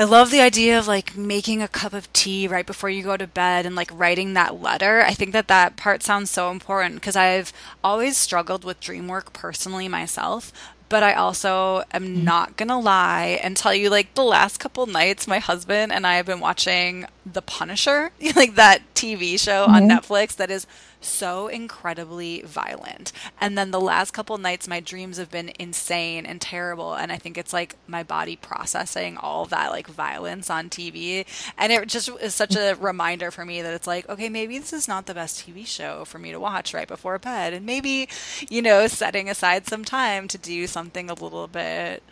I 0.00 0.04
love 0.04 0.30
the 0.30 0.40
idea 0.40 0.78
of 0.78 0.88
like 0.88 1.14
making 1.14 1.60
a 1.60 1.68
cup 1.68 1.92
of 1.92 2.10
tea 2.14 2.48
right 2.48 2.66
before 2.66 2.88
you 2.88 3.02
go 3.02 3.18
to 3.18 3.26
bed 3.26 3.66
and 3.66 3.76
like 3.76 3.90
writing 3.92 4.32
that 4.32 4.62
letter. 4.62 5.02
I 5.02 5.12
think 5.12 5.32
that 5.32 5.48
that 5.48 5.76
part 5.76 6.02
sounds 6.02 6.30
so 6.30 6.50
important 6.50 6.94
because 6.94 7.16
I've 7.16 7.52
always 7.84 8.16
struggled 8.16 8.64
with 8.64 8.80
dream 8.80 9.08
work 9.08 9.34
personally 9.34 9.88
myself, 9.88 10.54
but 10.88 11.02
I 11.02 11.12
also 11.12 11.82
am 11.92 12.06
mm-hmm. 12.06 12.24
not 12.24 12.56
gonna 12.56 12.80
lie 12.80 13.40
and 13.42 13.58
tell 13.58 13.74
you 13.74 13.90
like 13.90 14.14
the 14.14 14.24
last 14.24 14.56
couple 14.56 14.86
nights 14.86 15.28
my 15.28 15.38
husband 15.38 15.92
and 15.92 16.06
I 16.06 16.14
have 16.14 16.24
been 16.24 16.40
watching 16.40 17.04
The 17.30 17.42
Punisher, 17.42 18.10
like 18.36 18.54
that 18.54 18.80
TV 18.94 19.38
show 19.38 19.66
mm-hmm. 19.66 19.74
on 19.74 19.82
Netflix 19.86 20.34
that 20.36 20.50
is 20.50 20.66
so 21.00 21.48
incredibly 21.48 22.42
violent. 22.42 23.12
And 23.40 23.56
then 23.56 23.70
the 23.70 23.80
last 23.80 24.12
couple 24.12 24.36
nights, 24.38 24.68
my 24.68 24.80
dreams 24.80 25.18
have 25.18 25.30
been 25.30 25.52
insane 25.58 26.26
and 26.26 26.40
terrible. 26.40 26.94
And 26.94 27.10
I 27.10 27.16
think 27.16 27.38
it's 27.38 27.52
like 27.52 27.76
my 27.86 28.02
body 28.02 28.36
processing 28.36 29.16
all 29.16 29.46
that 29.46 29.70
like 29.70 29.86
violence 29.86 30.50
on 30.50 30.68
TV. 30.68 31.26
And 31.58 31.72
it 31.72 31.88
just 31.88 32.08
is 32.20 32.34
such 32.34 32.56
a 32.56 32.74
reminder 32.80 33.30
for 33.30 33.44
me 33.44 33.62
that 33.62 33.74
it's 33.74 33.86
like, 33.86 34.08
okay, 34.08 34.28
maybe 34.28 34.58
this 34.58 34.72
is 34.72 34.88
not 34.88 35.06
the 35.06 35.14
best 35.14 35.46
TV 35.46 35.66
show 35.66 36.04
for 36.04 36.18
me 36.18 36.32
to 36.32 36.40
watch 36.40 36.74
right 36.74 36.88
before 36.88 37.18
bed. 37.18 37.52
And 37.52 37.66
maybe, 37.66 38.08
you 38.48 38.62
know, 38.62 38.86
setting 38.86 39.28
aside 39.28 39.66
some 39.66 39.84
time 39.84 40.28
to 40.28 40.38
do 40.38 40.66
something 40.66 41.10
a 41.10 41.14
little 41.14 41.48
bit. 41.48 42.02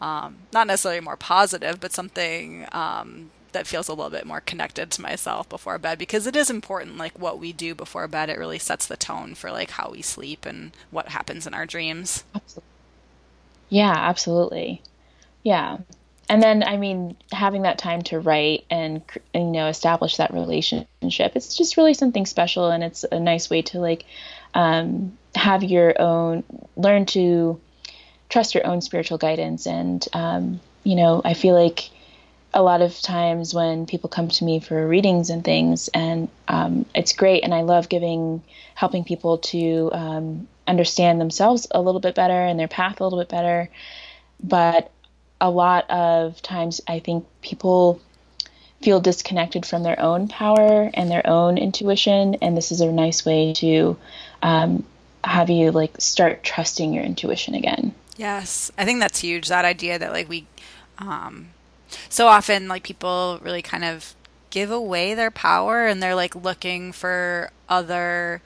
Um, 0.00 0.36
not 0.52 0.68
necessarily 0.68 1.00
more 1.00 1.16
positive, 1.16 1.80
but 1.80 1.92
something 1.92 2.66
um, 2.70 3.30
that 3.52 3.66
feels 3.66 3.88
a 3.88 3.92
little 3.92 4.10
bit 4.10 4.26
more 4.26 4.40
connected 4.40 4.90
to 4.90 5.02
myself 5.02 5.48
before 5.48 5.78
bed 5.78 5.98
because 5.98 6.26
it 6.26 6.36
is 6.36 6.50
important 6.50 6.96
like 6.96 7.18
what 7.18 7.38
we 7.38 7.52
do 7.52 7.74
before 7.74 8.06
bed. 8.08 8.30
It 8.30 8.38
really 8.38 8.58
sets 8.58 8.86
the 8.86 8.96
tone 8.96 9.34
for 9.34 9.50
like 9.50 9.70
how 9.72 9.90
we 9.90 10.02
sleep 10.02 10.46
and 10.46 10.72
what 10.90 11.08
happens 11.08 11.46
in 11.46 11.54
our 11.54 11.66
dreams. 11.66 12.24
Absolutely. 12.34 12.68
yeah 13.68 13.94
absolutely. 13.96 14.82
Yeah. 15.42 15.78
And 16.30 16.42
then 16.42 16.62
i 16.62 16.76
mean 16.76 17.16
having 17.32 17.62
that 17.62 17.78
time 17.78 18.02
to 18.02 18.20
write 18.20 18.64
and, 18.70 19.02
you 19.34 19.44
know 19.44 19.68
establish 19.68 20.18
that 20.18 20.34
relationship 20.34 21.32
it's 21.34 21.56
just 21.56 21.78
really 21.78 21.94
something 21.94 22.26
special 22.26 22.70
and 22.70 22.84
it's 22.84 23.04
a 23.10 23.18
nice 23.18 23.48
way 23.48 23.62
to 23.62 23.78
like 23.80 24.04
um, 24.54 25.16
have 25.34 25.62
your 25.62 26.00
own 26.00 26.44
learn 26.76 27.06
to 27.06 27.60
trust 28.28 28.54
your 28.54 28.66
own 28.66 28.80
spiritual 28.80 29.18
guidance. 29.18 29.66
And 29.66 30.06
um, 30.12 30.60
you 30.84 30.96
know 30.96 31.20
i 31.24 31.34
feel 31.34 31.54
like 31.54 31.90
a 32.58 32.62
lot 32.62 32.82
of 32.82 33.00
times 33.00 33.54
when 33.54 33.86
people 33.86 34.10
come 34.10 34.26
to 34.26 34.44
me 34.44 34.58
for 34.58 34.88
readings 34.88 35.30
and 35.30 35.44
things, 35.44 35.86
and 35.94 36.28
um, 36.48 36.86
it's 36.92 37.12
great, 37.12 37.44
and 37.44 37.54
I 37.54 37.60
love 37.60 37.88
giving, 37.88 38.42
helping 38.74 39.04
people 39.04 39.38
to 39.38 39.90
um, 39.92 40.48
understand 40.66 41.20
themselves 41.20 41.68
a 41.70 41.80
little 41.80 42.00
bit 42.00 42.16
better 42.16 42.32
and 42.32 42.58
their 42.58 42.66
path 42.66 43.00
a 43.00 43.04
little 43.04 43.20
bit 43.20 43.28
better. 43.28 43.70
But 44.42 44.90
a 45.40 45.48
lot 45.48 45.88
of 45.88 46.42
times, 46.42 46.80
I 46.88 46.98
think 46.98 47.26
people 47.42 48.00
feel 48.82 49.00
disconnected 49.00 49.64
from 49.64 49.84
their 49.84 50.00
own 50.00 50.26
power 50.26 50.90
and 50.92 51.08
their 51.08 51.24
own 51.28 51.58
intuition, 51.58 52.34
and 52.42 52.56
this 52.56 52.72
is 52.72 52.80
a 52.80 52.90
nice 52.90 53.24
way 53.24 53.52
to 53.58 53.96
um, 54.42 54.84
have 55.22 55.48
you 55.48 55.70
like 55.70 56.00
start 56.00 56.42
trusting 56.42 56.92
your 56.92 57.04
intuition 57.04 57.54
again. 57.54 57.94
Yes, 58.16 58.72
I 58.76 58.84
think 58.84 58.98
that's 58.98 59.20
huge. 59.20 59.46
That 59.46 59.64
idea 59.64 59.96
that 59.96 60.10
like 60.10 60.28
we 60.28 60.44
um, 60.98 61.50
so 62.08 62.26
often 62.26 62.68
like 62.68 62.82
people 62.82 63.38
really 63.42 63.62
kind 63.62 63.84
of 63.84 64.14
give 64.50 64.70
away 64.70 65.14
their 65.14 65.30
power 65.30 65.86
and 65.86 66.02
they're 66.02 66.14
like 66.14 66.34
looking 66.34 66.92
for 66.92 67.50
other 67.68 68.40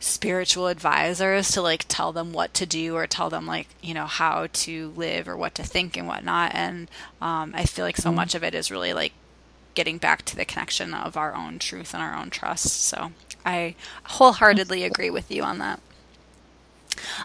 spiritual 0.00 0.66
advisors 0.66 1.50
to 1.52 1.62
like 1.62 1.86
tell 1.88 2.12
them 2.12 2.32
what 2.32 2.52
to 2.52 2.66
do 2.66 2.94
or 2.94 3.06
tell 3.06 3.30
them 3.30 3.46
like 3.46 3.68
you 3.82 3.94
know 3.94 4.04
how 4.04 4.46
to 4.52 4.92
live 4.96 5.26
or 5.26 5.36
what 5.36 5.54
to 5.54 5.62
think 5.62 5.96
and 5.96 6.06
whatnot. 6.06 6.54
And 6.54 6.90
um, 7.22 7.52
i 7.54 7.64
feel 7.64 7.84
like 7.84 7.96
so 7.96 8.10
mm 8.10 8.14
much 8.14 8.34
of 8.34 8.44
it 8.44 8.54
is 8.54 8.70
really 8.70 8.92
like 8.92 9.12
getting 9.74 9.98
back 9.98 10.24
to 10.24 10.36
the 10.36 10.44
connection 10.44 10.94
of 10.94 11.16
our 11.16 11.34
own 11.34 11.58
truth 11.58 11.94
and 11.94 12.02
our 12.02 12.14
own 12.14 12.30
trust. 12.30 12.82
So 12.82 13.12
i 13.46 13.74
wholeheartedly 14.04 14.84
agree 14.84 15.10
with 15.10 15.30
you 15.30 15.42
on 15.42 15.58
that 15.58 15.80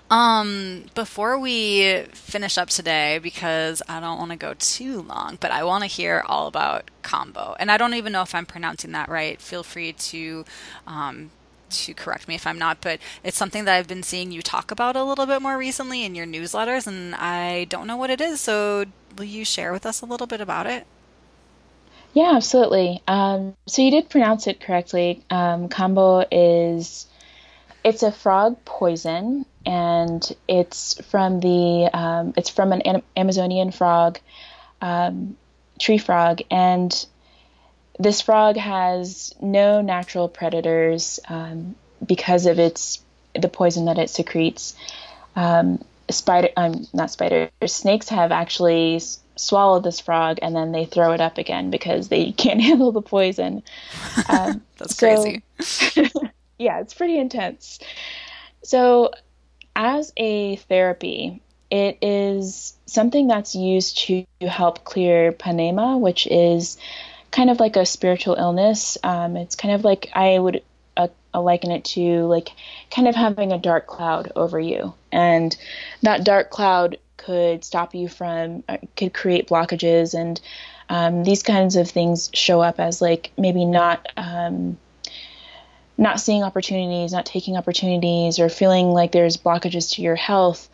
um, 0.09 0.85
before 0.95 1.37
we 1.37 2.03
finish 2.13 2.57
up 2.57 2.69
today, 2.69 3.19
because 3.21 3.81
I 3.87 3.99
don't 3.99 4.17
want 4.17 4.31
to 4.31 4.37
go 4.37 4.55
too 4.57 5.01
long, 5.01 5.37
but 5.39 5.51
I 5.51 5.63
want 5.63 5.83
to 5.83 5.87
hear 5.87 6.23
all 6.25 6.47
about 6.47 6.89
Kambo. 7.03 7.55
and 7.59 7.71
I 7.71 7.77
don't 7.77 7.93
even 7.93 8.11
know 8.11 8.21
if 8.21 8.33
I'm 8.33 8.45
pronouncing 8.45 8.91
that 8.93 9.09
right. 9.09 9.39
Feel 9.41 9.63
free 9.63 9.93
to 9.93 10.45
um, 10.87 11.31
to 11.69 11.93
correct 11.93 12.27
me 12.27 12.35
if 12.35 12.47
I'm 12.47 12.57
not, 12.57 12.81
but 12.81 12.99
it's 13.23 13.37
something 13.37 13.65
that 13.65 13.75
I've 13.75 13.87
been 13.87 14.03
seeing 14.03 14.31
you 14.31 14.41
talk 14.41 14.71
about 14.71 14.95
a 14.95 15.03
little 15.03 15.25
bit 15.27 15.41
more 15.41 15.57
recently 15.57 16.03
in 16.03 16.15
your 16.15 16.25
newsletters, 16.25 16.87
and 16.87 17.15
I 17.15 17.65
don't 17.65 17.87
know 17.87 17.97
what 17.97 18.09
it 18.09 18.21
is. 18.21 18.41
So, 18.41 18.85
will 19.17 19.25
you 19.25 19.45
share 19.45 19.71
with 19.71 19.85
us 19.85 20.01
a 20.01 20.05
little 20.05 20.27
bit 20.27 20.41
about 20.41 20.65
it? 20.65 20.87
Yeah, 22.13 22.35
absolutely. 22.35 23.03
Um, 23.07 23.55
so 23.67 23.81
you 23.81 23.91
did 23.91 24.09
pronounce 24.09 24.47
it 24.47 24.59
correctly. 24.59 25.23
Um, 25.29 25.69
Kambo 25.69 26.25
is 26.31 27.05
it's 27.83 28.03
a 28.03 28.11
frog 28.11 28.57
poison, 28.65 29.45
and 29.69 30.35
it's 30.47 30.99
from 31.11 31.41
the 31.41 31.91
um, 31.93 32.33
it's 32.35 32.49
from 32.49 32.71
an 32.71 33.03
Amazonian 33.15 33.69
frog, 33.69 34.17
um, 34.81 35.37
tree 35.79 35.99
frog, 35.99 36.41
and 36.49 37.05
this 37.99 38.21
frog 38.21 38.57
has 38.57 39.35
no 39.39 39.81
natural 39.81 40.27
predators 40.27 41.19
um, 41.29 41.75
because 42.03 42.47
of 42.47 42.57
its 42.57 43.03
the 43.39 43.47
poison 43.47 43.85
that 43.85 43.99
it 43.99 44.09
secretes. 44.09 44.75
Um, 45.35 45.85
spider, 46.09 46.49
um, 46.57 46.87
not 46.91 47.11
spiders, 47.11 47.51
snakes 47.67 48.09
have 48.09 48.31
actually 48.31 48.99
swallowed 49.35 49.83
this 49.83 49.99
frog 49.99 50.39
and 50.41 50.55
then 50.55 50.71
they 50.71 50.85
throw 50.85 51.11
it 51.11 51.21
up 51.21 51.37
again 51.37 51.69
because 51.69 52.09
they 52.09 52.31
can't 52.37 52.59
handle 52.59 52.91
the 52.91 53.03
poison. 53.03 53.61
Um, 54.27 54.61
That's 54.77 54.99
crazy. 54.99 55.43
yeah, 56.59 56.81
it's 56.81 56.93
pretty 56.93 57.17
intense. 57.17 57.79
So, 58.63 59.11
as 59.79 60.11
a 60.17 60.57
therapy, 60.57 61.41
it 61.71 61.97
is 62.01 62.77
something 62.85 63.27
that's 63.27 63.55
used 63.55 63.97
to 63.99 64.25
help 64.41 64.83
clear 64.83 65.31
panema, 65.31 65.97
which 65.97 66.27
is 66.27 66.77
kind 67.31 67.49
of 67.49 67.61
like 67.61 67.77
a 67.77 67.85
spiritual 67.85 68.35
illness. 68.35 68.97
Um, 69.03 69.37
it's 69.37 69.55
kind 69.55 69.73
of 69.73 69.85
like 69.85 70.09
I 70.13 70.37
would 70.37 70.63
uh, 70.97 71.07
liken 71.33 71.71
it 71.71 71.85
to 71.85 72.25
like 72.25 72.49
kind 72.91 73.07
of 73.07 73.15
having 73.15 73.53
a 73.53 73.57
dark 73.57 73.87
cloud 73.87 74.33
over 74.35 74.59
you, 74.59 74.93
and 75.13 75.55
that 76.01 76.25
dark 76.25 76.49
cloud 76.49 76.97
could 77.15 77.63
stop 77.63 77.95
you 77.95 78.09
from, 78.09 78.65
uh, 78.67 78.77
could 78.97 79.13
create 79.13 79.47
blockages, 79.47 80.13
and 80.13 80.41
um, 80.89 81.23
these 81.23 81.41
kinds 81.41 81.77
of 81.77 81.89
things 81.89 82.29
show 82.33 82.59
up 82.59 82.81
as 82.81 83.01
like 83.01 83.31
maybe 83.37 83.63
not. 83.63 84.07
Um, 84.17 84.77
not 85.99 86.19
seeing 86.19 86.43
opportunities, 86.43 87.11
not 87.11 87.25
taking 87.25 87.57
opportunities, 87.57 88.39
or 88.39 88.47
feeling 88.47 88.87
like 88.87 89.11
there's 89.11 89.37
blockages 89.37 89.95
to 89.95 90.01
your 90.01 90.15
health, 90.15 90.69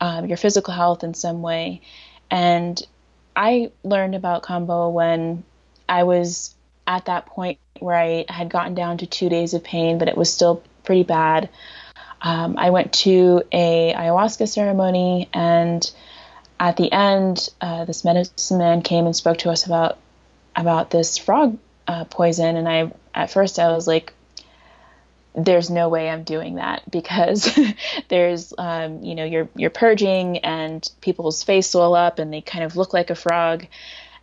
um, 0.00 0.26
your 0.26 0.36
physical 0.36 0.74
health 0.74 1.04
in 1.04 1.14
some 1.14 1.42
way. 1.42 1.80
And 2.28 2.82
I 3.36 3.70
learned 3.84 4.16
about 4.16 4.42
Kambo 4.42 4.92
when 4.92 5.44
I 5.88 6.02
was 6.02 6.54
at 6.86 7.04
that 7.04 7.26
point 7.26 7.58
where 7.78 7.96
I 7.96 8.24
had 8.28 8.50
gotten 8.50 8.74
down 8.74 8.98
to 8.98 9.06
two 9.06 9.28
days 9.28 9.54
of 9.54 9.62
pain, 9.62 9.98
but 9.98 10.08
it 10.08 10.16
was 10.16 10.32
still 10.32 10.62
pretty 10.82 11.04
bad. 11.04 11.48
um, 12.24 12.56
I 12.56 12.70
went 12.70 12.94
to 13.04 13.42
a 13.52 13.92
ayahuasca 13.94 14.48
ceremony, 14.48 15.28
and 15.34 15.88
at 16.58 16.76
the 16.78 16.90
end, 16.90 17.50
uh, 17.60 17.84
this 17.84 18.02
medicine 18.02 18.58
man 18.58 18.80
came 18.80 19.04
and 19.04 19.14
spoke 19.14 19.38
to 19.38 19.50
us 19.50 19.66
about 19.66 19.98
about 20.56 20.88
this 20.88 21.18
frog 21.18 21.58
uh, 21.86 22.04
poison. 22.04 22.56
And 22.56 22.66
I, 22.66 22.92
at 23.14 23.30
first, 23.30 23.58
I 23.58 23.68
was 23.72 23.86
like, 23.86 24.13
"There's 25.34 25.70
no 25.70 25.88
way 25.88 26.08
I'm 26.08 26.24
doing 26.24 26.56
that 26.56 26.90
because 26.90 27.58
there's, 28.08 28.52
um, 28.58 29.02
you 29.02 29.14
know, 29.14 29.24
you're 29.24 29.48
you're 29.56 29.70
purging, 29.70 30.38
and 30.38 30.88
people's 31.00 31.42
face 31.42 31.70
swell 31.70 31.94
up, 31.94 32.18
and 32.18 32.32
they 32.32 32.40
kind 32.40 32.64
of 32.64 32.76
look 32.76 32.92
like 32.92 33.10
a 33.10 33.14
frog." 33.14 33.66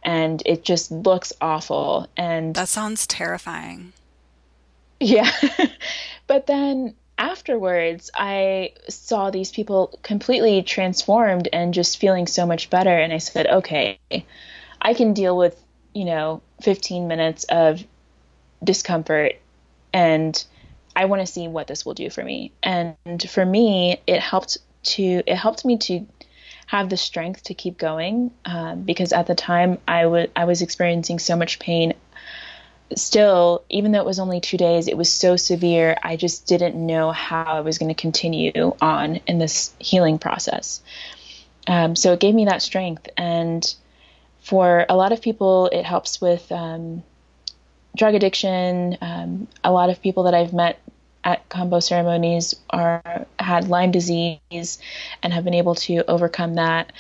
And 0.04 0.42
it 0.48 0.64
just 0.64 0.92
looks 0.92 1.32
awful. 1.40 2.08
And 2.18 2.56
that 2.56 2.70
sounds 2.70 3.06
terrifying. 3.06 3.94
Yeah. 5.00 5.30
but 6.28 6.48
then 6.48 6.96
afterwards, 7.22 8.10
I 8.16 8.72
saw 8.90 9.30
these 9.30 9.52
people 9.52 10.00
completely 10.02 10.64
transformed 10.64 11.48
and 11.54 11.74
just 11.74 12.00
feeling 12.00 12.26
so 12.26 12.48
much 12.48 12.70
better. 12.70 12.98
And 12.98 13.14
I 13.14 13.20
said, 13.20 13.46
okay, 13.46 14.00
I 14.82 14.94
can 14.96 15.14
deal 15.14 15.38
with, 15.38 15.62
you 15.94 16.06
know, 16.06 16.42
15 16.62 17.08
minutes 17.08 17.44
of 17.46 17.84
discomfort 18.64 19.34
and 19.94 20.44
I 20.96 21.06
want 21.06 21.22
to 21.22 21.26
see 21.26 21.48
what 21.48 21.68
this 21.68 21.86
will 21.86 21.94
do 21.94 22.10
for 22.10 22.24
me. 22.24 22.52
And 22.62 22.96
for 23.30 23.46
me, 23.46 24.02
it 24.08 24.20
helped 24.20 24.58
to, 24.84 25.24
it 25.26 25.36
helped 25.36 25.66
me 25.66 25.78
to 25.78 26.06
have 26.68 26.90
the 26.90 26.98
strength 26.98 27.44
to 27.44 27.54
keep 27.54 27.78
going 27.78 28.32
um, 28.46 28.84
because 28.84 29.12
at 29.12 29.28
the 29.28 29.36
time 29.36 29.78
I 29.88 30.06
was 30.06 30.30
I 30.38 30.46
was 30.46 30.62
experiencing 30.62 31.20
so 31.20 31.36
much 31.36 31.60
pain 31.60 31.94
still, 32.96 33.64
even 33.70 33.92
though 33.92 34.00
it 34.00 34.06
was 34.06 34.20
only 34.20 34.40
two 34.40 34.58
days, 34.58 34.88
it 34.88 34.98
was 34.98 35.12
so 35.12 35.36
severe. 35.36 35.98
I 36.04 36.16
just 36.16 36.48
didn't 36.48 36.76
know 36.76 37.12
how 37.12 37.44
I 37.44 37.62
was 37.62 37.78
going 37.78 37.94
to 37.94 38.02
continue 38.02 38.76
on 38.82 39.18
in 39.28 39.38
this 39.38 39.74
healing 39.80 40.20
process. 40.20 40.82
Um, 41.68 41.96
so 41.96 42.14
it 42.14 42.20
gave 42.20 42.36
me 42.36 42.46
that 42.46 42.62
strength. 42.62 43.08
And 43.18 43.76
for 44.40 44.86
a 44.90 44.96
lot 44.96 45.12
of 45.12 45.22
people, 45.22 45.68
it 45.68 45.84
helps 45.84 46.20
with 46.20 46.52
um, 46.52 47.04
drug 47.96 48.16
addiction. 48.16 48.98
Um, 49.02 49.48
a 49.64 49.72
lot 49.72 49.90
of 49.90 50.02
people 50.02 50.24
that 50.24 50.34
I've 50.34 50.54
met 50.54 50.80
at 51.24 51.48
Kambo 51.50 51.82
ceremonies 51.84 52.56
are 52.70 53.26
had 53.38 53.68
Lyme 53.68 53.92
disease 53.92 54.80
and 55.22 55.34
have 55.34 55.44
been 55.44 55.54
able 55.54 55.76
to 55.76 56.04
overcome 56.08 56.56
that. 56.56 56.92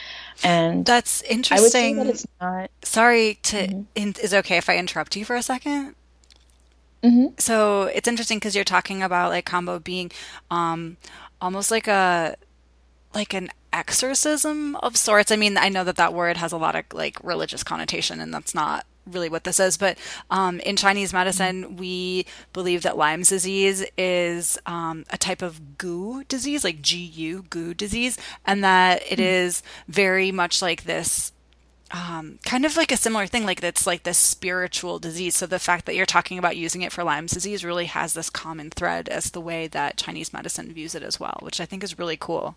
And 0.43 0.85
that's 0.85 1.21
interesting. 1.23 1.97
that 1.97 2.07
it's 2.07 2.25
not. 2.39 2.69
Sorry 2.83 3.39
to. 3.43 3.67
Mm-hmm. 3.67 3.81
In, 3.95 4.15
is 4.21 4.33
it 4.33 4.37
okay 4.37 4.57
if 4.57 4.69
I 4.69 4.77
interrupt 4.77 5.15
you 5.15 5.25
for 5.25 5.35
a 5.35 5.39
2nd 5.39 5.95
mm-hmm. 7.03 7.25
So 7.37 7.83
it's 7.83 8.07
interesting 8.07 8.37
because 8.37 8.55
you're 8.55 8.63
talking 8.63 9.01
about 9.01 9.29
like 9.29 9.45
Kambo 9.45 9.83
being 9.83 10.11
um, 10.49 10.97
almost 11.39 11.71
like 11.71 11.87
a 11.87 12.35
like 13.13 13.33
an 13.33 13.49
exorcism 13.73 14.75
of 14.77 14.97
sorts. 14.97 15.31
I 15.31 15.35
mean, 15.35 15.57
I 15.57 15.69
know 15.69 15.83
that 15.83 15.97
that 15.97 16.13
word 16.13 16.37
has 16.37 16.51
a 16.51 16.57
lot 16.57 16.75
of 16.75 16.85
like 16.93 17.17
religious 17.23 17.63
connotation, 17.63 18.19
and 18.19 18.33
that's 18.33 18.55
not 18.55 18.85
really 19.11 19.29
what 19.29 19.43
this 19.43 19.59
is, 19.59 19.77
but 19.77 19.97
um, 20.29 20.59
in 20.61 20.75
Chinese 20.75 21.13
medicine, 21.13 21.77
we 21.77 22.25
believe 22.53 22.83
that 22.83 22.97
Lyme's 22.97 23.29
disease 23.29 23.85
is 23.97 24.57
um, 24.65 25.05
a 25.09 25.17
type 25.17 25.41
of 25.41 25.77
goo 25.77 26.23
disease, 26.25 26.63
like 26.63 26.81
GU, 26.81 27.43
goo 27.49 27.73
disease, 27.73 28.17
and 28.45 28.63
that 28.63 29.03
it 29.11 29.19
hmm. 29.19 29.91
very 29.91 30.31
much 30.31 30.61
like 30.61 30.83
this. 30.83 31.31
Um, 31.93 32.39
kind 32.45 32.65
of 32.65 32.77
like 32.77 32.93
a 32.93 32.97
similar 32.97 33.27
thing, 33.27 33.45
like 33.45 33.61
it's 33.61 33.85
like 33.85 34.03
this 34.03 34.17
spiritual 34.17 34.97
disease. 34.97 35.35
So 35.35 35.45
the 35.45 35.59
fact 35.59 35.85
that 35.85 35.95
you're 35.95 36.05
talking 36.05 36.37
about 36.37 36.55
using 36.55 36.83
it 36.83 36.93
for 36.93 37.03
Lyme's 37.03 37.33
disease 37.33 37.65
really 37.65 37.87
has 37.87 38.13
this 38.13 38.29
common 38.29 38.69
thread 38.69 39.09
as 39.09 39.31
the 39.31 39.41
way 39.41 39.67
that 39.67 39.97
Chinese 39.97 40.31
medicine 40.31 40.73
views 40.73 40.95
it 40.95 41.03
as 41.03 41.19
well, 41.19 41.37
which 41.41 41.59
I 41.59 41.65
think 41.65 41.83
is 41.83 41.99
really 41.99 42.15
cool. 42.15 42.55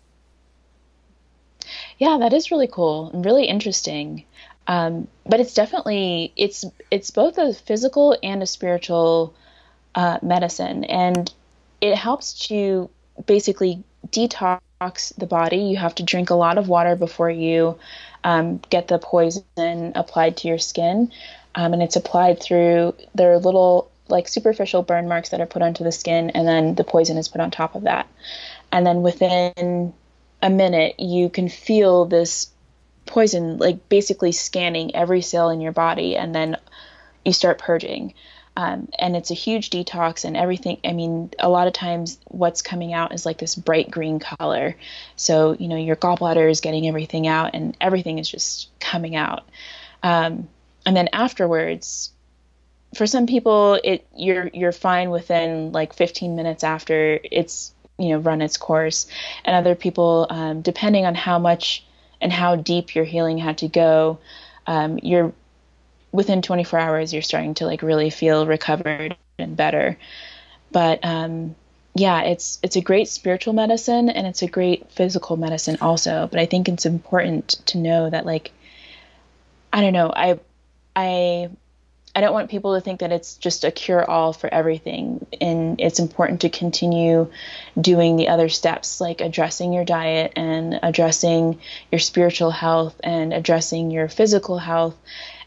Yeah, 1.97 2.17
that 2.19 2.33
is 2.33 2.51
really 2.51 2.67
cool 2.67 3.09
and 3.11 3.25
really 3.25 3.45
interesting. 3.45 4.25
Um, 4.67 5.07
but 5.25 5.39
it's 5.39 5.53
definitely 5.53 6.33
it's 6.35 6.65
it's 6.89 7.11
both 7.11 7.37
a 7.37 7.53
physical 7.53 8.17
and 8.23 8.41
a 8.41 8.47
spiritual 8.47 9.33
uh, 9.93 10.19
medicine, 10.21 10.83
and 10.85 11.31
it 11.81 11.95
helps 11.95 12.47
to 12.47 12.89
basically 13.25 13.83
detox 14.09 15.15
the 15.17 15.27
body. 15.27 15.57
You 15.57 15.77
have 15.77 15.95
to 15.95 16.03
drink 16.03 16.29
a 16.29 16.35
lot 16.35 16.57
of 16.57 16.67
water 16.67 16.95
before 16.95 17.29
you 17.29 17.77
um, 18.23 18.59
get 18.69 18.87
the 18.87 18.97
poison 18.97 19.91
applied 19.95 20.37
to 20.37 20.47
your 20.47 20.57
skin, 20.57 21.11
um, 21.53 21.73
and 21.73 21.83
it's 21.83 21.95
applied 21.95 22.41
through 22.41 22.95
their 23.13 23.37
little 23.37 23.91
like 24.07 24.27
superficial 24.27 24.83
burn 24.83 25.07
marks 25.07 25.29
that 25.29 25.41
are 25.41 25.47
put 25.47 25.61
onto 25.61 25.83
the 25.83 25.91
skin, 25.91 26.31
and 26.31 26.47
then 26.47 26.75
the 26.75 26.83
poison 26.83 27.17
is 27.17 27.27
put 27.27 27.41
on 27.41 27.51
top 27.51 27.75
of 27.75 27.83
that, 27.83 28.07
and 28.71 28.85
then 28.85 29.03
within 29.03 29.93
a 30.41 30.49
minute 30.49 30.99
you 30.99 31.29
can 31.29 31.49
feel 31.49 32.05
this 32.05 32.51
poison 33.05 33.57
like 33.57 33.87
basically 33.89 34.31
scanning 34.31 34.95
every 34.95 35.21
cell 35.21 35.49
in 35.49 35.61
your 35.61 35.71
body 35.71 36.15
and 36.15 36.33
then 36.33 36.57
you 37.23 37.33
start 37.33 37.59
purging. 37.59 38.13
Um, 38.57 38.87
and 38.97 39.17
it's 39.17 39.31
a 39.31 39.35
huge 39.35 39.69
detox 39.69 40.23
and 40.23 40.37
everything 40.37 40.77
i 40.85 40.93
mean 40.93 41.29
a 41.39 41.49
lot 41.49 41.67
of 41.67 41.73
times 41.73 42.17
what's 42.29 42.61
coming 42.61 42.93
out 42.93 43.13
is 43.13 43.25
like 43.25 43.37
this 43.37 43.53
bright 43.53 43.91
green 43.91 44.19
color. 44.19 44.77
So 45.17 45.57
you 45.59 45.67
know 45.67 45.75
your 45.75 45.97
gallbladder 45.97 46.49
is 46.49 46.61
getting 46.61 46.87
everything 46.87 47.27
out 47.27 47.51
and 47.53 47.75
everything 47.81 48.17
is 48.17 48.29
just 48.29 48.69
coming 48.79 49.15
out. 49.15 49.43
Um, 50.03 50.47
and 50.85 50.95
then 50.95 51.09
afterwards 51.11 52.11
for 52.95 53.05
some 53.05 53.27
people 53.27 53.79
it 53.83 54.07
you're 54.15 54.49
you're 54.53 54.71
fine 54.71 55.09
within 55.09 55.73
like 55.73 55.93
15 55.93 56.35
minutes 56.35 56.63
after 56.63 57.19
it's 57.23 57.73
you 57.97 58.09
know 58.09 58.19
run 58.19 58.41
its 58.41 58.57
course. 58.57 59.07
And 59.43 59.55
other 59.55 59.75
people 59.75 60.27
um, 60.29 60.61
depending 60.61 61.05
on 61.05 61.15
how 61.15 61.39
much 61.39 61.85
and 62.21 62.31
how 62.31 62.55
deep 62.55 62.95
your 62.95 63.05
healing 63.05 63.37
had 63.37 63.59
to 63.59 63.67
go, 63.67 64.19
um, 64.67 64.99
you're 65.01 65.33
within 66.11 66.41
24 66.41 66.79
hours 66.79 67.13
you're 67.13 67.21
starting 67.21 67.53
to 67.55 67.65
like 67.65 67.81
really 67.81 68.09
feel 68.09 68.47
recovered 68.47 69.15
and 69.37 69.57
better. 69.57 69.97
But 70.71 70.99
um, 71.03 71.55
yeah, 71.93 72.21
it's 72.23 72.59
it's 72.63 72.75
a 72.75 72.81
great 72.81 73.07
spiritual 73.07 73.53
medicine 73.53 74.09
and 74.09 74.27
it's 74.27 74.41
a 74.41 74.47
great 74.47 74.91
physical 74.91 75.37
medicine 75.37 75.77
also. 75.81 76.27
But 76.29 76.39
I 76.39 76.45
think 76.45 76.67
it's 76.67 76.85
important 76.85 77.49
to 77.67 77.77
know 77.77 78.09
that 78.09 78.25
like 78.25 78.51
I 79.71 79.81
don't 79.81 79.93
know, 79.93 80.11
I 80.13 80.39
I 80.95 81.49
I 82.15 82.21
don't 82.21 82.33
want 82.33 82.49
people 82.49 82.75
to 82.75 82.81
think 82.81 83.01
that 83.01 83.11
it's 83.11 83.35
just 83.35 83.65
a 83.65 83.71
cure 83.71 84.09
all 84.09 84.31
for 84.31 84.51
everything. 84.51 85.25
And 85.41 85.81
it's 85.81 85.99
important 85.99 86.41
to 86.41 86.49
continue 86.49 87.29
doing 87.79 88.15
the 88.15 88.29
other 88.29 88.47
steps, 88.47 89.01
like 89.01 89.19
addressing 89.19 89.73
your 89.73 89.83
diet 89.83 90.33
and 90.37 90.79
addressing 90.81 91.59
your 91.91 91.99
spiritual 91.99 92.51
health 92.51 92.95
and 93.03 93.33
addressing 93.33 93.91
your 93.91 94.07
physical 94.07 94.57
health 94.57 94.95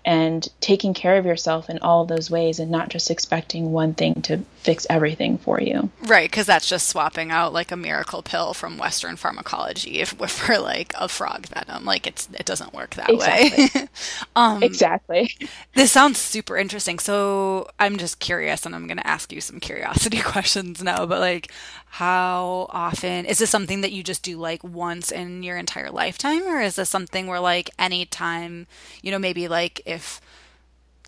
and 0.05 0.48
taking 0.61 0.93
care 0.93 1.17
of 1.17 1.25
yourself 1.25 1.71
in 1.71 1.79
all 1.79 2.05
those 2.05 2.31
ways 2.31 2.59
and 2.59 2.71
not 2.71 2.89
just 2.89 3.11
expecting 3.11 3.71
one 3.71 3.95
thing 3.95 4.21
to 4.23 4.39
fix 4.57 4.87
everything 4.91 5.39
for 5.39 5.61
you. 5.61 5.89
Right, 6.03 6.29
because 6.29 6.47
that's 6.47 6.69
just 6.69 6.89
swapping 6.89 7.31
out 7.31 7.53
like 7.53 7.71
a 7.71 7.77
miracle 7.77 8.23
pill 8.23 8.55
from 8.55 8.77
Western 8.77 9.15
pharmacology 9.15 10.01
if, 10.01 10.11
for 10.29 10.59
like 10.59 10.93
a 10.99 11.09
frog 11.09 11.47
venom. 11.47 11.85
Like 11.85 12.07
it's 12.07 12.29
it 12.35 12.45
doesn't 12.45 12.75
work 12.75 12.97
that 12.97 13.09
exactly. 13.09 13.81
way. 13.81 13.89
um, 14.37 14.63
exactly. 14.63 15.31
This 15.75 15.93
sounds 15.93 16.19
super 16.19 16.57
interesting. 16.57 16.99
So 16.99 17.71
I'm 17.79 17.97
just 17.97 18.19
curious, 18.19 18.67
and 18.67 18.75
I'm 18.75 18.89
going 18.89 18.99
to 18.99 19.07
ask 19.07 19.33
you 19.33 19.41
some 19.41 19.61
curiosity 19.61 20.21
questions 20.23 20.83
now. 20.83 21.07
But 21.07 21.21
like, 21.21 21.53
how 21.87 22.67
often 22.71 23.27
is 23.27 23.39
this 23.39 23.51
something 23.51 23.83
that 23.83 23.93
you 23.93 24.03
just 24.03 24.25
do 24.25 24.37
like 24.37 24.65
once 24.65 25.13
in 25.13 25.45
your 25.45 25.57
entire 25.57 25.91
lifetime, 25.91 26.43
or 26.49 26.61
is 26.61 26.75
this 26.75 26.91
something 26.91 27.29
where 27.29 27.41
like 27.41 27.71
anytime, 27.79 28.67
you 29.03 29.13
know, 29.13 29.21
maybe 29.21 29.47
like 29.47 29.81
if 29.87 30.21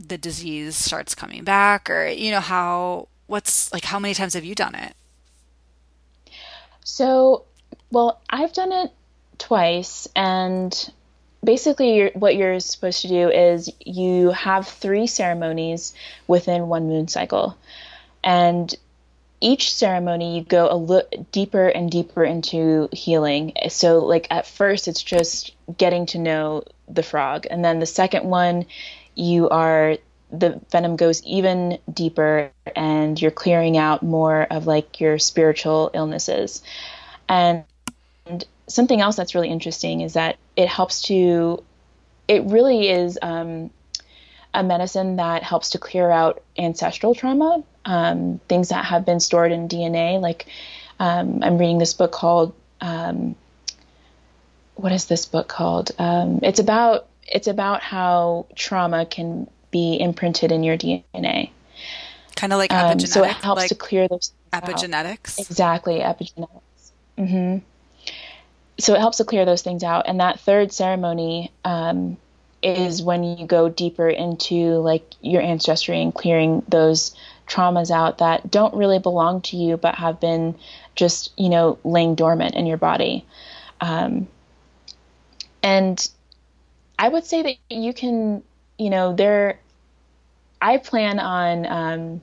the 0.08 0.18
disease 0.18 0.76
starts 0.76 1.14
coming 1.14 1.44
back 1.44 1.90
or 1.90 2.06
you 2.06 2.30
know 2.30 2.40
how 2.40 3.08
what's 3.26 3.72
like 3.72 3.84
how 3.84 3.98
many 3.98 4.14
times 4.14 4.34
have 4.34 4.44
you 4.44 4.54
done 4.54 4.74
it? 4.74 4.94
So 6.84 7.44
well 7.90 8.20
i've 8.30 8.52
done 8.52 8.72
it 8.72 8.92
twice 9.38 10.08
and 10.14 10.92
basically 11.42 11.96
you're, 11.96 12.10
what 12.10 12.36
you're 12.36 12.60
supposed 12.60 13.02
to 13.02 13.08
do 13.08 13.28
is 13.30 13.70
you 13.84 14.30
have 14.30 14.68
three 14.68 15.06
ceremonies 15.06 15.94
within 16.26 16.68
one 16.68 16.88
moon 16.88 17.08
cycle. 17.08 17.56
And 18.22 18.72
each 19.40 19.74
ceremony 19.74 20.36
you 20.38 20.44
go 20.44 20.68
a 20.70 20.76
little 20.76 21.26
deeper 21.32 21.66
and 21.66 21.90
deeper 21.90 22.22
into 22.22 22.88
healing. 22.92 23.54
So 23.70 24.04
like 24.04 24.26
at 24.30 24.46
first 24.46 24.86
it's 24.88 25.02
just 25.02 25.52
getting 25.76 26.06
to 26.06 26.18
know 26.18 26.64
the 26.88 27.02
frog. 27.02 27.46
And 27.50 27.64
then 27.64 27.80
the 27.80 27.86
second 27.86 28.24
one, 28.24 28.66
you 29.20 29.48
are 29.48 29.98
the 30.32 30.60
venom 30.70 30.96
goes 30.96 31.22
even 31.24 31.78
deeper 31.92 32.50
and 32.76 33.20
you're 33.20 33.30
clearing 33.32 33.76
out 33.76 34.02
more 34.02 34.42
of 34.42 34.66
like 34.66 35.00
your 35.00 35.18
spiritual 35.18 35.90
illnesses. 35.92 36.62
And, 37.28 37.64
and 38.26 38.44
something 38.68 39.00
else 39.00 39.16
that's 39.16 39.34
really 39.34 39.48
interesting 39.48 40.02
is 40.02 40.12
that 40.12 40.38
it 40.56 40.68
helps 40.68 41.02
to, 41.02 41.64
it 42.28 42.44
really 42.44 42.88
is 42.88 43.18
um, 43.20 43.70
a 44.54 44.62
medicine 44.62 45.16
that 45.16 45.42
helps 45.42 45.70
to 45.70 45.78
clear 45.78 46.10
out 46.10 46.42
ancestral 46.56 47.14
trauma, 47.14 47.64
um, 47.84 48.40
things 48.48 48.68
that 48.68 48.84
have 48.84 49.04
been 49.04 49.18
stored 49.18 49.50
in 49.50 49.68
DNA. 49.68 50.20
Like 50.20 50.46
um, 51.00 51.42
I'm 51.42 51.58
reading 51.58 51.78
this 51.78 51.94
book 51.94 52.12
called 52.12 52.54
um, 52.80 53.34
what 54.76 54.92
is 54.92 55.06
this 55.06 55.26
book 55.26 55.48
called? 55.48 55.90
Um, 55.98 56.40
it's 56.42 56.60
about 56.60 57.06
it's 57.30 57.46
about 57.46 57.82
how 57.82 58.46
trauma 58.54 59.06
can 59.06 59.48
be 59.70 59.98
imprinted 60.00 60.52
in 60.52 60.62
your 60.62 60.76
DNA. 60.76 61.50
Kind 62.36 62.52
of 62.52 62.58
like 62.58 62.70
epigenetics. 62.70 62.92
Um, 62.92 63.00
so 63.00 63.24
it 63.24 63.32
helps 63.32 63.62
like 63.62 63.68
to 63.68 63.74
clear 63.74 64.08
those 64.08 64.32
epigenetics. 64.52 65.38
Out. 65.38 65.46
Exactly, 65.46 65.98
epigenetics. 66.00 66.90
Mm-hmm. 67.18 67.58
So 68.78 68.94
it 68.94 68.98
helps 68.98 69.18
to 69.18 69.24
clear 69.24 69.44
those 69.44 69.62
things 69.62 69.84
out. 69.84 70.08
And 70.08 70.20
that 70.20 70.40
third 70.40 70.72
ceremony 70.72 71.52
um, 71.64 72.16
is 72.62 73.02
when 73.02 73.24
you 73.24 73.46
go 73.46 73.68
deeper 73.68 74.08
into 74.08 74.78
like 74.78 75.04
your 75.20 75.42
ancestry 75.42 76.00
and 76.02 76.14
clearing 76.14 76.62
those 76.68 77.14
traumas 77.46 77.90
out 77.90 78.18
that 78.18 78.50
don't 78.50 78.74
really 78.74 78.98
belong 79.00 79.40
to 79.40 79.56
you 79.56 79.76
but 79.76 79.96
have 79.96 80.20
been 80.20 80.54
just 80.94 81.32
you 81.36 81.48
know 81.48 81.78
laying 81.82 82.14
dormant 82.14 82.54
in 82.54 82.64
your 82.64 82.76
body 82.76 83.24
um, 83.80 84.28
and 85.62 86.08
i 87.00 87.08
would 87.08 87.24
say 87.24 87.42
that 87.42 87.56
you 87.68 87.92
can 87.92 88.42
you 88.78 88.90
know 88.90 89.12
there 89.14 89.58
i 90.62 90.76
plan 90.76 91.18
on 91.18 91.66
um, 91.66 92.20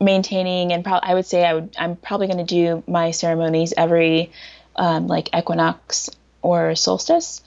maintaining 0.00 0.72
and 0.72 0.84
pro- 0.84 1.00
i 1.02 1.14
would 1.14 1.26
say 1.26 1.44
i 1.44 1.52
would 1.54 1.74
i'm 1.78 1.96
probably 1.96 2.28
going 2.28 2.44
to 2.46 2.54
do 2.54 2.84
my 2.86 3.10
ceremonies 3.10 3.74
every 3.76 4.30
um, 4.76 5.06
like 5.08 5.34
equinox 5.34 6.10
or 6.42 6.74
solstice. 6.74 7.42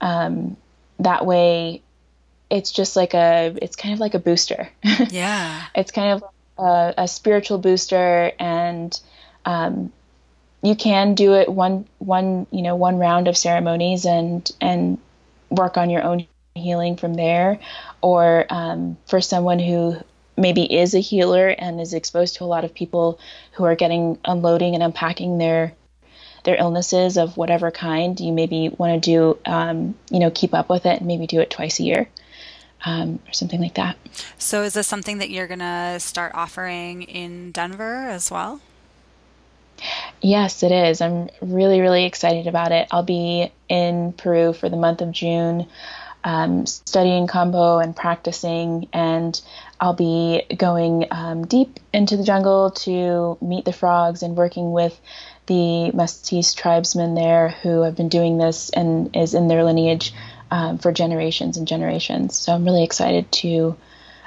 Um, 0.00 0.56
that 0.98 1.24
way 1.24 1.82
it's 2.50 2.72
just 2.72 2.96
like 2.96 3.14
a 3.14 3.56
it's 3.62 3.76
kind 3.76 3.94
of 3.94 4.00
like 4.00 4.14
a 4.14 4.18
booster. 4.18 4.68
Yeah. 5.10 5.66
It's 5.74 5.92
kind 5.92 6.12
of 6.12 6.24
a, 6.58 6.94
a 6.98 7.08
spiritual 7.08 7.58
booster 7.58 8.32
and 8.38 8.98
um, 9.44 9.92
you 10.62 10.74
can 10.74 11.14
do 11.14 11.34
it 11.34 11.48
one 11.48 11.86
one 11.98 12.46
you 12.50 12.62
know 12.62 12.76
one 12.76 12.98
round 12.98 13.28
of 13.28 13.36
ceremonies 13.36 14.04
and 14.04 14.50
and 14.60 14.98
work 15.50 15.76
on 15.76 15.90
your 15.90 16.02
own 16.02 16.26
healing 16.54 16.96
from 16.96 17.14
there 17.14 17.58
or 18.00 18.46
um, 18.50 18.96
for 19.06 19.20
someone 19.20 19.58
who 19.58 19.96
maybe 20.36 20.62
is 20.72 20.94
a 20.94 21.00
healer 21.00 21.48
and 21.48 21.80
is 21.80 21.94
exposed 21.94 22.36
to 22.36 22.44
a 22.44 22.46
lot 22.46 22.64
of 22.64 22.74
people 22.74 23.20
who 23.52 23.64
are 23.64 23.74
getting 23.74 24.18
unloading 24.24 24.74
and 24.74 24.82
unpacking 24.82 25.38
their 25.38 25.72
their 26.44 26.56
illnesses 26.56 27.18
of 27.18 27.36
whatever 27.36 27.70
kind 27.70 28.18
you 28.18 28.32
maybe 28.32 28.70
want 28.78 29.02
to 29.02 29.10
do 29.10 29.38
um, 29.44 29.94
you 30.10 30.18
know 30.18 30.30
keep 30.30 30.54
up 30.54 30.70
with 30.70 30.86
it 30.86 30.98
and 30.98 31.06
maybe 31.06 31.26
do 31.26 31.40
it 31.40 31.50
twice 31.50 31.78
a 31.78 31.82
year 31.82 32.08
um, 32.84 33.18
or 33.28 33.32
something 33.32 33.60
like 33.60 33.74
that. 33.74 33.96
So 34.38 34.62
is 34.62 34.72
this 34.72 34.86
something 34.86 35.18
that 35.18 35.30
you're 35.30 35.46
going 35.46 35.60
to 35.60 36.00
start 36.00 36.32
offering 36.34 37.02
in 37.02 37.52
denver 37.52 38.08
as 38.08 38.30
well 38.30 38.60
Yes, 40.20 40.62
it 40.62 40.72
is. 40.72 41.00
I'm 41.00 41.30
really, 41.40 41.80
really 41.80 42.04
excited 42.04 42.46
about 42.46 42.72
it. 42.72 42.88
I'll 42.90 43.02
be 43.02 43.50
in 43.68 44.12
Peru 44.12 44.52
for 44.52 44.68
the 44.68 44.76
month 44.76 45.00
of 45.00 45.12
June, 45.12 45.66
um, 46.24 46.66
studying 46.66 47.26
Kambo 47.26 47.82
and 47.82 47.96
practicing, 47.96 48.88
and 48.92 49.40
I'll 49.80 49.94
be 49.94 50.44
going 50.56 51.06
um, 51.10 51.46
deep 51.46 51.80
into 51.92 52.16
the 52.16 52.24
jungle 52.24 52.70
to 52.70 53.38
meet 53.40 53.64
the 53.64 53.72
frogs 53.72 54.22
and 54.22 54.36
working 54.36 54.72
with 54.72 55.00
the 55.46 55.90
Matsés 55.94 56.54
tribesmen 56.54 57.14
there 57.14 57.48
who 57.48 57.82
have 57.82 57.96
been 57.96 58.08
doing 58.08 58.38
this 58.38 58.70
and 58.70 59.16
is 59.16 59.34
in 59.34 59.48
their 59.48 59.64
lineage 59.64 60.12
um, 60.50 60.78
for 60.78 60.92
generations 60.92 61.56
and 61.56 61.66
generations. 61.66 62.36
So 62.36 62.52
I'm 62.52 62.64
really 62.64 62.84
excited 62.84 63.30
to 63.32 63.76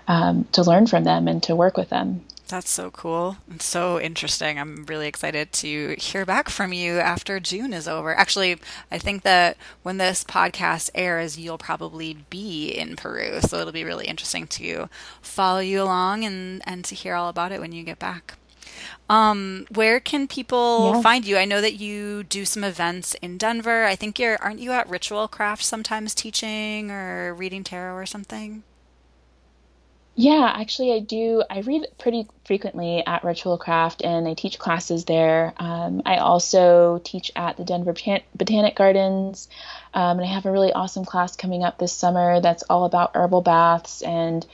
um, 0.08 0.46
to 0.52 0.64
learn 0.64 0.88
from 0.88 1.04
them 1.04 1.28
and 1.28 1.42
to 1.44 1.56
work 1.56 1.78
with 1.78 1.90
them. 1.90 2.26
That's 2.50 2.70
so 2.70 2.92
cool 2.92 3.38
and 3.50 3.62
so 3.62 4.00
interesting. 4.00 4.60
I'm 4.60 4.86
really 4.86 5.08
excited 5.08 5.52
to 5.54 5.96
hear 5.98 6.26
back 6.26 6.50
from 6.50 6.74
you 6.74 7.00
after 7.00 7.40
June 7.40 7.74
is 7.74 7.88
over. 7.88 8.14
Actually, 8.16 8.58
I 8.92 8.98
think 8.98 9.24
that 9.24 9.58
when 9.82 9.98
this 9.98 10.24
podcast 10.24 10.90
airs, 10.94 11.40
you'll 11.40 11.58
probably 11.58 12.26
be 12.30 12.70
in 12.70 12.96
Peru. 12.96 13.40
So 13.42 13.60
it'll 13.60 13.72
be 13.72 13.86
really 13.86 14.08
interesting 14.08 14.46
to 14.48 14.90
follow 15.22 15.60
you 15.60 15.82
along 15.82 16.26
and, 16.26 16.62
and 16.66 16.84
to 16.86 16.96
hear 16.96 17.16
all 17.16 17.30
about 17.30 17.52
it 17.52 17.62
when 17.62 17.72
you 17.72 17.84
get 17.84 17.98
back. 17.98 18.36
Um, 19.10 19.66
where 19.74 20.00
can 20.00 20.28
people 20.28 20.94
yeah. 20.96 21.02
find 21.02 21.26
you? 21.26 21.38
I 21.38 21.46
know 21.46 21.62
that 21.62 21.76
you 21.76 22.24
do 22.24 22.46
some 22.46 22.64
events 22.64 23.16
in 23.16 23.38
Denver. 23.38 23.86
I 23.86 23.96
think 23.96 24.20
you're 24.20 24.42
aren't 24.42 24.60
you 24.60 24.72
at 24.72 24.90
Ritual 24.90 25.28
Craft 25.28 25.64
sometimes 25.64 26.14
teaching 26.14 26.92
or 26.92 27.34
reading 27.34 27.64
tarot 27.64 27.96
or 27.96 28.06
something? 28.06 28.64
Yeah, 30.16 30.52
actually, 30.56 30.94
I 30.94 31.00
do. 31.00 31.44
I 31.50 31.62
read 31.62 31.88
pretty 31.98 32.28
frequently 32.46 33.04
at 33.06 33.24
Ritual 33.24 33.58
Craft 33.58 34.04
and 34.04 34.28
I 34.28 34.36
teach 34.36 34.60
classes 34.60 35.06
there. 35.06 35.54
Um, 35.58 36.04
I 36.06 36.18
also 36.18 37.02
teach 37.04 37.32
at 37.36 37.58
the 37.58 37.64
Denver 37.64 37.96
Botanic 38.36 38.76
Gardens. 38.76 39.50
Um, 39.94 40.20
and 40.20 40.22
I 40.22 40.32
have 40.32 40.46
a 40.46 40.52
really 40.52 40.72
awesome 40.72 41.04
class 41.04 41.36
coming 41.36 41.64
up 41.64 41.80
this 41.80 41.94
summer 41.94 42.42
that's 42.42 42.64
all 42.70 42.86
about 42.86 43.16
herbal 43.16 43.42
baths 43.42 44.04
and 44.04 44.46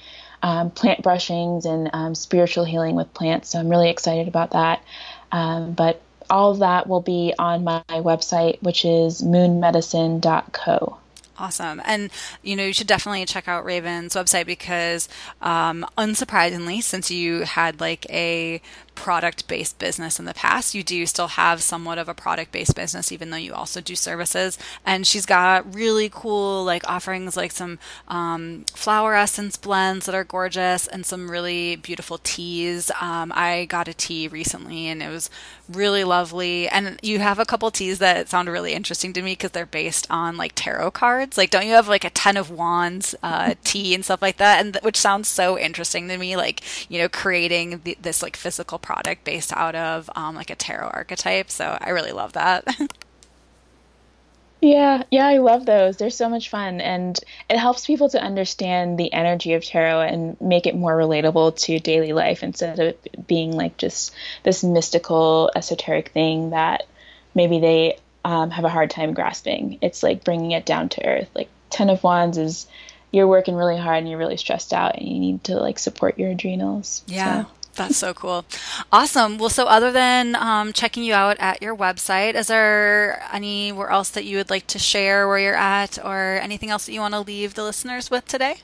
um, 0.41 0.71
plant 0.71 1.03
brushings 1.03 1.65
and 1.65 1.89
um, 1.91 2.15
spiritual 2.15 2.63
healing 2.63 2.95
with 2.95 3.13
plants. 3.13 3.49
So 3.49 3.59
I'm 3.59 3.67
really 3.67 3.89
excited 3.89 4.29
about 4.29 4.51
that. 4.51 4.81
Um, 5.29 5.73
but 5.73 6.01
all 6.29 6.51
of 6.51 6.59
that 6.59 6.87
will 6.87 7.01
be 7.01 7.33
on 7.37 7.65
my 7.65 7.83
website, 7.89 8.61
which 8.61 8.85
is 8.85 9.21
moonmedicine.co. 9.21 10.99
Awesome. 11.39 11.81
And, 11.85 12.11
you 12.43 12.57
know, 12.57 12.65
you 12.65 12.73
should 12.73 12.87
definitely 12.87 13.25
check 13.25 13.47
out 13.47 13.63
Raven's 13.63 14.13
website 14.13 14.45
because, 14.45 15.07
um, 15.41 15.85
unsurprisingly, 15.97 16.83
since 16.83 17.09
you 17.09 17.41
had 17.41 17.79
like 17.79 18.05
a 18.09 18.61
product 18.99 19.47
based 19.47 19.79
business 19.79 20.19
in 20.19 20.25
the 20.25 20.33
past. 20.33 20.75
You 20.75 20.83
do 20.83 21.05
still 21.05 21.29
have 21.29 21.61
somewhat 21.61 21.97
of 21.97 22.09
a 22.09 22.13
product 22.13 22.51
based 22.51 22.75
business, 22.75 23.13
even 23.13 23.29
though 23.29 23.37
you 23.37 23.53
also 23.53 23.79
do 23.79 23.95
services. 23.95 24.57
And 24.85 25.07
she's 25.07 25.25
got 25.25 25.73
really 25.73 26.09
cool 26.11 26.65
like 26.65 26.83
offerings 26.85 27.37
like 27.37 27.53
some 27.53 27.79
um, 28.09 28.65
flower 28.73 29.15
essence 29.15 29.55
blends 29.55 30.05
that 30.05 30.13
are 30.13 30.25
gorgeous 30.25 30.85
and 30.85 31.05
some 31.05 31.31
really 31.31 31.77
beautiful 31.77 32.19
teas. 32.23 32.91
Um, 32.99 33.31
I 33.33 33.65
got 33.69 33.87
a 33.87 33.93
tea 33.93 34.27
recently 34.27 34.87
and 34.87 35.01
it 35.01 35.09
was 35.09 35.29
really 35.69 36.03
lovely. 36.03 36.67
And 36.67 36.99
you 37.01 37.19
have 37.19 37.39
a 37.39 37.45
couple 37.45 37.71
teas 37.71 37.99
that 37.99 38.27
sound 38.27 38.49
really 38.49 38.73
interesting 38.73 39.13
to 39.13 39.21
me 39.21 39.31
because 39.31 39.51
they're 39.51 39.65
based 39.65 40.07
on 40.09 40.35
like 40.35 40.51
tarot 40.55 40.91
cards. 40.91 41.37
Like, 41.37 41.51
don't 41.51 41.65
you 41.65 41.73
have 41.73 41.87
like 41.87 42.03
a 42.03 42.09
Ten 42.09 42.35
of 42.35 42.49
Wands 42.49 43.15
uh, 43.23 43.53
tea 43.63 43.93
and 43.93 44.03
stuff 44.03 44.21
like 44.21 44.37
that? 44.37 44.59
And 44.59 44.73
th- 44.73 44.83
which 44.83 44.97
sounds 44.97 45.29
so 45.29 45.57
interesting 45.57 46.09
to 46.09 46.17
me, 46.17 46.35
like, 46.35 46.61
you 46.91 46.99
know, 46.99 47.07
creating 47.07 47.81
the, 47.83 47.97
this 48.01 48.21
like 48.21 48.35
physical 48.35 48.79
product 48.89 49.23
based 49.23 49.53
out 49.53 49.75
of 49.75 50.09
um, 50.15 50.33
like 50.33 50.49
a 50.49 50.55
tarot 50.55 50.87
archetype. 50.87 51.51
So 51.51 51.77
I 51.79 51.91
really 51.91 52.11
love 52.11 52.33
that. 52.33 52.65
yeah, 54.61 55.03
yeah, 55.11 55.27
I 55.27 55.37
love 55.37 55.67
those. 55.67 55.97
They're 55.97 56.09
so 56.09 56.27
much 56.27 56.49
fun, 56.49 56.81
and 56.81 57.19
it 57.51 57.59
helps 57.59 57.85
people 57.85 58.09
to 58.09 58.19
understand 58.19 58.97
the 58.97 59.13
energy 59.13 59.53
of 59.53 59.63
tarot 59.63 60.01
and 60.01 60.41
make 60.41 60.65
it 60.65 60.75
more 60.75 60.97
relatable 60.97 61.55
to 61.65 61.79
daily 61.79 62.13
life 62.13 62.41
instead 62.41 62.79
of 62.79 63.27
being 63.27 63.51
like 63.51 63.77
just 63.77 64.11
this 64.41 64.63
mystical, 64.63 65.51
esoteric 65.55 66.09
thing 66.09 66.49
that 66.49 66.87
maybe 67.35 67.59
they 67.59 67.99
um, 68.25 68.49
have 68.49 68.65
a 68.65 68.69
hard 68.69 68.89
time 68.89 69.13
grasping. 69.13 69.77
It's 69.83 70.01
like 70.01 70.23
bringing 70.23 70.49
it 70.49 70.65
down 70.65 70.89
to 70.89 71.05
earth. 71.05 71.29
Like 71.35 71.49
Ten 71.69 71.91
of 71.91 72.03
Wands 72.03 72.39
is 72.39 72.65
you're 73.11 73.27
working 73.27 73.53
really 73.53 73.77
hard 73.77 73.99
and 73.99 74.09
you're 74.09 74.17
really 74.17 74.37
stressed 74.37 74.73
out 74.73 74.97
and 74.97 75.07
you 75.07 75.19
need 75.19 75.43
to 75.43 75.57
like 75.57 75.77
support 75.77 76.17
your 76.17 76.31
adrenals. 76.31 77.03
Yeah. 77.05 77.43
So. 77.43 77.49
That's 77.79 77.95
so 77.95 78.13
cool. 78.13 78.43
Awesome. 78.91 79.37
Well, 79.37 79.49
so 79.49 79.65
other 79.65 79.89
than 79.89 80.35
um, 80.35 80.73
checking 80.73 81.03
you 81.03 81.13
out 81.13 81.37
at 81.39 81.61
your 81.61 81.73
website, 81.73 82.35
is 82.35 82.47
there 82.47 83.23
anywhere 83.31 83.89
else 83.89 84.09
that 84.09 84.25
you 84.25 84.35
would 84.35 84.49
like 84.49 84.67
to 84.67 84.77
share 84.77 85.29
where 85.29 85.39
you're 85.39 85.55
at 85.55 85.97
or 86.03 86.39
anything 86.41 86.69
else 86.69 86.85
that 86.85 86.91
you 86.91 86.99
want 86.99 87.13
to 87.13 87.21
leave 87.21 87.53
the 87.53 87.63
listeners 87.63 88.11
with 88.11 88.27
today? 88.27 88.57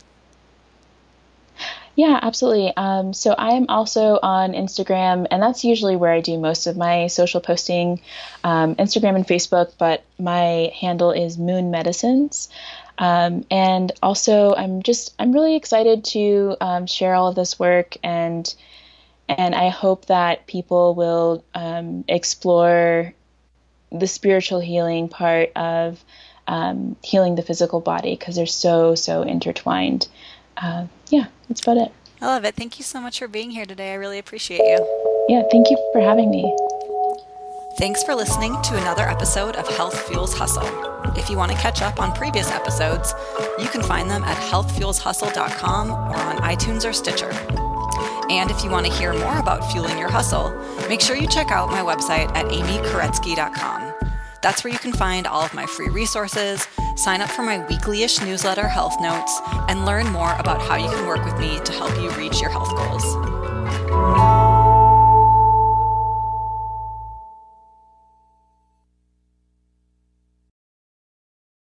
Yeah, 1.96 2.20
absolutely. 2.22 2.74
Um, 2.76 3.14
so 3.14 3.34
I'm 3.38 3.68
also 3.70 4.20
on 4.22 4.52
Instagram, 4.52 5.28
and 5.32 5.42
that's 5.42 5.64
usually 5.64 5.96
where 5.96 6.12
I 6.12 6.20
do 6.20 6.38
most 6.38 6.68
of 6.68 6.76
my 6.76 7.08
social 7.08 7.40
posting, 7.40 8.02
um, 8.44 8.76
Instagram 8.76 9.16
and 9.16 9.26
Facebook. 9.26 9.72
But 9.78 10.04
my 10.20 10.74
handle 10.78 11.12
is 11.12 11.38
Moon 11.38 11.72
Medicines, 11.72 12.50
um, 12.98 13.46
and 13.50 13.94
also 14.04 14.54
I'm 14.56 14.84
just 14.84 15.14
I'm 15.18 15.32
really 15.32 15.56
excited 15.56 16.04
to 16.06 16.58
um, 16.60 16.86
share 16.86 17.16
all 17.16 17.30
of 17.30 17.36
this 17.36 17.58
work 17.58 17.96
and 18.04 18.54
and 19.28 19.56
I 19.56 19.70
hope 19.70 20.06
that 20.06 20.48
people 20.48 20.96
will 20.96 21.44
um, 21.54 22.06
explore 22.08 23.14
the 23.92 24.08
spiritual 24.08 24.60
healing 24.60 25.10
part 25.10 25.52
of 25.56 26.04
um, 26.48 26.96
healing 27.04 27.36
the 27.36 27.42
physical 27.42 27.80
body 27.80 28.16
because 28.16 28.36
they're 28.36 28.46
so 28.46 28.96
so 28.96 29.24
intertwined. 29.24 30.08
Uh, 30.58 30.88
yeah, 31.10 31.26
that's 31.48 31.62
about 31.62 31.78
it. 31.78 31.92
I 32.22 32.28
love 32.28 32.46
it. 32.46 32.56
Thank 32.56 32.78
you 32.80 32.84
so 32.84 33.02
much 33.02 33.20
for 33.20 33.28
being 33.28 33.52
here 33.52 33.66
today. 33.66 33.92
I 33.92 33.96
really 33.96 34.20
appreciate 34.20 34.60
you. 34.60 35.26
Yeah, 35.28 35.44
thank 35.52 35.70
you 35.70 35.92
for 35.92 36.02
having 36.02 36.30
me. 36.30 36.56
Thanks 37.78 38.04
for 38.04 38.16
listening 38.16 38.54
to 38.62 38.78
another 38.78 39.04
episode 39.04 39.58
of 39.58 39.68
Health 39.68 40.08
Fuels 40.08 40.34
Hustle. 40.34 40.66
If 41.18 41.30
you 41.30 41.36
want 41.36 41.52
to 41.52 41.58
catch 41.58 41.82
up 41.82 42.00
on 42.00 42.14
previous 42.14 42.50
episodes, 42.50 43.14
you 43.60 43.68
can 43.68 43.84
find 43.84 44.10
them 44.10 44.24
at 44.24 44.38
healthfuelshustle.com 44.38 45.92
or 45.92 46.16
on 46.16 46.38
iTunes 46.38 46.88
or 46.88 46.94
Stitcher. 46.94 47.65
And 48.30 48.50
if 48.50 48.64
you 48.64 48.70
want 48.70 48.86
to 48.86 48.94
hear 48.94 49.14
more 49.14 49.38
about 49.38 49.72
fueling 49.72 49.98
your 49.98 50.10
hustle, 50.10 50.52
make 50.90 51.02
sure 51.02 51.16
you 51.16 51.28
check 51.28 51.52
out 51.52 51.70
my 51.70 51.82
website 51.82 52.30
at 52.36 52.46
amykoretsky.com. 52.46 53.94
That's 54.42 54.64
where 54.64 54.72
you 54.72 54.80
can 54.80 54.94
find 54.94 55.26
all 55.26 55.42
of 55.42 55.54
my 55.54 55.66
free 55.66 55.90
resources, 55.90 56.68
sign 56.96 57.22
up 57.22 57.30
for 57.32 57.42
my 57.42 57.66
weekly-ish 57.66 58.22
newsletter, 58.22 58.68
Health 58.68 58.96
Notes, 59.02 59.42
and 59.68 59.86
learn 59.86 60.08
more 60.12 60.36
about 60.38 60.62
how 60.62 60.76
you 60.76 60.90
can 60.90 61.08
work 61.08 61.26
with 61.26 61.40
me 61.40 61.60
to 61.64 61.72
help 61.72 61.96
you 62.00 62.12
reach 62.12 62.42
your 62.42 62.52
health 62.52 62.76
goals. 62.76 64.55